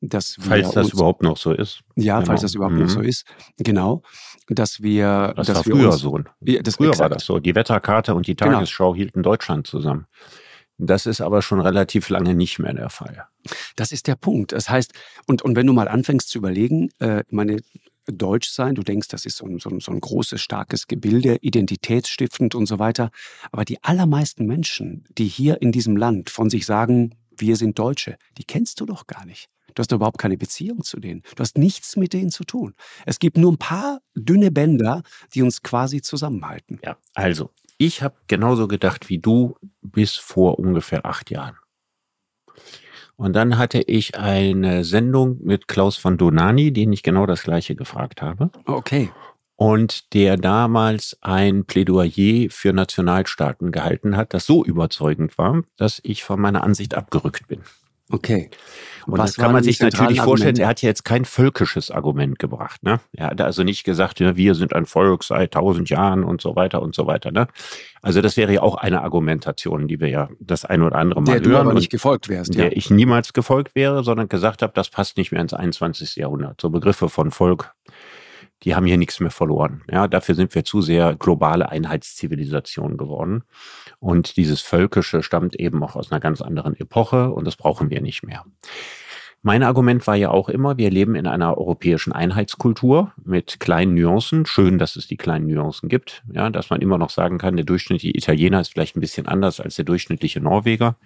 dass 0.00 0.38
wir 0.38 0.44
falls 0.44 0.70
das 0.70 0.92
überhaupt 0.92 1.22
noch 1.22 1.36
so 1.36 1.52
ist. 1.52 1.80
Ja, 1.96 2.16
genau. 2.16 2.26
falls 2.26 2.42
das 2.42 2.54
überhaupt 2.54 2.76
mhm. 2.76 2.82
noch 2.82 2.88
so 2.88 3.00
ist. 3.00 3.24
Genau, 3.58 4.02
dass 4.48 4.80
wir 4.80 5.34
das 5.36 5.48
dass 5.48 5.56
war 5.56 5.64
früher 5.64 5.90
uns, 5.90 6.00
so. 6.00 6.20
Ja, 6.40 6.62
das 6.62 6.76
früher 6.76 6.90
exakt. 6.90 7.00
war 7.00 7.08
das 7.10 7.24
so. 7.24 7.38
Die 7.38 7.54
Wetterkarte 7.54 8.14
und 8.14 8.26
die 8.26 8.36
genau. 8.36 8.52
Tagesschau 8.52 8.92
genau. 8.92 8.96
hielten 8.96 9.22
Deutschland 9.22 9.66
zusammen. 9.66 10.06
Das 10.82 11.04
ist 11.04 11.20
aber 11.20 11.42
schon 11.42 11.60
relativ 11.60 12.08
lange 12.08 12.34
nicht 12.34 12.58
mehr 12.58 12.72
der 12.72 12.88
Fall. 12.88 13.26
Das 13.76 13.92
ist 13.92 14.06
der 14.06 14.16
Punkt. 14.16 14.52
Das 14.52 14.70
heißt, 14.70 14.94
und, 15.26 15.42
und 15.42 15.54
wenn 15.54 15.66
du 15.66 15.74
mal 15.74 15.88
anfängst 15.88 16.30
zu 16.30 16.38
überlegen, 16.38 16.88
äh, 17.00 17.22
meine, 17.28 17.60
deutsch 18.06 18.50
sein. 18.50 18.74
Du 18.74 18.82
denkst, 18.82 19.08
das 19.08 19.26
ist 19.26 19.36
so 19.36 19.46
ein, 19.46 19.58
so, 19.58 19.70
ein, 19.70 19.80
so 19.80 19.92
ein 19.92 20.00
großes, 20.00 20.40
starkes 20.40 20.86
Gebilde, 20.86 21.36
identitätsstiftend 21.40 22.54
und 22.54 22.66
so 22.66 22.78
weiter. 22.78 23.10
Aber 23.52 23.64
die 23.64 23.82
allermeisten 23.82 24.46
Menschen, 24.46 25.04
die 25.16 25.26
hier 25.26 25.62
in 25.62 25.72
diesem 25.72 25.96
Land 25.96 26.30
von 26.30 26.50
sich 26.50 26.66
sagen, 26.66 27.14
wir 27.36 27.56
sind 27.56 27.78
Deutsche, 27.78 28.16
die 28.38 28.44
kennst 28.44 28.80
du 28.80 28.86
doch 28.86 29.06
gar 29.06 29.24
nicht. 29.24 29.48
Du 29.74 29.80
hast 29.80 29.92
überhaupt 29.92 30.18
keine 30.18 30.36
Beziehung 30.36 30.82
zu 30.82 30.98
denen. 30.98 31.22
Du 31.36 31.40
hast 31.40 31.56
nichts 31.56 31.96
mit 31.96 32.12
denen 32.12 32.30
zu 32.30 32.44
tun. 32.44 32.74
Es 33.06 33.18
gibt 33.18 33.36
nur 33.36 33.52
ein 33.52 33.58
paar 33.58 34.00
dünne 34.14 34.50
Bänder, 34.50 35.02
die 35.34 35.42
uns 35.42 35.62
quasi 35.62 36.02
zusammenhalten. 36.02 36.80
Ja, 36.84 36.96
also, 37.14 37.50
ich 37.78 38.02
habe 38.02 38.16
genauso 38.26 38.68
gedacht 38.68 39.08
wie 39.08 39.18
du 39.18 39.56
bis 39.80 40.16
vor 40.16 40.58
ungefähr 40.58 41.06
acht 41.06 41.30
Jahren. 41.30 41.56
Und 43.20 43.34
dann 43.34 43.58
hatte 43.58 43.82
ich 43.82 44.16
eine 44.18 44.82
Sendung 44.82 45.40
mit 45.42 45.68
Klaus 45.68 45.98
von 45.98 46.16
Donani, 46.16 46.72
den 46.72 46.90
ich 46.90 47.02
genau 47.02 47.26
das 47.26 47.42
gleiche 47.42 47.74
gefragt 47.74 48.22
habe. 48.22 48.48
Okay. 48.64 49.10
Und 49.56 50.14
der 50.14 50.38
damals 50.38 51.18
ein 51.20 51.66
Plädoyer 51.66 52.48
für 52.48 52.72
Nationalstaaten 52.72 53.72
gehalten 53.72 54.16
hat, 54.16 54.32
das 54.32 54.46
so 54.46 54.64
überzeugend 54.64 55.36
war, 55.36 55.60
dass 55.76 56.00
ich 56.02 56.24
von 56.24 56.40
meiner 56.40 56.64
Ansicht 56.64 56.94
abgerückt 56.94 57.46
bin. 57.46 57.60
Okay. 58.10 58.50
Und, 59.06 59.18
das 59.18 59.36
kann 59.36 59.52
man 59.52 59.62
sich 59.62 59.80
natürlich 59.80 60.20
vorstellen, 60.20 60.56
er 60.56 60.68
hat 60.68 60.82
ja 60.82 60.88
jetzt 60.88 61.04
kein 61.04 61.24
völkisches 61.24 61.90
Argument 61.90 62.38
gebracht. 62.38 62.82
Ne? 62.82 63.00
Er 63.12 63.28
hat 63.28 63.40
also 63.40 63.62
nicht 63.62 63.84
gesagt, 63.84 64.20
ja, 64.20 64.36
wir 64.36 64.54
sind 64.54 64.74
ein 64.74 64.86
Volk 64.86 65.24
seit 65.24 65.52
tausend 65.52 65.90
Jahren 65.90 66.22
und 66.24 66.40
so 66.40 66.54
weiter 66.56 66.82
und 66.82 66.94
so 66.94 67.06
weiter. 67.06 67.30
Ne? 67.30 67.48
Also 68.02 68.20
das 68.20 68.36
wäre 68.36 68.52
ja 68.52 68.62
auch 68.62 68.76
eine 68.76 69.02
Argumentation, 69.02 69.88
die 69.88 70.00
wir 70.00 70.08
ja 70.08 70.28
das 70.38 70.64
ein 70.64 70.82
oder 70.82 70.96
andere 70.96 71.20
Mal 71.22 71.40
der 71.40 71.50
hören. 71.50 71.64
Du 71.64 71.70
aber 71.70 71.74
nicht 71.74 71.90
gefolgt 71.90 72.28
wärst. 72.28 72.54
Der 72.54 72.66
ja. 72.66 72.72
ich 72.72 72.90
niemals 72.90 73.32
gefolgt 73.32 73.74
wäre, 73.74 74.04
sondern 74.04 74.28
gesagt 74.28 74.62
habe, 74.62 74.72
das 74.74 74.90
passt 74.90 75.16
nicht 75.16 75.32
mehr 75.32 75.40
ins 75.40 75.54
21. 75.54 76.16
Jahrhundert. 76.16 76.60
So 76.60 76.70
Begriffe 76.70 77.08
von 77.08 77.30
Volk, 77.30 77.74
die 78.62 78.74
haben 78.74 78.86
hier 78.86 78.98
nichts 78.98 79.20
mehr 79.20 79.30
verloren. 79.30 79.82
Ja, 79.90 80.08
dafür 80.08 80.34
sind 80.34 80.54
wir 80.54 80.64
zu 80.64 80.82
sehr 80.82 81.14
globale 81.16 81.68
Einheitszivilisation 81.68 82.96
geworden. 82.96 83.44
Und 83.98 84.36
dieses 84.36 84.60
Völkische 84.60 85.22
stammt 85.22 85.56
eben 85.56 85.82
auch 85.82 85.96
aus 85.96 86.10
einer 86.10 86.20
ganz 86.20 86.40
anderen 86.42 86.74
Epoche 86.78 87.30
und 87.30 87.46
das 87.46 87.56
brauchen 87.56 87.90
wir 87.90 88.00
nicht 88.00 88.22
mehr. 88.22 88.44
Mein 89.42 89.62
Argument 89.62 90.06
war 90.06 90.16
ja 90.16 90.30
auch 90.30 90.50
immer, 90.50 90.76
wir 90.76 90.90
leben 90.90 91.14
in 91.14 91.26
einer 91.26 91.56
europäischen 91.56 92.12
Einheitskultur 92.12 93.12
mit 93.24 93.58
kleinen 93.58 93.94
Nuancen. 93.94 94.44
Schön, 94.44 94.76
dass 94.76 94.96
es 94.96 95.06
die 95.06 95.16
kleinen 95.16 95.46
Nuancen 95.46 95.88
gibt. 95.88 96.22
Ja, 96.30 96.50
dass 96.50 96.68
man 96.68 96.82
immer 96.82 96.98
noch 96.98 97.08
sagen 97.08 97.38
kann, 97.38 97.56
der 97.56 97.64
durchschnittliche 97.64 98.14
Italiener 98.14 98.60
ist 98.60 98.72
vielleicht 98.72 98.96
ein 98.96 99.00
bisschen 99.00 99.26
anders 99.26 99.58
als 99.58 99.76
der 99.76 99.86
durchschnittliche 99.86 100.40
Norweger. 100.40 100.96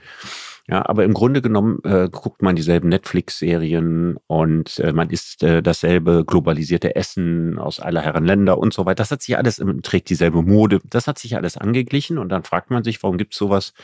Ja, 0.67 0.89
aber 0.89 1.05
im 1.05 1.13
Grunde 1.13 1.43
genommen 1.43 1.79
äh, 1.85 2.09
guckt 2.11 2.41
man 2.41 2.57
dieselben 2.57 2.89
Netflix-Serien 2.89 4.17
und 4.27 4.79
äh, 4.79 4.95
man 4.95 5.11
isst 5.11 5.43
äh, 5.43 5.63
dasselbe 5.63 6.25
globalisierte 6.27 6.97
Essen 6.97 7.59
aus 7.59 7.81
aller 7.81 8.01
Herren 8.01 8.25
Länder 8.25 8.57
und 8.57 8.73
so 8.73 8.87
weiter. 8.87 8.97
Das 8.97 9.11
hat 9.11 9.21
sich 9.21 9.37
alles, 9.37 9.63
trägt 9.83 10.09
dieselbe 10.09 10.43
Mode. 10.43 10.81
Das 10.89 11.07
hat 11.07 11.19
sich 11.19 11.37
alles 11.37 11.59
angeglichen 11.59 12.17
und 12.17 12.31
dann 12.31 12.45
fragt 12.45 12.71
man 12.71 12.83
sich, 12.83 13.03
warum 13.03 13.19
gibt 13.19 13.35
es 13.35 13.39
sowas 13.39 13.75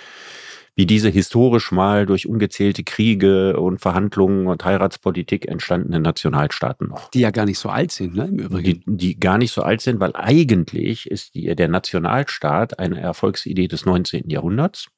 wie 0.74 0.86
diese 0.86 1.10
historisch 1.10 1.72
mal 1.72 2.06
durch 2.06 2.26
ungezählte 2.26 2.84
Kriege 2.84 3.60
und 3.60 3.80
Verhandlungen 3.80 4.46
und 4.46 4.64
Heiratspolitik 4.64 5.46
entstandenen 5.46 6.02
Nationalstaaten 6.02 6.88
noch. 6.88 7.10
Die 7.10 7.20
ja 7.20 7.30
gar 7.30 7.44
nicht 7.44 7.58
so 7.58 7.68
alt 7.68 7.92
sind, 7.92 8.14
ne, 8.14 8.26
im 8.26 8.38
Übrigen. 8.38 8.82
Die, 8.86 8.96
die 8.96 9.20
gar 9.20 9.36
nicht 9.36 9.52
so 9.52 9.62
alt 9.62 9.82
sind, 9.82 10.00
weil 10.00 10.14
eigentlich 10.14 11.10
ist 11.10 11.34
die, 11.34 11.54
der 11.54 11.68
Nationalstaat 11.68 12.78
eine 12.78 13.00
Erfolgsidee 13.00 13.68
des 13.68 13.84
19. 13.84 14.30
Jahrhunderts 14.30 14.88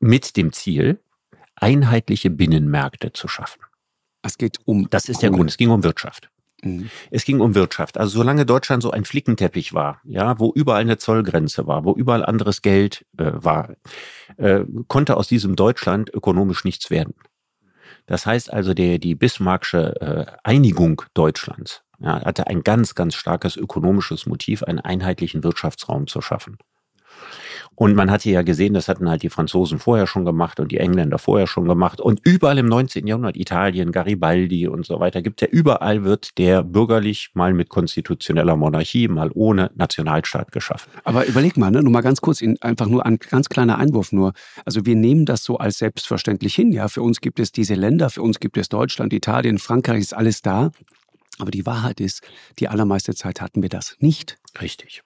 mit 0.00 0.36
dem 0.36 0.52
Ziel, 0.52 1.00
einheitliche 1.56 2.30
Binnenmärkte 2.30 3.12
zu 3.12 3.28
schaffen. 3.28 3.60
Es 4.22 4.38
geht 4.38 4.58
um. 4.64 4.88
Das 4.90 5.08
ist 5.08 5.22
der 5.22 5.30
Grund. 5.30 5.50
Es 5.50 5.56
ging 5.56 5.70
um 5.70 5.82
Wirtschaft. 5.84 6.30
Mhm. 6.62 6.90
Es 7.10 7.24
ging 7.24 7.40
um 7.40 7.54
Wirtschaft. 7.54 7.98
Also 7.98 8.18
solange 8.18 8.46
Deutschland 8.46 8.82
so 8.82 8.90
ein 8.90 9.04
Flickenteppich 9.04 9.74
war, 9.74 10.00
ja, 10.04 10.38
wo 10.38 10.52
überall 10.54 10.80
eine 10.80 10.98
Zollgrenze 10.98 11.66
war, 11.66 11.84
wo 11.84 11.92
überall 11.92 12.24
anderes 12.24 12.62
Geld 12.62 13.04
äh, 13.18 13.32
war, 13.34 13.76
äh, 14.36 14.60
konnte 14.88 15.16
aus 15.16 15.28
diesem 15.28 15.56
Deutschland 15.56 16.10
ökonomisch 16.12 16.64
nichts 16.64 16.90
werden. 16.90 17.14
Das 18.06 18.26
heißt 18.26 18.52
also, 18.52 18.74
der, 18.74 18.98
die 18.98 19.14
Bismarcksche 19.14 20.00
äh, 20.00 20.32
Einigung 20.42 21.02
Deutschlands 21.14 21.82
ja, 22.00 22.24
hatte 22.24 22.46
ein 22.48 22.62
ganz, 22.62 22.94
ganz 22.94 23.14
starkes 23.14 23.56
ökonomisches 23.56 24.26
Motiv, 24.26 24.62
einen 24.62 24.80
einheitlichen 24.80 25.44
Wirtschaftsraum 25.44 26.06
zu 26.06 26.20
schaffen. 26.20 26.58
Und 27.76 27.96
man 27.96 28.10
hatte 28.10 28.30
ja 28.30 28.42
gesehen, 28.42 28.74
das 28.74 28.88
hatten 28.88 29.08
halt 29.08 29.22
die 29.22 29.30
Franzosen 29.30 29.78
vorher 29.78 30.06
schon 30.06 30.24
gemacht 30.24 30.60
und 30.60 30.70
die 30.70 30.78
Engländer 30.78 31.18
vorher 31.18 31.46
schon 31.46 31.66
gemacht. 31.66 32.00
Und 32.00 32.20
überall 32.22 32.58
im 32.58 32.66
19. 32.66 33.06
Jahrhundert, 33.06 33.36
Italien, 33.36 33.90
Garibaldi 33.90 34.68
und 34.68 34.86
so 34.86 35.00
weiter, 35.00 35.22
gibt 35.22 35.40
ja 35.40 35.48
überall 35.48 36.04
wird 36.04 36.38
der 36.38 36.62
bürgerlich 36.62 37.30
mal 37.34 37.52
mit 37.52 37.68
konstitutioneller 37.68 38.56
Monarchie, 38.56 39.08
mal 39.08 39.30
ohne 39.34 39.70
Nationalstaat 39.74 40.52
geschaffen. 40.52 40.90
Aber 41.02 41.26
überleg 41.26 41.56
mal, 41.56 41.70
ne, 41.70 41.82
nur 41.82 41.92
mal 41.92 42.02
ganz 42.02 42.20
kurz, 42.20 42.42
einfach 42.60 42.86
nur 42.86 43.04
ein 43.04 43.18
ganz 43.18 43.48
kleiner 43.48 43.78
Einwurf 43.78 44.12
nur. 44.12 44.34
Also 44.64 44.86
wir 44.86 44.94
nehmen 44.94 45.26
das 45.26 45.42
so 45.42 45.58
als 45.58 45.78
selbstverständlich 45.78 46.54
hin. 46.54 46.72
Ja, 46.72 46.88
für 46.88 47.02
uns 47.02 47.20
gibt 47.20 47.40
es 47.40 47.50
diese 47.50 47.74
Länder, 47.74 48.08
für 48.10 48.22
uns 48.22 48.38
gibt 48.38 48.56
es 48.56 48.68
Deutschland, 48.68 49.12
Italien, 49.12 49.58
Frankreich 49.58 50.00
ist 50.00 50.14
alles 50.14 50.42
da. 50.42 50.70
Aber 51.40 51.50
die 51.50 51.66
Wahrheit 51.66 52.00
ist, 52.00 52.22
die 52.60 52.68
allermeiste 52.68 53.14
Zeit 53.14 53.40
hatten 53.40 53.62
wir 53.62 53.68
das 53.68 53.96
nicht. 53.98 54.38
Richtig. 54.60 55.02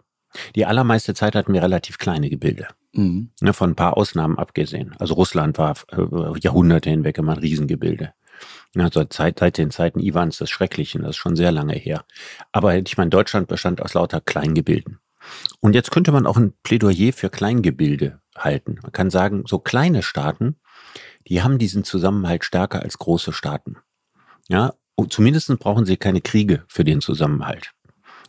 Die 0.54 0.66
allermeiste 0.66 1.14
Zeit 1.14 1.34
hatten 1.34 1.52
wir 1.52 1.62
relativ 1.62 1.98
kleine 1.98 2.30
Gebilde. 2.30 2.68
Mhm. 2.92 3.30
Ne, 3.40 3.52
von 3.52 3.70
ein 3.70 3.76
paar 3.76 3.96
Ausnahmen 3.96 4.38
abgesehen. 4.38 4.94
Also 4.98 5.14
Russland 5.14 5.58
war 5.58 5.76
äh, 5.90 6.38
Jahrhunderte 6.40 6.90
hinweg 6.90 7.18
immer 7.18 7.32
ein 7.32 7.38
Riesengebilde. 7.38 8.12
Also 8.76 9.04
seit, 9.10 9.38
seit 9.38 9.58
den 9.58 9.70
Zeiten 9.70 10.00
Iwans 10.00 10.38
des 10.38 10.50
Schrecklichen, 10.50 11.02
das 11.02 11.10
ist 11.10 11.16
schon 11.16 11.36
sehr 11.36 11.52
lange 11.52 11.74
her. 11.74 12.04
Aber 12.52 12.76
ich 12.76 12.96
meine, 12.96 13.10
Deutschland 13.10 13.48
bestand 13.48 13.82
aus 13.82 13.94
lauter 13.94 14.20
Kleingebilden. 14.20 14.98
Und 15.60 15.74
jetzt 15.74 15.90
könnte 15.90 16.12
man 16.12 16.26
auch 16.26 16.36
ein 16.36 16.52
Plädoyer 16.62 17.12
für 17.12 17.30
Kleingebilde 17.30 18.20
halten. 18.36 18.78
Man 18.82 18.92
kann 18.92 19.10
sagen, 19.10 19.44
so 19.46 19.58
kleine 19.58 20.02
Staaten, 20.02 20.56
die 21.26 21.42
haben 21.42 21.58
diesen 21.58 21.84
Zusammenhalt 21.84 22.44
stärker 22.44 22.82
als 22.82 22.98
große 22.98 23.32
Staaten. 23.32 23.76
Ja, 24.48 24.74
und 24.94 25.12
zumindest 25.12 25.56
brauchen 25.58 25.84
sie 25.84 25.96
keine 25.96 26.20
Kriege 26.20 26.64
für 26.68 26.84
den 26.84 27.00
Zusammenhalt. 27.00 27.72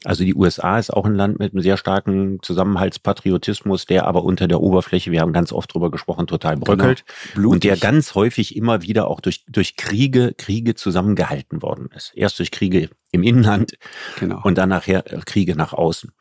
Also 0.05 0.23
die 0.23 0.33
USA 0.33 0.79
ist 0.79 0.91
auch 0.91 1.05
ein 1.05 1.15
Land 1.15 1.39
mit 1.39 1.53
einem 1.53 1.61
sehr 1.61 1.77
starken 1.77 2.39
Zusammenhaltspatriotismus, 2.41 3.85
der 3.85 4.07
aber 4.07 4.23
unter 4.23 4.47
der 4.47 4.61
Oberfläche, 4.61 5.11
wir 5.11 5.21
haben 5.21 5.33
ganz 5.33 5.51
oft 5.51 5.73
drüber 5.73 5.91
gesprochen, 5.91 6.27
total 6.27 6.55
genau. 6.55 6.65
bröckelt. 6.65 7.03
Genau. 7.35 7.49
Und 7.49 7.63
der 7.63 7.75
ganz 7.77 8.15
häufig 8.15 8.55
immer 8.55 8.81
wieder 8.81 9.07
auch 9.07 9.19
durch, 9.19 9.43
durch 9.47 9.75
Kriege, 9.75 10.33
Kriege 10.37 10.75
zusammengehalten 10.75 11.61
worden 11.61 11.89
ist. 11.95 12.13
Erst 12.15 12.39
durch 12.39 12.51
Kriege 12.51 12.89
im 13.11 13.23
Inland 13.23 13.73
genau. 14.19 14.41
und 14.43 14.57
dann 14.57 14.69
nachher 14.69 15.11
äh, 15.11 15.19
Kriege 15.25 15.55
nach 15.55 15.73
außen. 15.73 16.11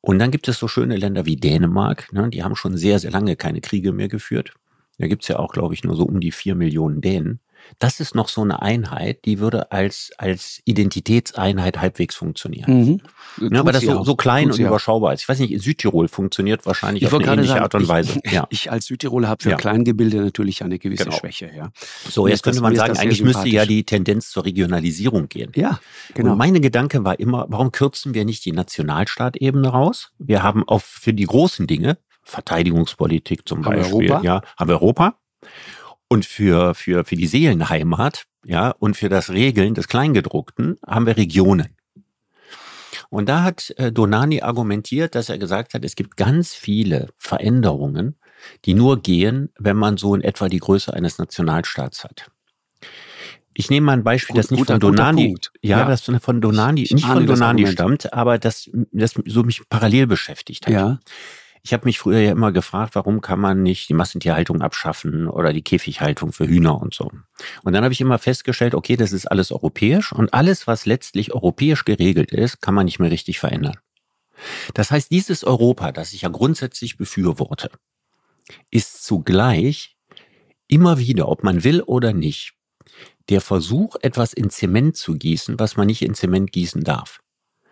Und 0.00 0.18
dann 0.18 0.30
gibt 0.30 0.48
es 0.48 0.58
so 0.58 0.68
schöne 0.68 0.96
Länder 0.96 1.24
wie 1.24 1.36
Dänemark, 1.36 2.12
ne, 2.12 2.28
die 2.28 2.44
haben 2.44 2.56
schon 2.56 2.76
sehr, 2.76 2.98
sehr 2.98 3.10
lange 3.10 3.36
keine 3.36 3.62
Kriege 3.62 3.92
mehr 3.92 4.08
geführt. 4.08 4.52
Da 4.98 5.06
gibt's 5.06 5.28
ja 5.28 5.38
auch, 5.38 5.52
glaube 5.52 5.74
ich, 5.74 5.82
nur 5.82 5.96
so 5.96 6.04
um 6.04 6.20
die 6.20 6.30
vier 6.30 6.54
Millionen 6.54 7.00
Dänen. 7.00 7.40
Das 7.78 8.00
ist 8.00 8.14
noch 8.14 8.28
so 8.28 8.42
eine 8.42 8.62
Einheit, 8.62 9.24
die 9.24 9.38
würde 9.38 9.72
als, 9.72 10.12
als 10.18 10.60
Identitätseinheit 10.64 11.80
halbwegs 11.80 12.14
funktionieren. 12.14 13.00
Mhm. 13.38 13.50
Ja, 13.52 13.60
aber 13.60 13.72
das 13.72 13.82
so, 13.82 14.04
so 14.04 14.16
klein 14.16 14.50
und 14.50 14.58
überschaubar 14.58 15.12
ist. 15.12 15.22
Ich 15.22 15.28
weiß 15.28 15.38
nicht, 15.40 15.52
in 15.52 15.60
Südtirol 15.60 16.08
funktioniert 16.08 16.66
wahrscheinlich 16.66 17.02
ich 17.02 17.06
auf 17.06 17.14
eine 17.14 17.26
ähnliche 17.26 17.48
sagen, 17.48 17.62
Art 17.62 17.74
und 17.74 17.88
Weise. 17.88 18.20
Ich, 18.22 18.32
ja. 18.32 18.46
ich 18.50 18.70
als 18.70 18.86
Südtiroler 18.86 19.28
habe 19.28 19.42
für 19.42 19.50
ja. 19.50 19.56
Kleingebilde 19.56 20.18
natürlich 20.18 20.62
eine 20.62 20.78
gewisse 20.78 21.04
genau. 21.04 21.16
Schwäche. 21.16 21.50
Ja. 21.54 21.70
So, 22.08 22.26
jetzt 22.26 22.42
könnte 22.42 22.60
man 22.60 22.74
sagen, 22.76 22.96
eigentlich 22.96 23.22
müsste 23.22 23.48
ja 23.48 23.66
die 23.66 23.84
Tendenz 23.84 24.30
zur 24.30 24.44
Regionalisierung 24.44 25.28
gehen. 25.28 25.52
Ja, 25.54 25.80
genau. 26.14 26.32
Und 26.32 26.38
meine 26.38 26.60
Gedanke 26.60 27.04
war 27.04 27.18
immer, 27.18 27.46
warum 27.48 27.72
kürzen 27.72 28.14
wir 28.14 28.24
nicht 28.24 28.44
die 28.44 28.52
Nationalstaatebene 28.52 29.68
raus? 29.68 30.12
Wir 30.18 30.42
haben 30.42 30.66
auch 30.66 30.80
für 30.80 31.12
die 31.12 31.26
großen 31.26 31.66
Dinge, 31.66 31.98
Verteidigungspolitik 32.22 33.48
zum 33.48 33.64
haben 33.64 33.76
Beispiel, 33.76 34.10
Europa? 34.10 34.22
ja, 34.22 34.42
haben 34.58 34.68
wir 34.68 34.80
Europa. 34.80 35.18
Und 36.14 36.26
für, 36.26 36.76
für, 36.76 37.04
für 37.04 37.16
die 37.16 37.26
Seelenheimat, 37.26 38.26
ja, 38.44 38.70
und 38.70 38.96
für 38.96 39.08
das 39.08 39.30
Regeln 39.30 39.74
des 39.74 39.88
Kleingedruckten 39.88 40.78
haben 40.86 41.06
wir 41.06 41.16
Regionen. 41.16 41.74
Und 43.10 43.28
da 43.28 43.42
hat 43.42 43.74
äh, 43.78 43.90
Donani 43.90 44.40
argumentiert, 44.40 45.16
dass 45.16 45.28
er 45.28 45.38
gesagt 45.38 45.74
hat, 45.74 45.84
es 45.84 45.96
gibt 45.96 46.16
ganz 46.16 46.54
viele 46.54 47.08
Veränderungen, 47.16 48.14
die 48.64 48.74
nur 48.74 49.02
gehen, 49.02 49.50
wenn 49.58 49.76
man 49.76 49.96
so 49.96 50.14
in 50.14 50.20
etwa 50.20 50.48
die 50.48 50.60
Größe 50.60 50.94
eines 50.94 51.18
Nationalstaats 51.18 52.04
hat. 52.04 52.30
Ich 53.52 53.68
nehme 53.68 53.86
mal 53.86 53.94
ein 53.94 54.04
Beispiel, 54.04 54.34
Gut, 54.34 54.44
das 54.44 54.50
nicht 54.52 54.60
guter, 54.60 54.74
von 54.74 54.80
Donani, 54.82 55.36
ja, 55.62 55.80
ja, 55.80 55.84
das 55.84 56.02
von 56.20 56.40
Donani, 56.40 56.82
nicht 56.92 57.04
von 57.04 57.26
Donani 57.26 57.66
stammt, 57.66 58.12
aber 58.12 58.38
das, 58.38 58.70
das 58.92 59.14
so 59.26 59.42
mich 59.42 59.68
parallel 59.68 60.06
beschäftigt 60.06 60.66
hat. 60.66 60.72
Ja. 60.72 61.00
Ich 61.66 61.72
habe 61.72 61.86
mich 61.86 61.98
früher 61.98 62.20
ja 62.20 62.32
immer 62.32 62.52
gefragt, 62.52 62.94
warum 62.94 63.22
kann 63.22 63.40
man 63.40 63.62
nicht 63.62 63.88
die 63.88 63.94
Massentierhaltung 63.94 64.60
abschaffen 64.60 65.26
oder 65.26 65.54
die 65.54 65.62
Käfighaltung 65.62 66.30
für 66.32 66.46
Hühner 66.46 66.78
und 66.78 66.92
so. 66.92 67.10
Und 67.62 67.72
dann 67.72 67.82
habe 67.82 67.94
ich 67.94 68.02
immer 68.02 68.18
festgestellt, 68.18 68.74
okay, 68.74 68.96
das 68.96 69.12
ist 69.12 69.26
alles 69.26 69.50
europäisch 69.50 70.12
und 70.12 70.34
alles, 70.34 70.66
was 70.66 70.84
letztlich 70.84 71.32
europäisch 71.32 71.86
geregelt 71.86 72.32
ist, 72.32 72.60
kann 72.60 72.74
man 72.74 72.84
nicht 72.84 72.98
mehr 72.98 73.10
richtig 73.10 73.38
verändern. 73.38 73.78
Das 74.74 74.90
heißt, 74.90 75.10
dieses 75.10 75.42
Europa, 75.42 75.90
das 75.90 76.12
ich 76.12 76.22
ja 76.22 76.28
grundsätzlich 76.28 76.98
befürworte, 76.98 77.70
ist 78.70 79.02
zugleich 79.02 79.96
immer 80.68 80.98
wieder, 80.98 81.28
ob 81.28 81.44
man 81.44 81.64
will 81.64 81.80
oder 81.80 82.12
nicht, 82.12 82.52
der 83.30 83.40
Versuch, 83.40 83.96
etwas 84.02 84.34
in 84.34 84.50
Zement 84.50 84.98
zu 84.98 85.14
gießen, 85.14 85.58
was 85.58 85.78
man 85.78 85.86
nicht 85.86 86.02
in 86.02 86.12
Zement 86.12 86.52
gießen 86.52 86.84
darf. 86.84 87.20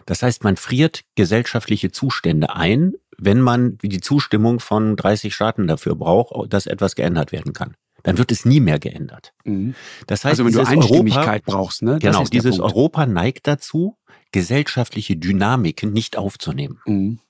Das 0.07 0.23
heißt, 0.23 0.45
man 0.45 0.57
friert 0.57 1.03
gesellschaftliche 1.15 1.91
Zustände 1.93 2.55
ein, 2.55 2.95
wenn 3.19 3.41
man 3.41 3.79
die 3.83 4.01
Zustimmung 4.01 4.59
von 4.61 4.97
30 4.97 5.35
Staaten 5.35 5.67
dafür 5.67 5.95
braucht, 5.95 6.53
dass 6.53 6.67
etwas 6.67 6.95
geändert 6.95 7.33
werden 7.33 7.53
kann. 7.53 7.75
dann 8.05 8.19
wird 8.19 8.33
es 8.33 8.45
nie 8.45 8.59
mehr 8.59 8.81
geändert. 8.81 9.33
Mhm. 9.45 9.77
Das 10.09 10.25
heißt, 10.25 10.41
Also 10.41 10.45
wenn 10.47 10.53
du 10.53 10.67
Einstimmigkeit 10.69 11.45
Europa, 11.47 11.53
brauchst, 11.53 11.83
ne? 11.83 12.01
Das 12.01 12.01
genau, 12.01 12.25
dieses 12.25 12.59
Punkt. 12.59 12.75
Europa 12.75 13.07
neigt 13.07 13.47
dazu, 13.47 13.97
gesellschaftliche 14.33 15.17
Dynamiken 15.17 15.93
nicht 15.93 16.17
aufzunehmen, 16.19 16.81
Mhm. 16.85 17.21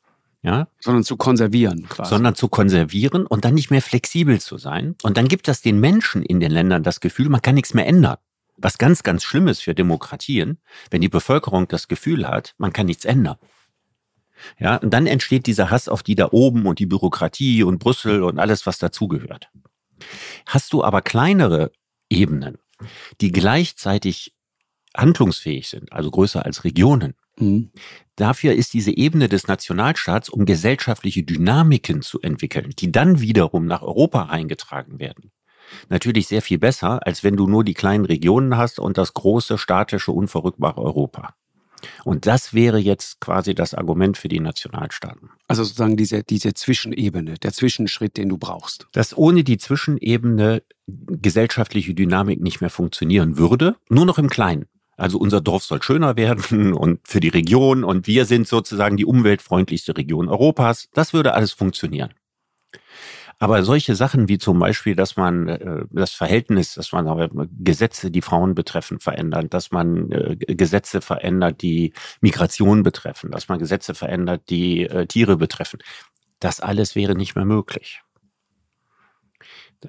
ja, 0.42 0.68
Sondern 0.80 1.04
zu 1.04 1.18
konservieren 1.18 1.86
quasi. 1.90 2.08
sondern 2.08 2.34
zu 2.34 2.48
konservieren 2.48 3.26
und 3.26 3.44
dann 3.44 3.52
nicht 3.52 3.70
mehr 3.70 3.82
flexibel 3.82 4.40
zu 4.40 4.56
sein. 4.56 4.94
Und 5.02 5.18
dann 5.18 5.28
gibt 5.28 5.46
das 5.46 5.60
den 5.60 5.78
Menschen 5.78 6.22
in 6.22 6.40
den 6.40 6.50
Ländern 6.50 6.82
das 6.82 7.00
Gefühl, 7.00 7.28
man 7.28 7.42
kann 7.42 7.54
nichts 7.56 7.74
mehr 7.74 7.86
ändern. 7.86 8.16
Was 8.56 8.78
ganz, 8.78 9.02
ganz 9.02 9.24
schlimm 9.24 9.48
ist 9.48 9.62
für 9.62 9.74
Demokratien, 9.74 10.58
wenn 10.90 11.00
die 11.00 11.08
Bevölkerung 11.08 11.68
das 11.68 11.88
Gefühl 11.88 12.28
hat, 12.28 12.54
man 12.58 12.72
kann 12.72 12.86
nichts 12.86 13.04
ändern. 13.04 13.36
Ja, 14.58 14.76
und 14.76 14.90
dann 14.90 15.06
entsteht 15.06 15.46
dieser 15.46 15.70
Hass 15.70 15.88
auf 15.88 16.02
die 16.02 16.14
da 16.14 16.28
oben 16.32 16.66
und 16.66 16.78
die 16.78 16.86
Bürokratie 16.86 17.62
und 17.62 17.78
Brüssel 17.78 18.22
und 18.22 18.38
alles, 18.38 18.66
was 18.66 18.78
dazugehört. 18.78 19.50
Hast 20.46 20.72
du 20.72 20.82
aber 20.82 21.00
kleinere 21.00 21.70
Ebenen, 22.10 22.58
die 23.20 23.30
gleichzeitig 23.30 24.34
handlungsfähig 24.96 25.68
sind, 25.68 25.92
also 25.92 26.10
größer 26.10 26.44
als 26.44 26.64
Regionen, 26.64 27.14
Mhm. 27.38 27.70
Dafür 28.16 28.52
ist 28.54 28.74
diese 28.74 28.96
Ebene 28.96 29.28
des 29.28 29.48
Nationalstaats, 29.48 30.28
um 30.28 30.44
gesellschaftliche 30.44 31.22
Dynamiken 31.22 32.02
zu 32.02 32.20
entwickeln, 32.20 32.70
die 32.78 32.92
dann 32.92 33.20
wiederum 33.20 33.66
nach 33.66 33.82
Europa 33.82 34.22
reingetragen 34.22 34.98
werden. 34.98 35.32
Natürlich 35.88 36.26
sehr 36.28 36.42
viel 36.42 36.58
besser, 36.58 37.06
als 37.06 37.24
wenn 37.24 37.36
du 37.36 37.46
nur 37.46 37.64
die 37.64 37.74
kleinen 37.74 38.04
Regionen 38.04 38.56
hast 38.56 38.78
und 38.78 38.98
das 38.98 39.14
große, 39.14 39.58
statische, 39.58 40.12
unverrückbare 40.12 40.80
Europa. 40.80 41.34
Und 42.04 42.26
das 42.26 42.54
wäre 42.54 42.78
jetzt 42.78 43.20
quasi 43.20 43.54
das 43.54 43.74
Argument 43.74 44.16
für 44.16 44.28
die 44.28 44.40
Nationalstaaten. 44.40 45.30
Also 45.48 45.64
sozusagen 45.64 45.96
diese, 45.96 46.22
diese 46.22 46.54
Zwischenebene, 46.54 47.34
der 47.34 47.52
Zwischenschritt, 47.52 48.16
den 48.16 48.28
du 48.28 48.38
brauchst. 48.38 48.86
Dass 48.92 49.16
ohne 49.16 49.44
die 49.44 49.58
Zwischenebene 49.58 50.62
gesellschaftliche 50.86 51.94
Dynamik 51.94 52.40
nicht 52.40 52.60
mehr 52.60 52.70
funktionieren 52.70 53.36
würde, 53.36 53.76
nur 53.88 54.06
noch 54.06 54.18
im 54.18 54.28
Kleinen. 54.28 54.66
Also 54.96 55.18
unser 55.18 55.40
Dorf 55.40 55.64
soll 55.64 55.82
schöner 55.82 56.16
werden 56.16 56.72
und 56.74 57.00
für 57.04 57.20
die 57.20 57.28
Region 57.28 57.84
und 57.84 58.06
wir 58.06 58.24
sind 58.24 58.46
sozusagen 58.46 58.96
die 58.96 59.06
umweltfreundlichste 59.06 59.96
Region 59.96 60.28
Europas. 60.28 60.88
Das 60.92 61.12
würde 61.12 61.34
alles 61.34 61.52
funktionieren. 61.52 62.14
Aber 63.42 63.64
solche 63.64 63.96
Sachen 63.96 64.28
wie 64.28 64.38
zum 64.38 64.60
Beispiel, 64.60 64.94
dass 64.94 65.16
man 65.16 65.48
äh, 65.48 65.84
das 65.90 66.12
Verhältnis, 66.12 66.74
dass 66.74 66.92
man 66.92 67.08
aber 67.08 67.28
Gesetze, 67.58 68.12
die 68.12 68.22
Frauen 68.22 68.54
betreffen, 68.54 69.00
verändert, 69.00 69.52
dass 69.52 69.72
man 69.72 70.12
äh, 70.12 70.36
Gesetze 70.36 71.00
verändert, 71.00 71.60
die 71.60 71.92
Migration 72.20 72.84
betreffen, 72.84 73.32
dass 73.32 73.48
man 73.48 73.58
Gesetze 73.58 73.94
verändert, 73.96 74.42
die 74.48 74.84
äh, 74.84 75.06
Tiere 75.08 75.36
betreffen, 75.36 75.80
das 76.38 76.60
alles 76.60 76.94
wäre 76.94 77.16
nicht 77.16 77.34
mehr 77.34 77.44
möglich. 77.44 78.02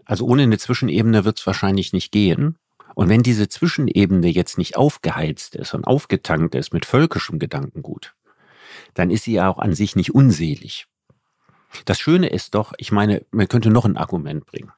Also 0.03 0.25
ohne 0.25 0.41
eine 0.41 0.57
Zwischenebene 0.57 1.23
wird 1.23 1.37
es 1.37 1.45
wahrscheinlich 1.45 1.93
nicht 1.93 2.11
gehen. 2.11 2.57
Und 2.95 3.07
wenn 3.09 3.21
diese 3.21 3.49
Zwischenebene 3.49 4.29
jetzt 4.29 4.57
nicht 4.57 4.77
aufgeheizt 4.77 5.53
ist 5.53 5.75
und 5.75 5.85
aufgetankt 5.85 6.55
ist 6.55 6.73
mit 6.73 6.87
völkischem 6.87 7.37
Gedankengut, 7.37 8.15
dann 8.95 9.11
ist 9.11 9.25
sie 9.25 9.33
ja 9.33 9.47
auch 9.47 9.59
an 9.59 9.75
sich 9.75 9.95
nicht 9.95 10.15
unselig. 10.15 10.87
Das 11.85 11.99
Schöne 11.99 12.27
ist 12.29 12.55
doch, 12.55 12.73
ich 12.77 12.91
meine, 12.91 13.25
man 13.31 13.47
könnte 13.47 13.69
noch 13.69 13.85
ein 13.85 13.97
Argument 13.97 14.45
bringen. 14.45 14.71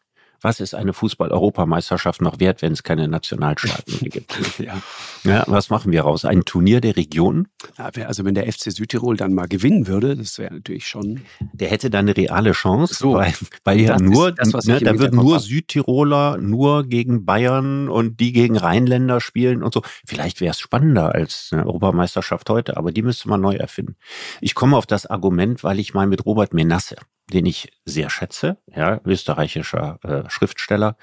Was 0.45 0.59
ist 0.59 0.75
eine 0.75 0.93
Fußball-Europameisterschaft 0.93 2.21
noch 2.21 2.39
wert, 2.39 2.61
wenn 2.61 2.71
es 2.71 2.83
keine 2.83 3.07
Nationalstaaten 3.07 3.97
mehr 4.01 4.11
gibt? 4.11 4.37
Ja. 4.59 4.79
Ja, 5.23 5.43
was 5.47 5.71
machen 5.71 5.91
wir 5.91 6.03
raus? 6.03 6.23
Ein 6.23 6.45
Turnier 6.45 6.81
der 6.81 6.95
Regionen? 6.95 7.47
Ja, 7.79 7.89
Also 8.05 8.25
wenn 8.25 8.35
der 8.35 8.45
FC 8.51 8.71
Südtirol 8.71 9.17
dann 9.17 9.33
mal 9.33 9.47
gewinnen 9.47 9.87
würde, 9.87 10.15
das 10.15 10.37
wäre 10.37 10.53
natürlich 10.53 10.87
schon. 10.87 11.21
Der 11.53 11.71
hätte 11.71 11.89
dann 11.89 12.05
eine 12.05 12.15
reale 12.15 12.51
Chance, 12.51 12.93
So. 12.93 13.15
weil, 13.15 13.33
weil 13.63 13.79
ja 13.81 13.97
nur, 13.99 14.33
das, 14.33 14.53
ne, 14.67 14.79
da 14.81 14.99
würden 14.99 15.15
nur. 15.15 15.39
Südtiroler 15.39 16.37
nur 16.37 16.83
gegen 16.85 17.25
Bayern 17.25 17.89
und 17.89 18.19
die 18.19 18.31
gegen 18.31 18.55
Rheinländer 18.55 19.21
spielen 19.21 19.63
und 19.63 19.73
so. 19.73 19.81
Vielleicht 20.05 20.41
wäre 20.41 20.51
es 20.51 20.59
spannender 20.59 21.15
als 21.15 21.49
eine 21.53 21.65
Europameisterschaft 21.65 22.47
heute, 22.51 22.77
aber 22.77 22.91
die 22.91 23.01
müsste 23.01 23.29
man 23.29 23.41
neu 23.41 23.55
erfinden. 23.55 23.95
Ich 24.41 24.53
komme 24.53 24.77
auf 24.77 24.85
das 24.85 25.07
Argument, 25.07 25.63
weil 25.63 25.79
ich 25.79 25.95
mal 25.95 26.05
mit 26.05 26.23
Robert 26.27 26.53
Menasse, 26.53 26.97
den 27.31 27.45
ich 27.45 27.71
sehr 27.85 28.09
schätze, 28.09 28.57
ja, 28.75 29.01
österreichischer 29.05 29.99
äh, 30.03 30.29
Schriftsteller, 30.29 30.97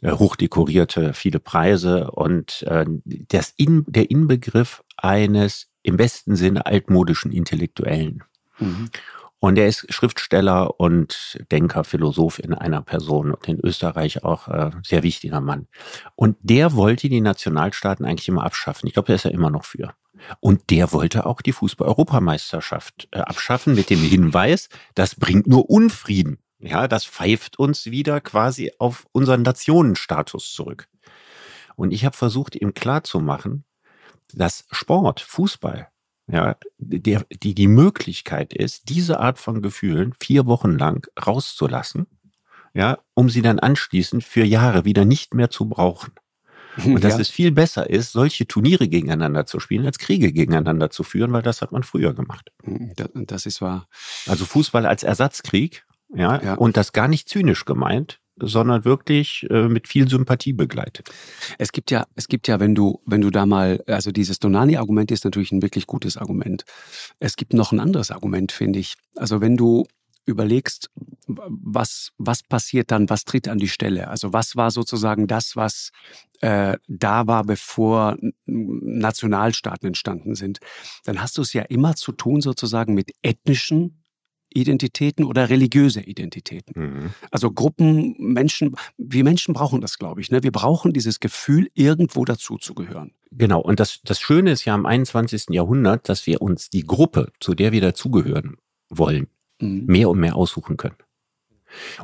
äh, 0.00 0.12
hochdekorierte, 0.12 1.14
viele 1.14 1.40
Preise 1.40 2.10
und 2.10 2.62
äh, 2.62 2.84
das 3.04 3.52
in, 3.56 3.84
der 3.86 4.10
Inbegriff 4.10 4.82
eines 4.96 5.68
im 5.82 5.96
besten 5.96 6.36
Sinne 6.36 6.66
altmodischen 6.66 7.32
Intellektuellen. 7.32 8.22
Mhm. 8.58 8.90
Und 9.44 9.58
er 9.58 9.66
ist 9.66 9.92
Schriftsteller 9.92 10.78
und 10.78 11.36
Denker, 11.50 11.82
Philosoph 11.82 12.38
in 12.38 12.54
einer 12.54 12.80
Person 12.80 13.34
und 13.34 13.48
in 13.48 13.58
Österreich 13.58 14.22
auch 14.22 14.46
äh, 14.46 14.70
sehr 14.84 15.02
wichtiger 15.02 15.40
Mann. 15.40 15.66
Und 16.14 16.36
der 16.42 16.74
wollte 16.74 17.08
die 17.08 17.20
Nationalstaaten 17.20 18.06
eigentlich 18.06 18.28
immer 18.28 18.44
abschaffen. 18.44 18.86
Ich 18.86 18.92
glaube, 18.92 19.08
der 19.08 19.16
ist 19.16 19.24
ja 19.24 19.32
immer 19.32 19.50
noch 19.50 19.64
für. 19.64 19.94
Und 20.38 20.70
der 20.70 20.92
wollte 20.92 21.26
auch 21.26 21.42
die 21.42 21.50
Fußball-Europameisterschaft 21.50 23.08
äh, 23.10 23.18
abschaffen 23.18 23.74
mit 23.74 23.90
dem 23.90 23.98
Hinweis, 23.98 24.68
das 24.94 25.16
bringt 25.16 25.48
nur 25.48 25.68
Unfrieden. 25.68 26.38
Ja, 26.60 26.86
das 26.86 27.04
pfeift 27.04 27.58
uns 27.58 27.86
wieder 27.86 28.20
quasi 28.20 28.70
auf 28.78 29.08
unseren 29.10 29.42
Nationenstatus 29.42 30.52
zurück. 30.52 30.86
Und 31.74 31.90
ich 31.90 32.04
habe 32.04 32.16
versucht, 32.16 32.54
ihm 32.54 32.74
klarzumachen, 32.74 33.64
dass 34.32 34.66
Sport, 34.70 35.18
Fußball, 35.18 35.88
ja, 36.26 36.56
der, 36.78 37.26
die 37.30 37.54
die 37.54 37.68
Möglichkeit 37.68 38.52
ist, 38.52 38.88
diese 38.88 39.20
Art 39.20 39.38
von 39.38 39.62
Gefühlen 39.62 40.14
vier 40.20 40.46
Wochen 40.46 40.78
lang 40.78 41.06
rauszulassen, 41.24 42.06
ja, 42.74 42.98
um 43.14 43.28
sie 43.28 43.42
dann 43.42 43.58
anschließend 43.58 44.24
für 44.24 44.44
Jahre 44.44 44.84
wieder 44.84 45.04
nicht 45.04 45.34
mehr 45.34 45.50
zu 45.50 45.68
brauchen. 45.68 46.12
Und 46.86 47.04
dass 47.04 47.14
ja. 47.14 47.20
es 47.20 47.28
viel 47.28 47.52
besser 47.52 47.90
ist, 47.90 48.12
solche 48.12 48.46
Turniere 48.46 48.88
gegeneinander 48.88 49.44
zu 49.44 49.60
spielen, 49.60 49.84
als 49.84 49.98
Kriege 49.98 50.32
gegeneinander 50.32 50.88
zu 50.88 51.02
führen, 51.02 51.30
weil 51.32 51.42
das 51.42 51.60
hat 51.60 51.70
man 51.70 51.82
früher 51.82 52.14
gemacht. 52.14 52.50
Mhm, 52.64 52.92
Das, 52.96 53.08
das 53.14 53.46
ist 53.46 53.60
wahr. 53.60 53.88
Also 54.26 54.46
Fußball 54.46 54.86
als 54.86 55.02
Ersatzkrieg, 55.02 55.84
ja, 56.14 56.40
Ja. 56.42 56.54
und 56.54 56.78
das 56.78 56.92
gar 56.92 57.08
nicht 57.08 57.28
zynisch 57.28 57.66
gemeint, 57.66 58.20
sondern 58.46 58.84
wirklich 58.84 59.46
äh, 59.50 59.68
mit 59.68 59.88
viel 59.88 60.08
Sympathie 60.08 60.52
begleitet. 60.52 61.10
Es 61.58 61.72
gibt 61.72 61.90
ja, 61.90 62.06
es 62.14 62.28
gibt 62.28 62.48
ja, 62.48 62.60
wenn 62.60 62.74
du, 62.74 63.00
wenn 63.06 63.20
du 63.20 63.30
da 63.30 63.46
mal, 63.46 63.82
also 63.86 64.12
dieses 64.12 64.38
Donani-Argument 64.38 65.10
ist 65.10 65.24
natürlich 65.24 65.52
ein 65.52 65.62
wirklich 65.62 65.86
gutes 65.86 66.16
Argument. 66.16 66.64
Es 67.18 67.36
gibt 67.36 67.54
noch 67.54 67.72
ein 67.72 67.80
anderes 67.80 68.10
Argument, 68.10 68.52
finde 68.52 68.78
ich. 68.78 68.94
Also 69.16 69.40
wenn 69.40 69.56
du 69.56 69.86
überlegst, 70.24 70.90
was, 71.26 72.12
was 72.18 72.42
passiert 72.42 72.90
dann, 72.90 73.10
was 73.10 73.24
tritt 73.24 73.48
an 73.48 73.58
die 73.58 73.68
Stelle? 73.68 74.08
Also 74.08 74.32
was 74.32 74.56
war 74.56 74.70
sozusagen 74.70 75.26
das, 75.26 75.56
was 75.56 75.90
äh, 76.40 76.76
da 76.86 77.26
war, 77.26 77.44
bevor 77.44 78.16
Nationalstaaten 78.46 79.88
entstanden 79.88 80.34
sind? 80.34 80.58
Dann 81.04 81.20
hast 81.20 81.38
du 81.38 81.42
es 81.42 81.52
ja 81.52 81.62
immer 81.62 81.96
zu 81.96 82.12
tun 82.12 82.40
sozusagen 82.40 82.94
mit 82.94 83.12
ethnischen 83.22 84.01
Identitäten 84.54 85.24
oder 85.24 85.50
religiöse 85.50 86.00
Identitäten. 86.00 87.12
Also 87.30 87.50
Gruppen, 87.50 88.14
Menschen, 88.18 88.74
wir 88.98 89.24
Menschen 89.24 89.54
brauchen 89.54 89.80
das, 89.80 89.98
glaube 89.98 90.20
ich. 90.20 90.30
Ne? 90.30 90.42
Wir 90.42 90.52
brauchen 90.52 90.92
dieses 90.92 91.20
Gefühl, 91.20 91.68
irgendwo 91.74 92.24
dazuzugehören. 92.24 93.12
Genau, 93.30 93.60
und 93.60 93.80
das, 93.80 94.00
das 94.04 94.20
Schöne 94.20 94.52
ist 94.52 94.64
ja 94.64 94.74
am 94.74 94.86
21. 94.86 95.46
Jahrhundert, 95.50 96.08
dass 96.08 96.26
wir 96.26 96.42
uns 96.42 96.70
die 96.70 96.84
Gruppe, 96.84 97.32
zu 97.40 97.54
der 97.54 97.72
wir 97.72 97.80
dazugehören 97.80 98.56
wollen, 98.90 99.28
Mhm. 99.62 99.84
mehr 99.86 100.10
und 100.10 100.18
mehr 100.18 100.36
aussuchen 100.36 100.76
können. 100.76 100.96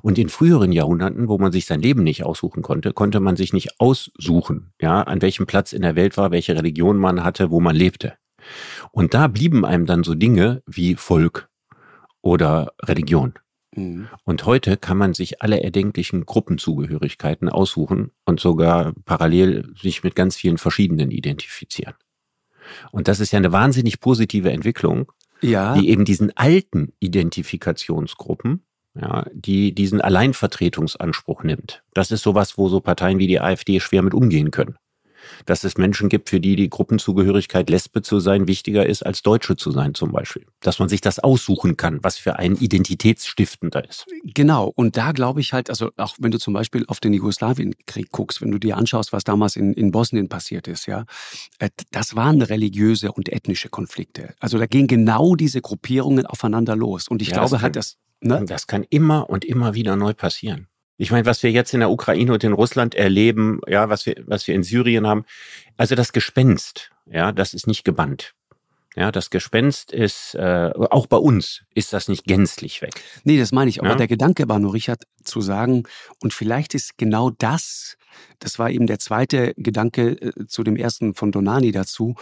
Und 0.01 0.17
in 0.17 0.31
früheren 0.31 0.73
Jahrhunderten, 0.73 1.29
wo 1.29 1.37
man 1.37 1.53
sich 1.53 1.67
sein 1.67 1.81
Leben 1.81 2.03
nicht 2.03 2.25
aussuchen 2.25 2.63
konnte, 2.63 2.93
konnte 2.93 3.21
man 3.21 3.37
sich 3.37 3.53
nicht 3.53 3.79
aussuchen, 3.81 4.73
ja, 4.81 5.03
an 5.03 5.21
welchem 5.21 5.47
Platz 5.47 5.75
in 5.75 5.83
der 5.83 5.95
Welt 5.95 6.17
war, 6.17 6.31
welche 6.31 6.57
Religion 6.57 6.97
man 6.97 7.23
hatte, 7.23 7.51
wo 7.51 7.61
man 7.61 7.77
lebte. 7.77 8.15
Und 8.93 9.13
da 9.13 9.27
blieben 9.27 9.67
einem 9.67 9.85
dann 9.85 10.05
so 10.05 10.15
Dinge 10.15 10.63
wie 10.67 10.95
Volk 10.95 11.51
oder 12.23 12.73
Religion. 12.83 13.35
Mhm. 13.75 14.09
Und 14.25 14.47
heute 14.47 14.77
kann 14.77 14.97
man 14.97 15.14
sich 15.14 15.43
alle 15.43 15.62
erdenklichen 15.62 16.27
Gruppenzugehörigkeiten 16.27 17.49
aussuchen 17.49 18.11
und 18.25 18.41
sogar 18.41 18.93
parallel 19.05 19.73
sich 19.81 20.03
mit 20.03 20.14
ganz 20.14 20.37
vielen 20.37 20.59
verschiedenen 20.59 21.11
identifizieren. 21.11 21.95
Und 22.93 23.09
das 23.09 23.21
ist 23.21 23.33
ja 23.33 23.39
eine 23.39 23.53
wahnsinnig 23.53 24.01
positive 24.01 24.51
Entwicklung, 24.51 25.12
Ja, 25.41 25.75
die 25.75 25.89
eben 25.89 26.05
diesen 26.05 26.37
alten 26.37 26.93
Identifikationsgruppen, 26.99 28.64
ja, 28.95 29.27
die 29.33 29.75
diesen 29.75 30.01
Alleinvertretungsanspruch 30.01 31.45
nimmt. 31.45 31.83
Das 31.95 32.11
ist 32.11 32.23
sowas, 32.23 32.59
wo 32.59 32.69
so 32.69 32.81
Parteien 32.81 33.19
wie 33.19 33.27
die 33.27 33.41
AfD 33.41 33.81
schwer 33.81 34.03
mit 34.03 34.14
umgehen 34.14 34.51
können. 34.51 34.77
Dass 35.47 35.64
es 35.64 35.76
Menschen 35.76 36.09
gibt, 36.09 36.29
für 36.29 36.41
die 36.41 36.57
die 36.57 36.68
Gruppenzugehörigkeit 36.70 37.68
Lesbe 37.70 38.03
zu 38.03 38.20
sein 38.20 38.47
wichtiger 38.49 38.87
ist, 38.87 39.05
als 39.05 39.22
Deutsche 39.22 39.57
zu 39.57 39.70
sein 39.70 39.95
zum 39.95 40.12
Beispiel. 40.12 40.47
Dass 40.61 40.79
man 40.79 40.89
sich 40.89 41.01
das 41.01 41.18
aussuchen 41.18 41.76
kann, 41.76 41.99
was 42.03 42.18
für 42.18 42.39
einen 42.39 42.57
identitätsstiftender 42.57 43.89
ist. 43.89 44.07
genau. 44.35 44.72
Und 44.74 44.97
da 44.97 45.12
glaube 45.12 45.41
ich 45.41 45.53
halt, 45.53 45.70
also 45.70 45.91
auch 45.97 46.14
wenn 46.18 46.31
du 46.31 46.39
zum 46.39 46.55
Beispiel 46.55 46.85
auf 46.89 47.01
den 47.01 47.12
Jugoslawienkrieg 47.14 48.11
guckst, 48.11 48.41
wenn 48.43 48.51
du 48.51 48.59
dir 48.59 48.76
anschaust, 48.76 49.12
was 49.12 49.24
damals 49.24 49.57
in, 49.57 49.72
in 49.74 49.91
Bosnien 49.91 50.29
passiert 50.29 50.68
ist, 50.68 50.87
ja, 50.87 51.05
äh, 51.59 51.70
das 51.91 52.16
waren 52.16 52.43
religiöse 52.43 53.12
und 53.12 53.29
ethnische 53.31 53.68
Konflikte. 53.68 54.35
Also 54.41 54.59
da 54.59 54.66
gehen 54.66 54.87
genau 54.87 55.35
diese 55.35 55.61
Gruppierungen 55.61 56.26
aufeinander 56.26 56.76
los. 56.76 57.09
Und 57.09 57.22
ich 57.22 57.29
Ja, 57.29 57.35
glaube 57.35 57.51
das 57.57 57.62
halt, 57.62 57.72
kann- 57.74 57.81
dass, 57.81 57.97
ne? 58.20 58.45
Das 58.47 58.66
kann 58.66 58.85
immer 58.91 59.29
und 59.31 59.45
immer 59.45 59.74
wieder 59.74 59.97
neu 59.97 60.12
passieren. 60.14 60.68
Ich 61.01 61.13
meine, 61.13 61.27
was 61.27 61.45
wir 61.45 61.53
jetzt 61.53 61.73
in 61.73 61.81
der 61.81 61.91
Ukraine 61.91 62.33
und 62.33 62.43
in 62.43 62.53
Russland 62.53 62.97
erleben, 62.97 63.61
ja, 63.69 63.89
was 63.89 64.05
wir, 64.05 64.17
was 64.27 64.49
wir 64.49 64.55
in 64.57 64.65
Syrien 64.65 65.07
haben, 65.07 65.25
also 65.77 65.95
das 65.95 66.13
Gespenst, 66.13 66.91
ja, 67.07 67.31
das 67.31 67.55
ist 67.55 67.69
nicht 67.69 67.85
gebannt. 67.85 68.35
Ja, 68.99 69.13
das 69.13 69.31
Gespenst 69.31 69.93
ist, 69.93 70.35
äh, 70.35 70.73
auch 70.91 71.07
bei 71.07 71.19
uns 71.19 71.63
ist 71.73 71.93
das 71.93 72.09
nicht 72.09 72.25
gänzlich 72.25 72.83
weg. 72.83 73.01
Nee, 73.23 73.39
das 73.39 73.53
meine 73.53 73.69
ich. 73.69 73.79
Aber 73.79 73.91
ja? 73.91 73.95
der 73.95 74.09
Gedanke 74.09 74.49
war 74.49 74.59
nur, 74.59 74.75
Richard, 74.75 75.05
zu 75.23 75.41
sagen, 75.41 75.85
und 76.21 76.35
vielleicht 76.35 76.75
ist 76.75 76.99
genau 76.99 77.31
das 77.31 77.97
das 78.39 78.59
war 78.59 78.71
eben 78.71 78.87
der 78.87 78.99
zweite 78.99 79.53
Gedanke 79.57 80.11
äh, 80.21 80.47
zu 80.47 80.63
dem 80.63 80.77
ersten 80.77 81.15
von 81.15 81.33
Donani 81.33 81.73
dazu. 81.73 82.15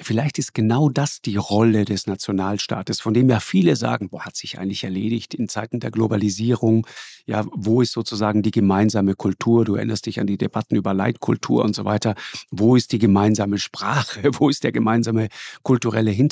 Vielleicht 0.00 0.38
ist 0.38 0.54
genau 0.54 0.88
das 0.88 1.20
die 1.20 1.36
Rolle 1.36 1.84
des 1.84 2.06
Nationalstaates, 2.06 3.00
von 3.00 3.14
dem 3.14 3.28
ja 3.28 3.40
viele 3.40 3.76
sagen, 3.76 4.08
wo 4.10 4.20
hat 4.20 4.36
sich 4.36 4.58
eigentlich 4.58 4.84
erledigt 4.84 5.34
in 5.34 5.48
Zeiten 5.48 5.80
der 5.80 5.90
Globalisierung? 5.90 6.86
Ja, 7.26 7.44
wo 7.52 7.80
ist 7.80 7.92
sozusagen 7.92 8.42
die 8.42 8.50
gemeinsame 8.50 9.14
Kultur? 9.14 9.64
Du 9.64 9.74
erinnerst 9.74 10.06
dich 10.06 10.20
an 10.20 10.26
die 10.26 10.38
Debatten 10.38 10.76
über 10.76 10.94
Leitkultur 10.94 11.64
und 11.64 11.74
so 11.74 11.84
weiter. 11.84 12.14
Wo 12.50 12.76
ist 12.76 12.92
die 12.92 12.98
gemeinsame 12.98 13.58
Sprache? 13.58 14.22
Wo 14.38 14.48
ist 14.48 14.64
der 14.64 14.72
gemeinsame 14.72 15.28
kulturelle 15.62 16.10
Hintergrund? 16.10 16.23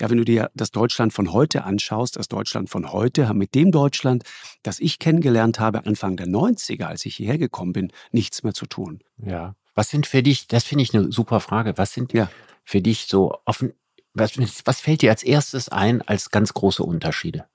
Ja, 0.00 0.10
wenn 0.10 0.18
du 0.18 0.24
dir 0.24 0.50
das 0.54 0.70
Deutschland 0.70 1.12
von 1.12 1.32
heute 1.32 1.64
anschaust, 1.64 2.16
das 2.16 2.28
Deutschland 2.28 2.70
von 2.70 2.92
heute 2.92 3.32
mit 3.34 3.54
dem 3.54 3.70
Deutschland, 3.70 4.24
das 4.62 4.80
ich 4.80 4.98
kennengelernt 4.98 5.60
habe 5.60 5.86
Anfang 5.86 6.16
der 6.16 6.26
90er, 6.26 6.84
als 6.84 7.04
ich 7.06 7.16
hierher 7.16 7.38
gekommen 7.38 7.72
bin, 7.72 7.92
nichts 8.12 8.42
mehr 8.42 8.54
zu 8.54 8.66
tun. 8.66 9.00
Ja. 9.18 9.54
Was 9.74 9.90
sind 9.90 10.06
für 10.06 10.22
dich, 10.22 10.46
das 10.46 10.64
finde 10.64 10.82
ich 10.82 10.94
eine 10.94 11.10
super 11.10 11.40
Frage, 11.40 11.76
was 11.76 11.92
sind 11.92 12.12
ja. 12.12 12.30
für 12.64 12.80
dich 12.80 13.06
so 13.08 13.38
offen, 13.44 13.72
was, 14.12 14.38
was 14.64 14.80
fällt 14.80 15.02
dir 15.02 15.10
als 15.10 15.22
erstes 15.22 15.68
ein 15.68 16.02
als 16.02 16.30
ganz 16.30 16.54
große 16.54 16.82
Unterschiede? 16.82 17.46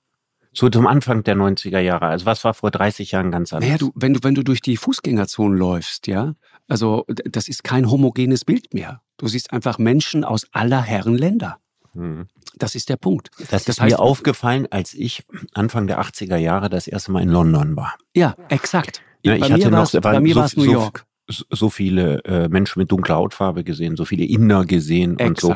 So 0.52 0.68
zum 0.68 0.86
Anfang 0.86 1.22
der 1.22 1.36
90er 1.36 1.78
Jahre. 1.78 2.06
Also 2.06 2.26
was 2.26 2.44
war 2.44 2.54
vor 2.54 2.70
30 2.70 3.12
Jahren 3.12 3.30
ganz 3.30 3.52
anders? 3.52 3.68
Naja, 3.68 3.78
du, 3.78 3.92
wenn 3.94 4.14
du, 4.14 4.20
wenn 4.22 4.34
du 4.34 4.42
durch 4.42 4.60
die 4.60 4.76
Fußgängerzone 4.76 5.56
läufst, 5.56 6.06
ja, 6.06 6.34
also 6.68 7.04
das 7.08 7.48
ist 7.48 7.62
kein 7.62 7.90
homogenes 7.90 8.44
Bild 8.44 8.74
mehr. 8.74 9.02
Du 9.16 9.28
siehst 9.28 9.52
einfach 9.52 9.78
Menschen 9.78 10.24
aus 10.24 10.46
aller 10.52 10.82
Herren 10.82 11.16
Länder. 11.16 11.58
Mhm. 11.94 12.26
Das 12.56 12.74
ist 12.74 12.88
der 12.88 12.96
Punkt. 12.96 13.30
Das, 13.38 13.64
das 13.64 13.68
ist 13.68 13.80
heißt, 13.80 13.92
mir 13.92 14.00
aufgefallen, 14.00 14.66
als 14.70 14.94
ich 14.94 15.24
Anfang 15.54 15.86
der 15.86 16.00
80er 16.00 16.36
Jahre 16.36 16.68
das 16.68 16.88
erste 16.88 17.12
Mal 17.12 17.22
in 17.22 17.28
London 17.28 17.76
war. 17.76 17.96
Ja, 18.14 18.34
exakt. 18.48 19.02
Ja, 19.22 19.34
ich 19.34 19.50
hatte 19.50 19.70
noch, 19.70 19.92
bei 19.92 20.20
mir 20.20 20.34
war 20.34 20.46
es 20.46 20.56
New 20.56 20.70
York. 20.70 21.04
So, 21.28 21.44
so 21.50 21.70
viele 21.70 22.24
äh, 22.24 22.48
Menschen 22.48 22.80
mit 22.80 22.90
dunkler 22.90 23.16
Hautfarbe 23.16 23.62
gesehen, 23.62 23.96
so 23.96 24.04
viele 24.04 24.24
Inder 24.24 24.64
gesehen 24.64 25.16
Exakt. 25.18 25.28
und 25.28 25.40
so. 25.40 25.54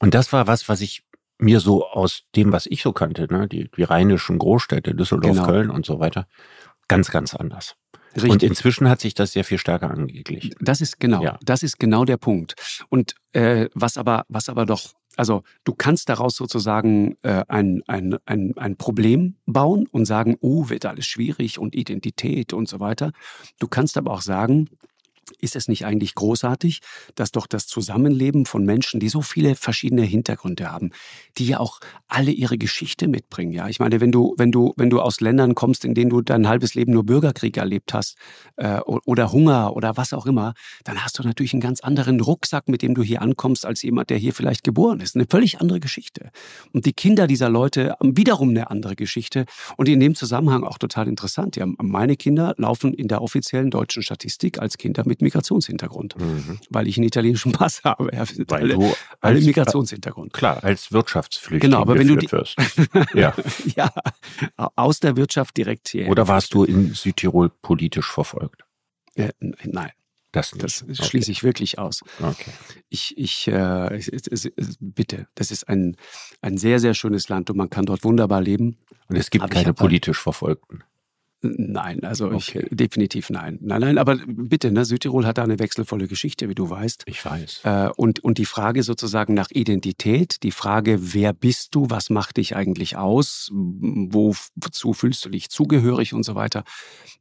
Und 0.00 0.14
das 0.14 0.32
war 0.32 0.46
was, 0.46 0.68
was 0.68 0.80
ich 0.80 1.02
mir 1.38 1.60
so 1.60 1.86
aus 1.86 2.22
dem, 2.36 2.52
was 2.52 2.66
ich 2.66 2.82
so 2.82 2.92
kannte, 2.92 3.32
ne, 3.32 3.48
die, 3.48 3.70
die 3.76 3.82
rheinischen 3.82 4.38
Großstädte, 4.38 4.94
Düsseldorf, 4.94 5.36
genau. 5.36 5.46
Köln 5.46 5.70
und 5.70 5.86
so 5.86 6.00
weiter, 6.00 6.26
ganz, 6.88 7.10
ganz 7.10 7.34
anders. 7.34 7.76
Richtig. 8.14 8.30
Und 8.30 8.42
inzwischen 8.42 8.88
hat 8.88 9.00
sich 9.00 9.14
das 9.14 9.32
sehr 9.32 9.44
viel 9.44 9.58
stärker 9.58 9.90
angeglichen. 9.90 10.54
Das 10.60 10.80
ist 10.80 10.98
genau, 10.98 11.22
ja. 11.22 11.38
das 11.42 11.62
ist 11.62 11.78
genau 11.78 12.04
der 12.04 12.16
Punkt. 12.16 12.54
Und 12.88 13.14
äh, 13.32 13.68
was 13.74 13.96
aber, 13.96 14.24
was 14.28 14.48
aber 14.48 14.66
doch 14.66 14.92
also 15.16 15.42
du 15.64 15.74
kannst 15.74 16.08
daraus 16.08 16.36
sozusagen 16.36 17.16
äh, 17.22 17.44
ein, 17.48 17.82
ein, 17.88 18.16
ein, 18.24 18.56
ein 18.56 18.76
Problem 18.76 19.34
bauen 19.46 19.88
und 19.90 20.04
sagen, 20.04 20.36
oh, 20.40 20.68
wird 20.68 20.86
alles 20.86 21.06
schwierig 21.06 21.58
und 21.58 21.74
Identität 21.74 22.52
und 22.52 22.68
so 22.68 22.78
weiter. 22.78 23.10
Du 23.58 23.66
kannst 23.66 23.98
aber 23.98 24.12
auch 24.12 24.20
sagen, 24.22 24.68
ist 25.40 25.56
es 25.56 25.68
nicht 25.68 25.84
eigentlich 25.84 26.14
großartig, 26.14 26.80
dass 27.14 27.32
doch 27.32 27.46
das 27.46 27.66
Zusammenleben 27.66 28.46
von 28.46 28.64
Menschen, 28.64 29.00
die 29.00 29.08
so 29.08 29.22
viele 29.22 29.54
verschiedene 29.54 30.02
Hintergründe 30.02 30.70
haben, 30.70 30.90
die 31.36 31.46
ja 31.46 31.60
auch 31.60 31.80
alle 32.08 32.30
ihre 32.30 32.58
Geschichte 32.58 33.08
mitbringen, 33.08 33.52
ja? 33.52 33.68
Ich 33.68 33.80
meine, 33.80 34.00
wenn 34.00 34.12
du 34.12 34.34
wenn 34.38 34.52
du 34.52 34.74
wenn 34.76 34.90
du 34.90 35.00
aus 35.00 35.20
Ländern 35.20 35.54
kommst, 35.54 35.84
in 35.84 35.94
denen 35.94 36.10
du 36.10 36.22
dein 36.22 36.48
halbes 36.48 36.74
Leben 36.74 36.92
nur 36.92 37.04
Bürgerkrieg 37.04 37.56
erlebt 37.56 37.94
hast 37.94 38.16
äh, 38.56 38.80
oder 38.80 39.32
Hunger 39.32 39.74
oder 39.76 39.96
was 39.96 40.12
auch 40.12 40.26
immer, 40.26 40.54
dann 40.84 41.04
hast 41.04 41.18
du 41.18 41.22
natürlich 41.22 41.52
einen 41.52 41.60
ganz 41.60 41.80
anderen 41.80 42.20
Rucksack, 42.20 42.68
mit 42.68 42.82
dem 42.82 42.94
du 42.94 43.02
hier 43.02 43.22
ankommst, 43.22 43.66
als 43.66 43.82
jemand, 43.82 44.10
der 44.10 44.18
hier 44.18 44.32
vielleicht 44.32 44.64
geboren 44.64 45.00
ist. 45.00 45.16
Eine 45.16 45.26
völlig 45.28 45.60
andere 45.60 45.80
Geschichte. 45.80 46.30
Und 46.72 46.86
die 46.86 46.92
Kinder 46.92 47.26
dieser 47.26 47.48
Leute 47.48 47.96
haben 47.98 48.16
wiederum 48.16 48.50
eine 48.50 48.70
andere 48.70 48.96
Geschichte. 48.96 49.44
Und 49.76 49.88
in 49.88 50.00
dem 50.00 50.14
Zusammenhang 50.14 50.64
auch 50.64 50.78
total 50.78 51.08
interessant. 51.08 51.56
Ja, 51.56 51.66
meine 51.78 52.16
Kinder 52.16 52.54
laufen 52.56 52.94
in 52.94 53.08
der 53.08 53.22
offiziellen 53.22 53.70
deutschen 53.70 54.02
Statistik 54.02 54.58
als 54.60 54.78
Kinder 54.78 55.04
mit 55.06 55.17
mit 55.18 55.22
Migrationshintergrund, 55.22 56.18
mhm. 56.18 56.58
weil 56.70 56.86
ich 56.86 56.96
einen 56.96 57.06
italienischen 57.06 57.52
Pass 57.58 57.82
habe. 57.84 58.10
Ja, 58.14 58.24
weil 58.48 58.62
alle, 58.62 58.74
du 58.74 58.94
alle 59.20 59.40
Migrationshintergrund. 59.40 60.32
Klar, 60.32 60.62
als 60.62 60.92
Wirtschaftsflüchtling 60.92 61.70
genau, 61.70 61.82
aber 61.82 61.98
wenn 61.98 62.08
du 62.08 62.16
die, 62.16 62.30
wirst. 62.32 62.56
ja. 63.14 63.34
ja, 63.76 63.92
aus 64.76 65.00
der 65.00 65.16
Wirtschaft 65.16 65.56
direkt 65.56 65.88
hier. 65.88 66.08
Oder 66.08 66.28
warst 66.28 66.54
du 66.54 66.64
in 66.64 66.94
Südtirol 66.94 67.50
politisch 67.50 68.10
verfolgt? 68.10 68.64
Äh, 69.14 69.30
nein. 69.40 69.90
Das, 70.30 70.50
das 70.50 70.82
okay. 70.82 70.94
schließe 70.94 71.30
ich 71.30 71.42
wirklich 71.42 71.78
aus. 71.78 72.02
Okay. 72.20 72.50
Ich, 72.90 73.16
ich 73.16 73.48
äh, 73.48 73.98
bitte, 74.78 75.26
das 75.34 75.50
ist 75.50 75.66
ein, 75.68 75.96
ein 76.42 76.58
sehr, 76.58 76.80
sehr 76.80 76.92
schönes 76.92 77.30
Land 77.30 77.48
und 77.48 77.56
man 77.56 77.70
kann 77.70 77.86
dort 77.86 78.04
wunderbar 78.04 78.42
leben. 78.42 78.76
Und 79.08 79.16
es 79.16 79.30
gibt 79.30 79.44
Aber 79.44 79.52
keine 79.54 79.72
politisch 79.72 80.20
Verfolgten. 80.20 80.84
Nein, 81.40 82.02
also 82.02 82.32
okay. 82.32 82.66
ich, 82.68 82.76
definitiv 82.76 83.30
nein. 83.30 83.58
Nein, 83.60 83.80
nein, 83.80 83.98
aber 83.98 84.16
bitte, 84.26 84.72
ne, 84.72 84.84
Südtirol 84.84 85.24
hat 85.24 85.38
da 85.38 85.44
eine 85.44 85.60
wechselvolle 85.60 86.08
Geschichte, 86.08 86.48
wie 86.48 86.54
du 86.54 86.68
weißt. 86.68 87.04
Ich 87.06 87.24
weiß. 87.24 87.60
Äh, 87.62 87.90
und, 87.96 88.24
und 88.24 88.38
die 88.38 88.44
Frage 88.44 88.82
sozusagen 88.82 89.34
nach 89.34 89.50
Identität, 89.50 90.42
die 90.42 90.50
Frage, 90.50 91.14
wer 91.14 91.32
bist 91.32 91.76
du, 91.76 91.90
was 91.90 92.10
macht 92.10 92.38
dich 92.38 92.56
eigentlich 92.56 92.96
aus, 92.96 93.50
wozu 93.52 94.92
fühlst 94.94 95.24
du 95.24 95.28
dich 95.28 95.48
zugehörig 95.48 96.12
und 96.12 96.24
so 96.24 96.34
weiter, 96.34 96.64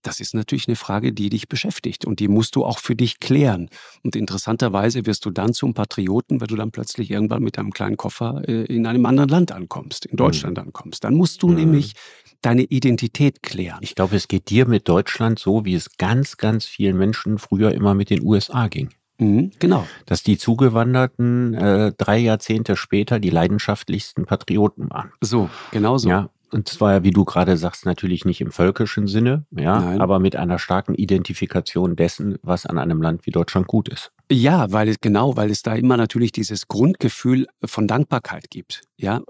das 0.02 0.20
ist 0.20 0.34
natürlich 0.34 0.68
eine 0.68 0.76
Frage, 0.76 1.14
die 1.14 1.30
dich 1.30 1.48
beschäftigt 1.48 2.06
und 2.06 2.20
die 2.20 2.28
musst 2.28 2.56
du 2.56 2.66
auch 2.66 2.80
für 2.80 2.96
dich 2.96 3.20
klären. 3.20 3.70
Und 4.04 4.16
interessanterweise 4.16 5.06
wirst 5.06 5.26
du 5.26 5.30
dann 5.30 5.54
zum 5.54 5.76
Patrioten, 5.76 6.42
wenn 6.42 6.48
du 6.48 6.56
dann 6.56 6.72
plötzlich 6.72 7.12
irgendwann 7.12 7.44
mit 7.44 7.60
einem 7.60 7.72
kleinen 7.72 7.98
Koffer 7.98 8.42
äh, 8.48 8.64
in 8.64 8.88
einem 8.88 9.06
anderen 9.06 9.30
Land 9.30 9.52
ankommst, 9.52 10.08
in 10.08 10.18
Deutschland 10.18 10.58
mhm. 10.58 10.64
ankommst. 10.64 11.04
Dann 11.04 11.14
musst 11.14 11.44
du 11.44 11.50
mhm. 11.50 11.56
nämlich 11.56 11.94
deine 12.42 12.64
Identität 12.64 13.42
klären. 13.42 13.80
Ich 13.82 13.96
glaube, 13.96 14.07
es 14.14 14.28
geht 14.28 14.50
dir 14.50 14.68
mit 14.68 14.88
Deutschland 14.88 15.40
so, 15.40 15.66
wie 15.66 15.76
es 15.76 15.98
ganz, 15.98 16.38
ganz 16.38 16.66
vielen 16.66 16.98
Menschen 16.98 17.38
früher 17.38 17.74
immer 17.74 17.94
mit 17.94 18.10
den 18.10 18.24
USA 18.24 18.68
ging. 18.68 18.90
Mhm, 19.20 19.52
genau. 19.60 19.88
Dass 20.06 20.24
die 20.24 20.38
Zugewanderten 20.38 21.54
äh, 21.54 21.94
drei 21.98 22.18
Jahrzehnte 22.18 22.76
später 22.76 23.20
die 23.20 23.30
leidenschaftlichsten 23.30 24.26
Patrioten 24.26 24.90
waren. 24.90 25.12
So, 25.22 25.50
genau 25.72 25.98
so. 25.98 26.10
Ja, 26.10 26.30
und 26.52 26.70
zwar, 26.70 27.04
wie 27.04 27.12
du 27.12 27.26
gerade 27.26 27.58
sagst, 27.58 27.86
natürlich 27.86 28.26
nicht 28.26 28.42
im 28.42 28.52
völkischen 28.52 29.08
Sinne, 29.08 29.46
ja, 29.52 29.80
Nein. 29.80 30.02
aber 30.02 30.20
mit 30.20 30.36
einer 30.36 30.60
starken 30.60 30.96
Identifikation 30.96 31.96
dessen, 31.96 32.38
was 32.42 32.66
an 32.66 32.78
einem 32.78 33.02
Land 33.02 33.26
wie 33.26 33.32
Deutschland 33.32 33.68
gut 33.68 33.90
ist. 33.90 34.12
Ja, 34.30 34.70
weil 34.74 34.90
es 34.90 35.00
genau, 35.00 35.38
weil 35.38 35.52
es 35.52 35.62
da 35.62 35.74
immer 35.74 35.96
natürlich 35.96 36.34
dieses 36.34 36.68
Grundgefühl 36.68 37.48
von 37.64 37.88
Dankbarkeit 37.88 38.50
gibt. 38.50 38.82
Ja, 38.98 39.22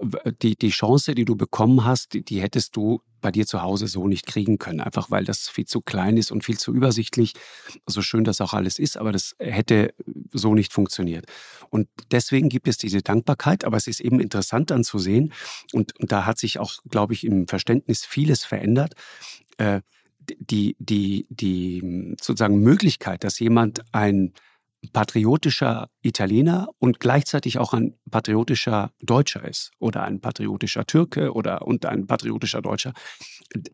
die, 0.42 0.56
die 0.56 0.70
Chance, 0.70 1.14
die 1.14 1.24
du 1.24 1.36
bekommen 1.36 1.84
hast, 1.84 2.14
die, 2.14 2.24
die 2.24 2.42
hättest 2.42 2.74
du 2.74 3.00
bei 3.20 3.30
dir 3.30 3.46
zu 3.46 3.62
Hause 3.62 3.86
so 3.86 4.08
nicht 4.08 4.26
kriegen 4.26 4.58
können, 4.58 4.80
einfach 4.80 5.08
weil 5.08 5.24
das 5.24 5.48
viel 5.48 5.66
zu 5.66 5.82
klein 5.82 6.16
ist 6.16 6.32
und 6.32 6.44
viel 6.44 6.58
zu 6.58 6.74
übersichtlich. 6.74 7.34
So 7.86 8.02
schön 8.02 8.24
das 8.24 8.40
auch 8.40 8.54
alles 8.54 8.80
ist, 8.80 8.96
aber 8.96 9.12
das 9.12 9.36
hätte 9.38 9.94
so 10.32 10.54
nicht 10.54 10.72
funktioniert. 10.72 11.26
Und 11.70 11.88
deswegen 12.10 12.48
gibt 12.48 12.66
es 12.66 12.76
diese 12.76 13.00
Dankbarkeit, 13.00 13.64
aber 13.64 13.76
es 13.76 13.86
ist 13.86 14.00
eben 14.00 14.18
interessant 14.18 14.70
dann 14.72 14.82
zu 14.82 14.98
sehen, 14.98 15.32
und, 15.72 15.98
und 16.00 16.10
da 16.10 16.26
hat 16.26 16.38
sich 16.38 16.58
auch, 16.58 16.72
glaube 16.88 17.12
ich, 17.12 17.24
im 17.24 17.46
Verständnis 17.46 18.04
vieles 18.04 18.44
verändert. 18.44 18.94
Äh, 19.58 19.80
die, 20.40 20.76
die, 20.78 21.26
die 21.30 22.14
sozusagen 22.20 22.60
Möglichkeit, 22.60 23.24
dass 23.24 23.38
jemand 23.38 23.82
ein 23.92 24.34
patriotischer 24.92 25.88
Italiener 26.02 26.68
und 26.78 27.00
gleichzeitig 27.00 27.58
auch 27.58 27.72
ein 27.74 27.94
patriotischer 28.10 28.92
Deutscher 29.00 29.46
ist 29.46 29.72
oder 29.78 30.04
ein 30.04 30.20
patriotischer 30.20 30.86
Türke 30.86 31.32
oder 31.32 31.66
und 31.66 31.84
ein 31.84 32.06
patriotischer 32.06 32.62
Deutscher. 32.62 32.92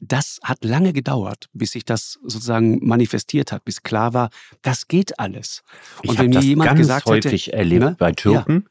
Das 0.01 0.41
hat 0.43 0.65
lange 0.65 0.93
gedauert, 0.93 1.49
bis 1.53 1.73
sich 1.73 1.85
das 1.85 2.19
sozusagen 2.23 2.87
manifestiert 2.87 3.53
hat, 3.53 3.65
bis 3.65 3.83
klar 3.83 4.15
war, 4.15 4.31
das 4.63 4.89
geht 4.89 5.19
alles. 5.19 5.63
Und 6.03 6.15
ich 6.15 6.19
wenn 6.19 6.31
mir 6.31 6.41
jemand 6.41 6.69
ganz 6.69 6.79
gesagt 6.79 7.07
häufig 7.07 7.49
hätte, 7.49 7.57
erlebt 7.57 7.85
ne? 7.85 7.97
bei 7.99 8.13
Türken, 8.13 8.67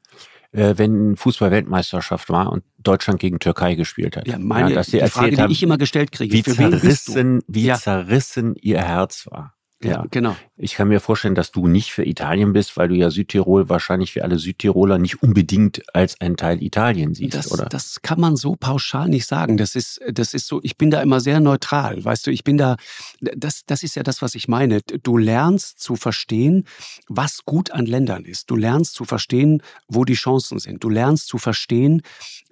ja. 0.54 0.70
äh, 0.70 0.78
wenn 0.78 1.16
Fußball-Weltmeisterschaft 1.16 2.30
war 2.30 2.52
und 2.52 2.64
Deutschland 2.80 3.20
gegen 3.20 3.40
Türkei 3.40 3.76
gespielt 3.76 4.18
hat. 4.18 4.28
Ja, 4.28 4.40
meine 4.40 4.70
ja, 4.70 4.76
dass 4.76 4.88
sie 4.88 5.00
die 5.00 5.08
Frage, 5.08 5.38
haben, 5.38 5.50
die 5.50 5.54
ich 5.54 5.64
immer 5.64 5.78
gestellt 5.78 6.12
kriege. 6.12 6.34
Wie 6.34 6.44
zerrissen, 6.44 7.42
wie 7.48 7.66
ja. 7.66 7.76
zerrissen 7.76 8.56
ihr 8.56 8.82
Herz 8.82 9.28
war. 9.30 9.56
Ja, 9.92 10.06
genau. 10.10 10.36
Ich 10.56 10.76
kann 10.76 10.88
mir 10.88 11.00
vorstellen, 11.00 11.36
dass 11.36 11.52
du 11.52 11.68
nicht 11.68 11.92
für 11.92 12.06
Italien 12.06 12.54
bist, 12.54 12.78
weil 12.78 12.88
du 12.88 12.96
ja 12.96 13.10
Südtirol 13.10 13.70
wahrscheinlich 13.70 14.16
wie 14.16 14.22
alle 14.22 14.40
Südtiroler 14.40 14.98
nicht 14.98 15.22
unbedingt 15.24 15.82
als 15.96 16.20
ein 16.22 16.38
Teil 16.38 16.62
Italien 16.62 17.14
siehst, 17.14 17.36
das, 17.36 17.52
oder? 17.52 17.66
Das 17.66 18.02
kann 18.02 18.20
man 18.20 18.36
so 18.36 18.56
pauschal 18.56 19.10
nicht 19.10 19.26
sagen. 19.26 19.58
Das 19.58 19.76
ist, 19.76 20.00
das 20.12 20.34
ist 20.34 20.48
so, 20.48 20.60
ich 20.64 20.78
bin 20.78 20.92
da 20.92 21.02
immer 21.02 21.20
sehr 21.20 21.40
neutral. 21.40 22.04
Weißt 22.04 22.28
du, 22.28 22.32
ich 22.32 22.44
bin 22.44 22.58
da, 22.58 22.78
das, 23.20 23.66
das 23.66 23.84
ist 23.84 23.96
ja 23.96 24.04
das, 24.04 24.22
was 24.22 24.36
ich 24.36 24.48
meine. 24.48 24.82
Du 24.82 25.18
lernst 25.18 25.80
zu 25.80 25.96
verstehen, 25.96 26.66
was 27.08 27.46
gut 27.46 27.72
an 27.72 27.86
Ländern 27.86 28.26
ist. 28.26 28.50
Du 28.50 28.56
lernst 28.56 28.94
zu 28.94 29.06
verstehen, 29.06 29.62
wo 29.88 30.06
die 30.06 30.14
Chancen 30.14 30.60
sind. 30.60 30.84
Du 30.84 30.90
lernst 30.90 31.28
zu 31.28 31.38
verstehen, 31.38 32.02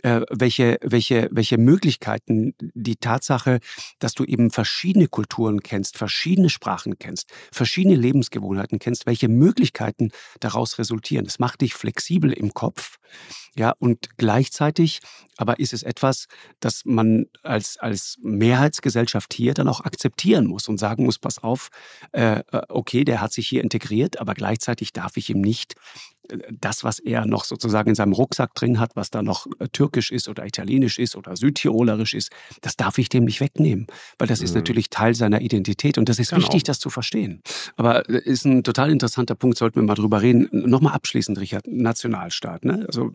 äh, 0.04 0.22
welche, 0.30 0.78
welche, 0.82 1.30
welche 1.32 1.58
Möglichkeiten 1.58 2.54
die 2.60 2.96
Tatsache, 2.96 3.60
dass 4.00 4.14
du 4.14 4.24
eben 4.24 4.52
verschiedene 4.52 5.08
Kulturen 5.08 5.62
kennst, 5.62 5.98
verschiedene 5.98 6.50
Sprachen 6.50 7.00
kennst, 7.00 7.32
verschiedene 7.52 7.96
Lebensgewohnheiten 7.96 8.80
kennst, 8.80 9.06
welche 9.06 9.28
Möglichkeiten 9.28 10.12
daraus 10.40 10.78
resultieren. 10.80 11.26
Es 11.26 11.40
macht 11.40 11.62
dich 11.62 11.74
flexibel 11.74 12.32
im 12.32 12.54
Kopf, 12.54 12.98
ja, 13.56 13.74
und 13.80 14.18
gleichzeitig 14.18 15.02
aber 15.42 15.60
ist 15.60 15.74
es 15.74 15.82
etwas, 15.82 16.28
das 16.60 16.86
man 16.86 17.26
als, 17.42 17.78
als 17.78 18.18
Mehrheitsgesellschaft 18.22 19.34
hier 19.34 19.56
dann 19.56 19.68
auch 19.68 19.82
akzeptieren 19.82 20.46
muss 20.46 20.68
und 20.68 20.78
sagen 20.78 21.06
muss, 21.06 21.18
pass 21.18 21.40
auf, 21.40 21.70
äh, 22.12 22.42
äh 22.52 22.62
okay, 22.70 23.04
der 23.04 23.22
hat 23.22 23.34
sich 23.34 23.48
hier 23.48 23.64
integriert, 23.64 24.20
aber 24.20 24.36
gleichzeitig 24.36 24.94
darf 24.94 25.18
ich 25.18 25.32
ihm 25.32 25.42
nicht 25.42 25.76
das, 26.50 26.84
was 26.84 27.00
er 27.00 27.26
noch 27.26 27.46
sozusagen 27.46 27.90
in 27.90 27.96
seinem 27.96 28.14
Rucksack 28.14 28.54
drin 28.56 28.80
hat, 28.80 28.96
was 28.96 29.10
da 29.10 29.22
noch 29.22 29.48
äh, 29.60 29.68
türkisch 29.70 30.12
ist 30.12 30.28
oder 30.28 30.46
italienisch 30.46 31.00
ist 31.00 31.16
oder 31.16 31.36
südtirolerisch 31.36 32.14
ist, 32.14 32.32
das 32.62 32.76
darf 32.76 32.98
ich 32.98 33.10
dem 33.10 33.26
nicht 33.26 33.42
wegnehmen, 33.42 33.88
weil 34.18 34.28
das 34.28 34.40
mhm. 34.40 34.46
ist 34.46 34.56
natürlich 34.56 34.90
Teil 34.90 35.16
seiner 35.16 35.42
Identität 35.42 35.98
und 35.98 36.10
das 36.10 36.20
ist 36.20 36.30
genau. 36.30 36.42
wichtig, 36.42 36.64
das 36.64 36.80
zu 36.80 36.90
verstehen. 36.90 37.42
Aber 37.76 38.10
äh, 38.10 38.22
ist 38.24 38.46
ein 38.46 38.64
total 38.64 38.92
interessanter 38.92 39.36
Punkt, 39.36 39.58
sollten 39.58 39.78
wir 39.78 39.84
mal 39.84 39.96
drüber 39.96 40.22
reden. 40.22 40.50
Nochmal 40.52 40.94
abschließend, 40.94 41.40
Richard, 41.40 41.68
Nationalstaat. 41.68 42.66
Ne? 42.66 42.86
Also 42.88 43.12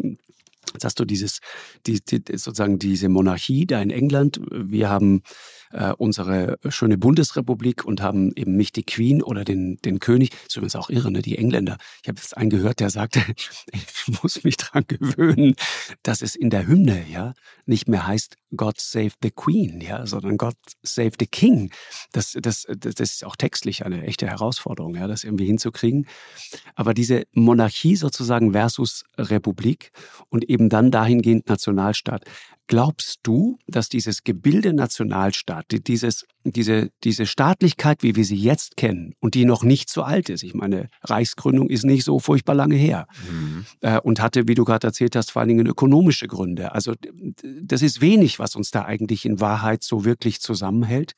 Jetzt 0.73 0.85
hast 0.85 1.01
du 1.01 1.05
dieses, 1.05 1.41
die, 1.87 2.01
die, 2.01 2.23
sozusagen 2.37 2.79
diese 2.79 3.09
Monarchie 3.09 3.67
da 3.67 3.81
in 3.81 3.91
England. 3.91 4.41
Wir 4.51 4.91
haben 4.91 5.23
äh, 5.73 5.93
unsere 5.93 6.59
schöne 6.69 6.99
Bundesrepublik 6.99 7.85
und 7.85 8.01
haben 8.03 8.33
eben 8.35 8.57
nicht 8.57 8.77
die 8.77 8.85
Queen 8.85 9.23
oder 9.23 9.45
den, 9.45 9.77
den 9.85 10.01
König. 10.01 10.31
Das 10.31 10.41
ist 10.49 10.57
übrigens 10.57 10.77
auch 10.77 10.91
irre, 10.91 11.11
ne? 11.11 11.23
die 11.23 11.39
Engländer. 11.39 11.79
Ich 12.03 12.09
habe 12.09 12.19
jetzt 12.19 12.37
einen 12.37 12.51
gehört, 12.51 12.81
der 12.81 12.91
sagte, 12.91 13.21
ich 13.73 14.23
muss 14.23 14.45
mich 14.45 14.57
dran 14.57 14.85
gewöhnen, 14.87 15.55
dass 16.03 16.23
es 16.23 16.37
in 16.37 16.51
der 16.51 16.67
Hymne 16.67 17.05
ja 17.11 17.35
nicht 17.67 17.89
mehr 17.89 18.07
heißt 18.07 18.37
God 18.57 18.81
save 18.81 19.13
the 19.23 19.31
Queen, 19.31 19.81
ja, 19.81 20.07
sondern 20.07 20.37
God 20.37 20.55
save 20.83 21.13
the 21.19 21.27
King. 21.27 21.71
Das, 22.13 22.37
das, 22.41 22.67
das, 22.79 22.95
ist 23.01 23.25
auch 23.25 23.37
textlich 23.37 23.85
eine 23.85 24.05
echte 24.05 24.27
Herausforderung, 24.27 24.95
ja, 24.95 25.07
das 25.07 25.25
irgendwie 25.25 25.47
hinzukriegen. 25.47 26.07
Aber 26.75 26.95
diese 26.95 27.25
Monarchie 27.33 27.97
sozusagen 27.97 28.53
versus 28.53 29.05
Republik 29.19 29.91
und 30.29 30.49
eben 30.49 30.69
dann 30.69 30.91
dahingehend 30.91 31.49
Nationalstaat. 31.49 32.25
Glaubst 32.69 33.21
du, 33.23 33.59
dass 33.67 33.89
dieses 33.89 34.25
Gebilde 34.25 34.73
Nationalstaat, 34.73 35.67
dieses, 35.87 36.25
diese, 36.45 36.91
diese 37.05 37.27
Staatlichkeit, 37.27 38.03
wie 38.03 38.17
wir 38.17 38.25
sie 38.25 38.37
jetzt 38.37 38.77
kennen 38.77 39.15
und 39.21 39.35
die 39.35 39.45
noch 39.45 39.63
nicht 39.63 39.89
so 39.89 40.03
alt 40.03 40.29
ist, 40.29 40.43
ich 40.43 40.55
meine, 40.55 40.89
Reichsgründung 41.03 41.71
ist 41.71 41.85
nicht 41.85 42.05
so 42.05 42.19
furchtbar 42.19 42.55
lange 42.55 42.75
her 42.75 43.07
mhm. 43.31 43.67
äh, 43.83 44.01
und 44.01 44.21
hatte, 44.21 44.49
wie 44.49 44.55
du 44.55 44.65
gerade 44.65 44.87
erzählt 44.87 45.15
hast, 45.15 45.31
vor 45.31 45.41
allen 45.41 45.49
Dingen 45.49 45.67
ökonomische 45.67 46.27
Gründe. 46.27 46.73
Also 46.73 46.95
das 47.63 47.83
ist 47.83 48.01
wenig, 48.01 48.39
was 48.39 48.57
uns 48.57 48.71
da 48.71 48.85
eigentlich 48.85 49.25
in 49.25 49.41
Wahrheit 49.41 49.85
so 49.85 50.05
wirklich 50.05 50.41
zusammenhält. 50.41 51.15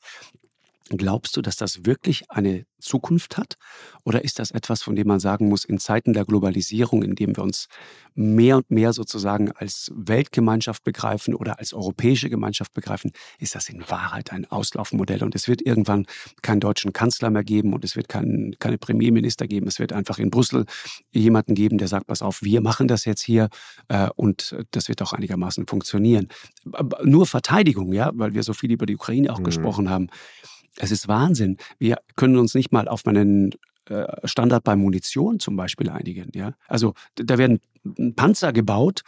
Glaubst 0.96 1.36
du, 1.36 1.42
dass 1.42 1.56
das 1.56 1.84
wirklich 1.84 2.30
eine 2.30 2.64
Zukunft 2.78 3.36
hat? 3.36 3.56
Oder 4.04 4.24
ist 4.24 4.38
das 4.38 4.50
etwas, 4.50 4.82
von 4.82 4.96
dem 4.96 5.06
man 5.06 5.20
sagen 5.20 5.48
muss, 5.48 5.64
in 5.64 5.78
Zeiten 5.78 6.12
der 6.12 6.24
Globalisierung, 6.24 7.02
in 7.02 7.14
dem 7.14 7.36
wir 7.36 7.42
uns 7.42 7.68
mehr 8.14 8.56
und 8.56 8.70
mehr 8.70 8.92
sozusagen 8.92 9.52
als 9.52 9.92
Weltgemeinschaft 9.94 10.84
begreifen 10.84 11.34
oder 11.34 11.58
als 11.58 11.72
europäische 11.72 12.30
Gemeinschaft 12.30 12.72
begreifen, 12.72 13.12
ist 13.38 13.54
das 13.54 13.68
in 13.68 13.88
Wahrheit 13.88 14.32
ein 14.32 14.46
Auslaufmodell? 14.50 15.22
Und 15.22 15.34
es 15.34 15.48
wird 15.48 15.60
irgendwann 15.62 16.06
keinen 16.42 16.60
deutschen 16.60 16.92
Kanzler 16.92 17.30
mehr 17.30 17.44
geben 17.44 17.74
und 17.74 17.84
es 17.84 17.96
wird 17.96 18.08
kein, 18.08 18.54
keine 18.58 18.78
Premierminister 18.78 19.46
geben. 19.46 19.66
Es 19.66 19.78
wird 19.78 19.92
einfach 19.92 20.18
in 20.18 20.30
Brüssel 20.30 20.64
jemanden 21.10 21.54
geben, 21.54 21.78
der 21.78 21.88
sagt, 21.88 22.06
pass 22.06 22.22
auf, 22.22 22.42
wir 22.42 22.60
machen 22.60 22.88
das 22.88 23.04
jetzt 23.04 23.22
hier 23.22 23.48
äh, 23.88 24.08
und 24.16 24.56
das 24.70 24.88
wird 24.88 25.02
auch 25.02 25.12
einigermaßen 25.12 25.66
funktionieren. 25.66 26.28
Nur 27.04 27.26
Verteidigung, 27.26 27.92
ja, 27.92 28.10
weil 28.14 28.34
wir 28.34 28.42
so 28.42 28.54
viel 28.54 28.72
über 28.72 28.86
die 28.86 28.96
Ukraine 28.96 29.32
auch 29.32 29.40
mhm. 29.40 29.44
gesprochen 29.44 29.90
haben. 29.90 30.08
Es 30.76 30.90
ist 30.90 31.08
Wahnsinn. 31.08 31.56
Wir 31.78 31.98
können 32.16 32.36
uns 32.36 32.54
nicht 32.54 32.72
mal 32.72 32.88
auf 32.88 33.06
einen 33.06 33.52
äh, 33.86 34.04
Standard 34.24 34.64
bei 34.64 34.76
Munition 34.76 35.40
zum 35.40 35.56
Beispiel 35.56 35.88
einigen. 35.88 36.30
Ja? 36.34 36.52
Also 36.66 36.94
da 37.16 37.38
werden 37.38 37.60
Panzer 38.16 38.52
gebaut 38.52 39.02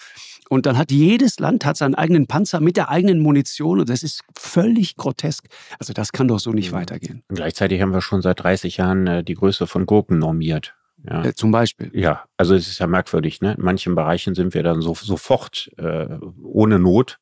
und 0.48 0.66
dann 0.66 0.78
hat 0.78 0.90
jedes 0.90 1.38
Land 1.38 1.64
hat 1.64 1.76
seinen 1.76 1.94
eigenen 1.94 2.26
Panzer 2.26 2.61
mit 2.61 2.76
der 2.76 2.88
eigenen 2.88 3.20
Munition 3.20 3.80
und 3.80 3.88
das 3.88 4.02
ist 4.02 4.22
völlig 4.36 4.96
grotesk. 4.96 5.46
Also 5.78 5.92
das 5.92 6.12
kann 6.12 6.28
doch 6.28 6.40
so 6.40 6.52
nicht 6.52 6.66
ja. 6.66 6.72
Mhm. 6.72 6.76
weitergehen. 6.76 7.22
Und 7.28 7.36
gleichzeitig 7.36 7.82
haben 7.82 7.92
wir 7.92 8.00
schon 8.00 8.22
seit 8.22 8.42
30 8.42 8.78
Jahren 8.78 9.06
äh, 9.06 9.24
die 9.24 9.34
Größe 9.34 9.66
von 9.66 9.86
Gurken 9.86 10.18
normiert. 10.18 10.74
Ja. 11.08 11.24
Äh, 11.24 11.34
zum 11.34 11.50
Beispiel. 11.50 11.90
Ja, 11.94 12.24
also 12.36 12.54
es 12.54 12.68
ist 12.68 12.78
ja 12.78 12.86
merkwürdig. 12.86 13.40
Ne? 13.40 13.54
In 13.54 13.64
manchen 13.64 13.94
Bereichen 13.94 14.34
sind 14.34 14.54
wir 14.54 14.62
dann 14.62 14.82
so, 14.82 14.94
sofort 14.94 15.70
äh, 15.78 16.06
ohne 16.42 16.78
Not 16.78 17.18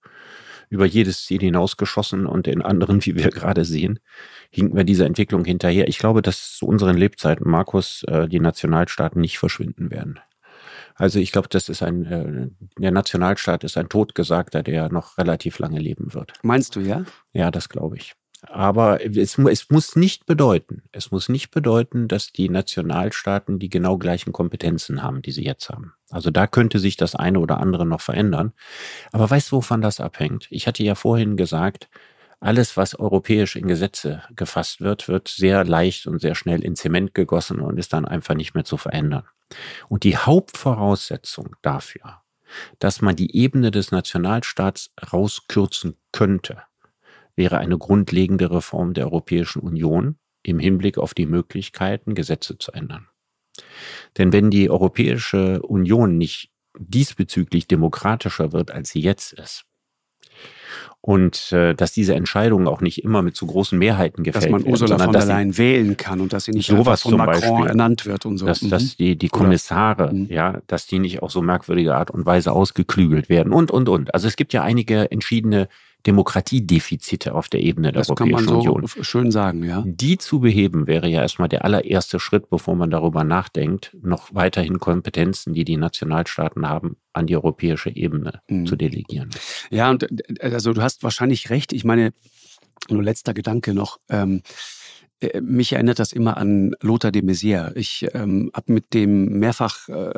über 0.69 0.87
jedes 0.87 1.25
Ziel 1.25 1.41
hinausgeschossen 1.41 2.27
und 2.27 2.47
in 2.47 2.63
anderen, 2.63 3.05
wie 3.05 3.17
wir 3.17 3.31
gerade 3.31 3.65
sehen, 3.65 3.99
hinken 4.51 4.77
wir 4.77 4.85
dieser 4.85 5.07
Entwicklung 5.07 5.45
hinterher. 5.45 5.89
Ich 5.89 5.99
glaube, 5.99 6.23
dass 6.23 6.57
zu 6.57 6.67
unseren 6.67 6.97
Lebzeiten, 6.97 7.49
Markus, 7.49 8.05
äh, 8.05 8.29
die 8.29 8.41
Nationalstaaten 8.41 9.21
nicht 9.21 9.39
verschwinden 9.39 9.91
werden. 9.91 10.21
Also 10.95 11.21
ich 11.21 11.31
glaube, 11.31 11.49
das 11.49 11.69
ist 11.69 11.83
ein, 11.83 12.05
äh, 12.07 12.49
der 12.79 12.91
Nationalstaat 12.91 13.63
ist 13.63 13.79
ein 13.79 13.89
Totgesagter, 13.89 14.63
der 14.63 14.91
noch 14.91 15.17
relativ 15.17 15.59
lange 15.61 15.79
leben 15.79 16.13
wird. 16.13 16.33
Meinst 16.43 16.75
du, 16.75 16.81
ja? 16.81 17.05
Ja, 17.33 17.51
das 17.51 17.69
glaube 17.69 17.97
ich. 17.97 18.15
Aber 18.47 19.05
es, 19.05 19.37
es, 19.37 19.71
muss 19.71 19.97
nicht 19.97 20.27
bedeuten, 20.27 20.83
es 20.93 21.11
muss 21.11 21.29
nicht 21.29 21.51
bedeuten, 21.51 22.07
dass 22.07 22.33
die 22.33 22.49
Nationalstaaten 22.49 23.59
die 23.59 23.69
genau 23.69 23.99
gleichen 23.99 24.33
Kompetenzen 24.33 25.03
haben, 25.03 25.23
die 25.23 25.33
sie 25.33 25.45
jetzt 25.45 25.69
haben. 25.71 25.95
Also 26.11 26.31
da 26.31 26.47
könnte 26.47 26.79
sich 26.79 26.97
das 26.97 27.17
eine 27.17 27.41
oder 27.41 27.59
andere 27.59 27.85
noch 27.85 28.01
verändern. 28.01 28.53
Aber 29.11 29.29
weißt 29.29 29.51
du, 29.51 29.57
wovon 29.57 29.81
das 29.81 29.99
abhängt? 29.99 30.47
Ich 30.51 30.69
hatte 30.69 30.85
ja 30.85 30.95
vorhin 30.95 31.37
gesagt, 31.37 31.89
alles, 32.41 32.77
was 32.77 32.99
europäisch 32.99 33.57
in 33.57 33.67
Gesetze 33.67 34.23
gefasst 34.37 34.81
wird, 34.81 35.09
wird 35.09 35.27
sehr 35.27 35.65
leicht 35.65 36.07
und 36.07 36.21
sehr 36.21 36.37
schnell 36.37 36.65
in 36.65 36.77
Zement 36.77 37.15
gegossen 37.15 37.61
und 37.61 37.79
ist 37.79 37.93
dann 37.93 38.05
einfach 38.05 38.35
nicht 38.35 38.55
mehr 38.55 38.65
zu 38.65 38.77
verändern. 38.77 39.25
Und 39.89 40.05
die 40.05 40.17
Hauptvoraussetzung 40.17 41.57
dafür, 41.63 42.23
dass 42.79 43.03
man 43.03 43.17
die 43.17 43.37
Ebene 43.37 43.73
des 43.73 43.91
Nationalstaats 43.91 44.93
rauskürzen 45.13 45.97
könnte, 46.13 46.63
wäre 47.39 47.57
eine 47.57 47.79
grundlegende 47.79 48.51
Reform 48.51 48.93
der 48.93 49.07
Europäischen 49.07 49.61
Union 49.61 50.17
im 50.43 50.59
Hinblick 50.59 50.99
auf 50.99 51.15
die 51.15 51.27
Möglichkeiten, 51.27 52.15
Gesetze 52.15 52.59
zu 52.59 52.73
ändern. 52.73 53.09
Denn 54.19 54.33
wenn 54.33 54.51
die 54.51 54.69
Europäische 54.69 55.63
Union 55.63 56.19
nicht 56.19 56.51
diesbezüglich 56.79 57.67
demokratischer 57.67 58.53
wird, 58.53 58.71
als 58.71 58.91
sie 58.91 59.01
jetzt 59.01 59.33
ist, 59.33 59.65
und 61.01 61.53
äh, 61.53 61.75
dass 61.75 61.93
diese 61.93 62.15
Entscheidungen 62.15 62.67
auch 62.67 62.81
nicht 62.81 63.03
immer 63.05 63.23
mit 63.23 63.37
so 63.37 63.47
großen 63.47 63.79
Mehrheiten 63.79 64.25
gefällt 64.25 64.45
werden. 64.45 64.55
Dass 64.57 64.65
man 64.65 64.71
Ursula 64.73 64.99
von 64.99 65.13
der 65.13 65.25
Leyen 65.25 65.57
wählen 65.57 65.97
kann 65.97 66.21
und 66.21 66.33
dass 66.33 66.45
sie 66.45 66.53
nicht 66.53 66.67
sowas 66.67 67.03
von 67.03 67.17
Macron 67.17 67.41
Beispiel, 67.41 67.67
ernannt 67.67 68.05
wird 68.05 68.27
und 68.27 68.37
so. 68.39 68.47
Dass, 68.47 68.63
mhm. 68.63 68.71
dass 68.71 68.97
die, 68.97 69.17
die 69.17 69.29
Kommissare, 69.29 70.13
mhm. 70.13 70.27
ja, 70.27 70.61
dass 70.67 70.87
die 70.87 70.99
nicht 70.99 71.23
auf 71.23 71.31
so 71.31 71.41
merkwürdige 71.41 71.95
Art 71.95 72.11
und 72.11 72.27
Weise 72.27 72.53
ausgeklügelt 72.53 73.29
werden 73.29 73.53
und, 73.53 73.71
und, 73.71 73.89
und. 73.89 74.13
Also 74.13 74.27
es 74.27 74.37
gibt 74.37 74.53
ja 74.53 74.63
einige 74.63 75.11
entschiedene 75.11 75.69
Demokratiedefizite 76.07 77.35
auf 77.35 77.49
der 77.49 77.61
Ebene 77.61 77.93
der 77.93 78.01
das 78.01 78.11
Europäischen 78.11 78.49
Union. 78.49 78.75
Kann 78.75 78.83
man 78.83 78.87
so 78.87 79.03
schön 79.03 79.31
sagen, 79.31 79.65
ja. 79.65 79.83
Die 79.85 80.17
zu 80.17 80.41
beheben 80.41 80.87
wäre 80.87 81.09
ja 81.09 81.23
erstmal 81.23 81.49
der 81.49 81.65
allererste 81.65 82.21
Schritt, 82.21 82.51
bevor 82.51 82.77
man 82.77 82.91
darüber 82.91 83.25
nachdenkt, 83.25 83.97
noch 84.01 84.35
weiterhin 84.35 84.79
Kompetenzen, 84.79 85.55
die 85.55 85.65
die 85.65 85.77
Nationalstaaten 85.77 86.69
haben, 86.69 86.97
an 87.13 87.27
die 87.27 87.37
europäische 87.37 87.91
Ebene 87.91 88.41
mhm. 88.49 88.67
zu 88.67 88.77
delegieren. 88.77 89.31
Ja, 89.71 89.91
und 89.91 90.05
äh, 90.41 90.51
also 90.53 90.73
du 90.73 90.83
hast 90.83 91.03
wahrscheinlich 91.03 91.51
recht. 91.51 91.73
Ich 91.73 91.85
meine, 91.85 92.13
nur 92.89 93.03
letzter 93.03 93.35
Gedanke 93.35 93.75
noch. 93.75 93.99
Ähm, 94.09 94.43
äh, 95.21 95.41
mich 95.41 95.73
erinnert 95.73 95.99
das 95.99 96.13
immer 96.13 96.37
an 96.37 96.75
Lothar 96.81 97.11
de 97.11 97.23
Maizière. 97.23 97.77
Ich 97.77 98.07
ähm, 98.15 98.51
habe 98.55 98.73
mit 98.73 98.95
dem 98.95 99.39
mehrfach 99.39 99.89
äh, 99.89 100.13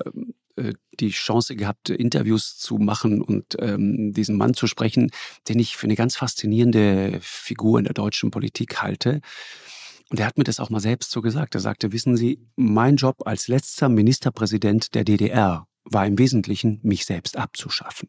die 0.99 1.11
Chance 1.11 1.57
gehabt, 1.57 1.91
Interviews 1.91 2.59
zu 2.59 2.77
machen 2.77 3.23
und 3.23 3.57
ähm, 3.59 4.13
diesen 4.13 4.37
Mann 4.37 4.55
zu 4.55 4.67
sprechen, 4.67 5.11
den 5.49 5.59
ich 5.59 5.77
für 5.77 5.85
eine 5.85 5.97
ganz 5.97 6.17
faszinierende 6.17 7.19
Figur 7.21 7.79
in 7.79 7.85
der 7.85 7.95
deutschen 7.95 8.31
Politik 8.31 8.83
halte. 8.83 9.21
Und 10.11 10.19
er 10.19 10.27
hat 10.27 10.39
mir 10.39 10.45
das 10.45 10.61
auch 10.61 10.71
mal 10.71 10.81
selbst 10.81 11.13
so 11.13 11.23
gesagt. 11.23 11.55
Er 11.55 11.61
sagte, 11.61 11.93
wissen 11.93 12.17
Sie, 12.17 12.41
mein 12.57 12.97
Job 12.97 13.27
als 13.27 13.49
letzter 13.49 13.89
Ministerpräsident 13.89 14.95
der 14.95 15.05
DDR 15.05 15.67
war 15.85 16.07
im 16.07 16.19
Wesentlichen, 16.19 16.81
mich 16.83 17.07
selbst 17.07 17.37
abzuschaffen. 17.37 18.09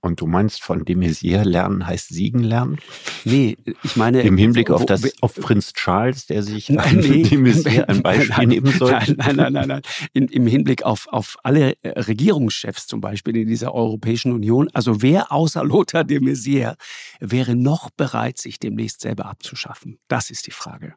Und 0.00 0.20
du 0.20 0.26
meinst 0.26 0.62
von 0.62 0.84
de 0.84 0.94
Maizière 0.94 1.44
lernen 1.44 1.86
heißt 1.86 2.08
siegen 2.08 2.42
lernen? 2.42 2.78
Nee, 3.24 3.56
ich 3.82 3.96
meine. 3.96 4.22
Im 4.22 4.36
Hinblick 4.36 4.70
auf, 4.70 4.86
das, 4.86 5.02
auf 5.22 5.34
Prinz 5.34 5.72
Charles, 5.72 6.26
der 6.26 6.42
sich 6.42 6.68
Nein, 6.70 6.98
nee. 6.98 7.22
de 7.22 7.38
Maizière 7.38 7.88
ein 7.88 8.02
Beispiel 8.02 8.28
nein, 8.36 8.48
nehmen 8.48 8.72
soll? 8.72 8.92
Nein, 8.92 9.14
nein, 9.16 9.36
nein, 9.36 9.52
nein. 9.52 9.68
nein. 9.68 9.82
In, 10.12 10.28
Im 10.28 10.46
Hinblick 10.46 10.82
auf, 10.82 11.06
auf 11.08 11.36
alle 11.42 11.74
äh, 11.82 11.98
Regierungschefs 12.00 12.86
zum 12.86 13.00
Beispiel 13.00 13.36
in 13.36 13.48
dieser 13.48 13.74
Europäischen 13.74 14.32
Union. 14.32 14.68
Also 14.72 15.02
wer 15.02 15.32
außer 15.32 15.64
Lothar 15.64 16.04
de 16.04 16.18
Maizière 16.20 16.76
wäre 17.20 17.56
noch 17.56 17.90
bereit, 17.90 18.38
sich 18.38 18.58
demnächst 18.58 19.00
selber 19.00 19.26
abzuschaffen? 19.26 19.98
Das 20.08 20.30
ist 20.30 20.46
die 20.46 20.52
Frage. 20.52 20.94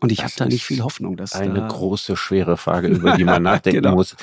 Und 0.00 0.12
ich 0.12 0.22
habe 0.22 0.32
da 0.36 0.46
nicht 0.46 0.64
viel 0.64 0.82
Hoffnung. 0.82 1.16
Dass 1.16 1.32
eine 1.32 1.54
da 1.60 1.66
große, 1.68 2.16
schwere 2.16 2.56
Frage, 2.56 2.88
über 2.98 3.16
die 3.16 3.24
man 3.24 3.42
nachdenken 3.42 3.82
Genau. 3.82 3.94
muss. 3.96 4.16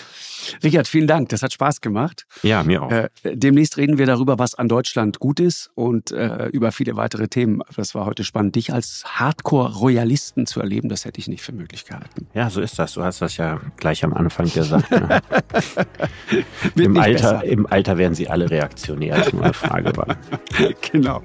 Richard, 0.63 0.88
vielen 0.88 1.07
Dank. 1.07 1.30
Das 1.30 1.41
hat 1.41 1.53
Spaß 1.53 1.82
gemacht. 1.82 2.26
Ja, 2.43 2.63
mir 2.63 2.84
auch. 2.84 2.91
Äh, 2.91 3.09
demnächst 3.23 3.78
reden 3.78 3.97
wir 3.97 4.05
darüber, 4.05 4.38
was 4.38 4.53
an 4.53 4.67
Deutschland 4.69 5.19
gut 5.19 5.39
ist 5.39 5.71
und 5.73 6.11
äh, 6.11 6.47
über 6.49 6.71
viele 6.71 6.95
weitere 6.95 7.28
Themen. 7.28 7.61
Das 7.76 7.95
war 7.95 8.05
heute 8.05 8.23
spannend. 8.23 8.55
Dich 8.55 8.71
als 8.71 9.03
Hardcore-Royalisten 9.05 10.45
zu 10.45 10.59
erleben, 10.59 10.88
das 10.88 11.03
hätte 11.05 11.19
ich 11.19 11.28
nicht 11.28 11.41
für 11.41 11.51
möglich 11.51 11.86
gehalten. 11.86 12.28
Ja, 12.36 12.49
so 12.51 12.61
ist 12.61 12.78
das. 12.78 12.93
Du 12.93 13.03
hast 13.03 13.21
das 13.21 13.38
ja 13.38 13.59
gleich 13.78 14.03
am 14.03 14.13
Anfang 14.13 14.51
gesagt. 14.51 14.91
Ne? 14.91 15.19
Im, 16.76 16.97
Alter, 16.97 17.34
besser. 17.39 17.43
Im 17.45 17.65
Alter 17.67 17.97
werden 17.97 18.13
sie 18.13 18.30
alle 18.30 18.49
reaktionär, 18.49 19.15
als 19.15 19.34
nur 19.34 19.43
eine 19.43 19.53
Frage 19.53 19.95
war. 19.97 20.15
Genau. 20.91 21.21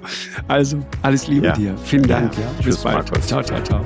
Also, 0.47 0.79
alles 1.03 1.27
Liebe 1.27 1.47
Ja. 1.47 1.53
dir. 1.53 1.77
Vielen 1.83 2.07
Dank. 2.07 2.33
Ja. 2.35 2.41
Ja. 2.41 2.47
Tschüss, 2.57 2.65
Bis 2.75 2.83
bald. 2.83 3.09
Markus. 3.11 3.27
Ciao, 3.27 3.43
ciao, 3.43 3.61
ciao. 3.63 3.85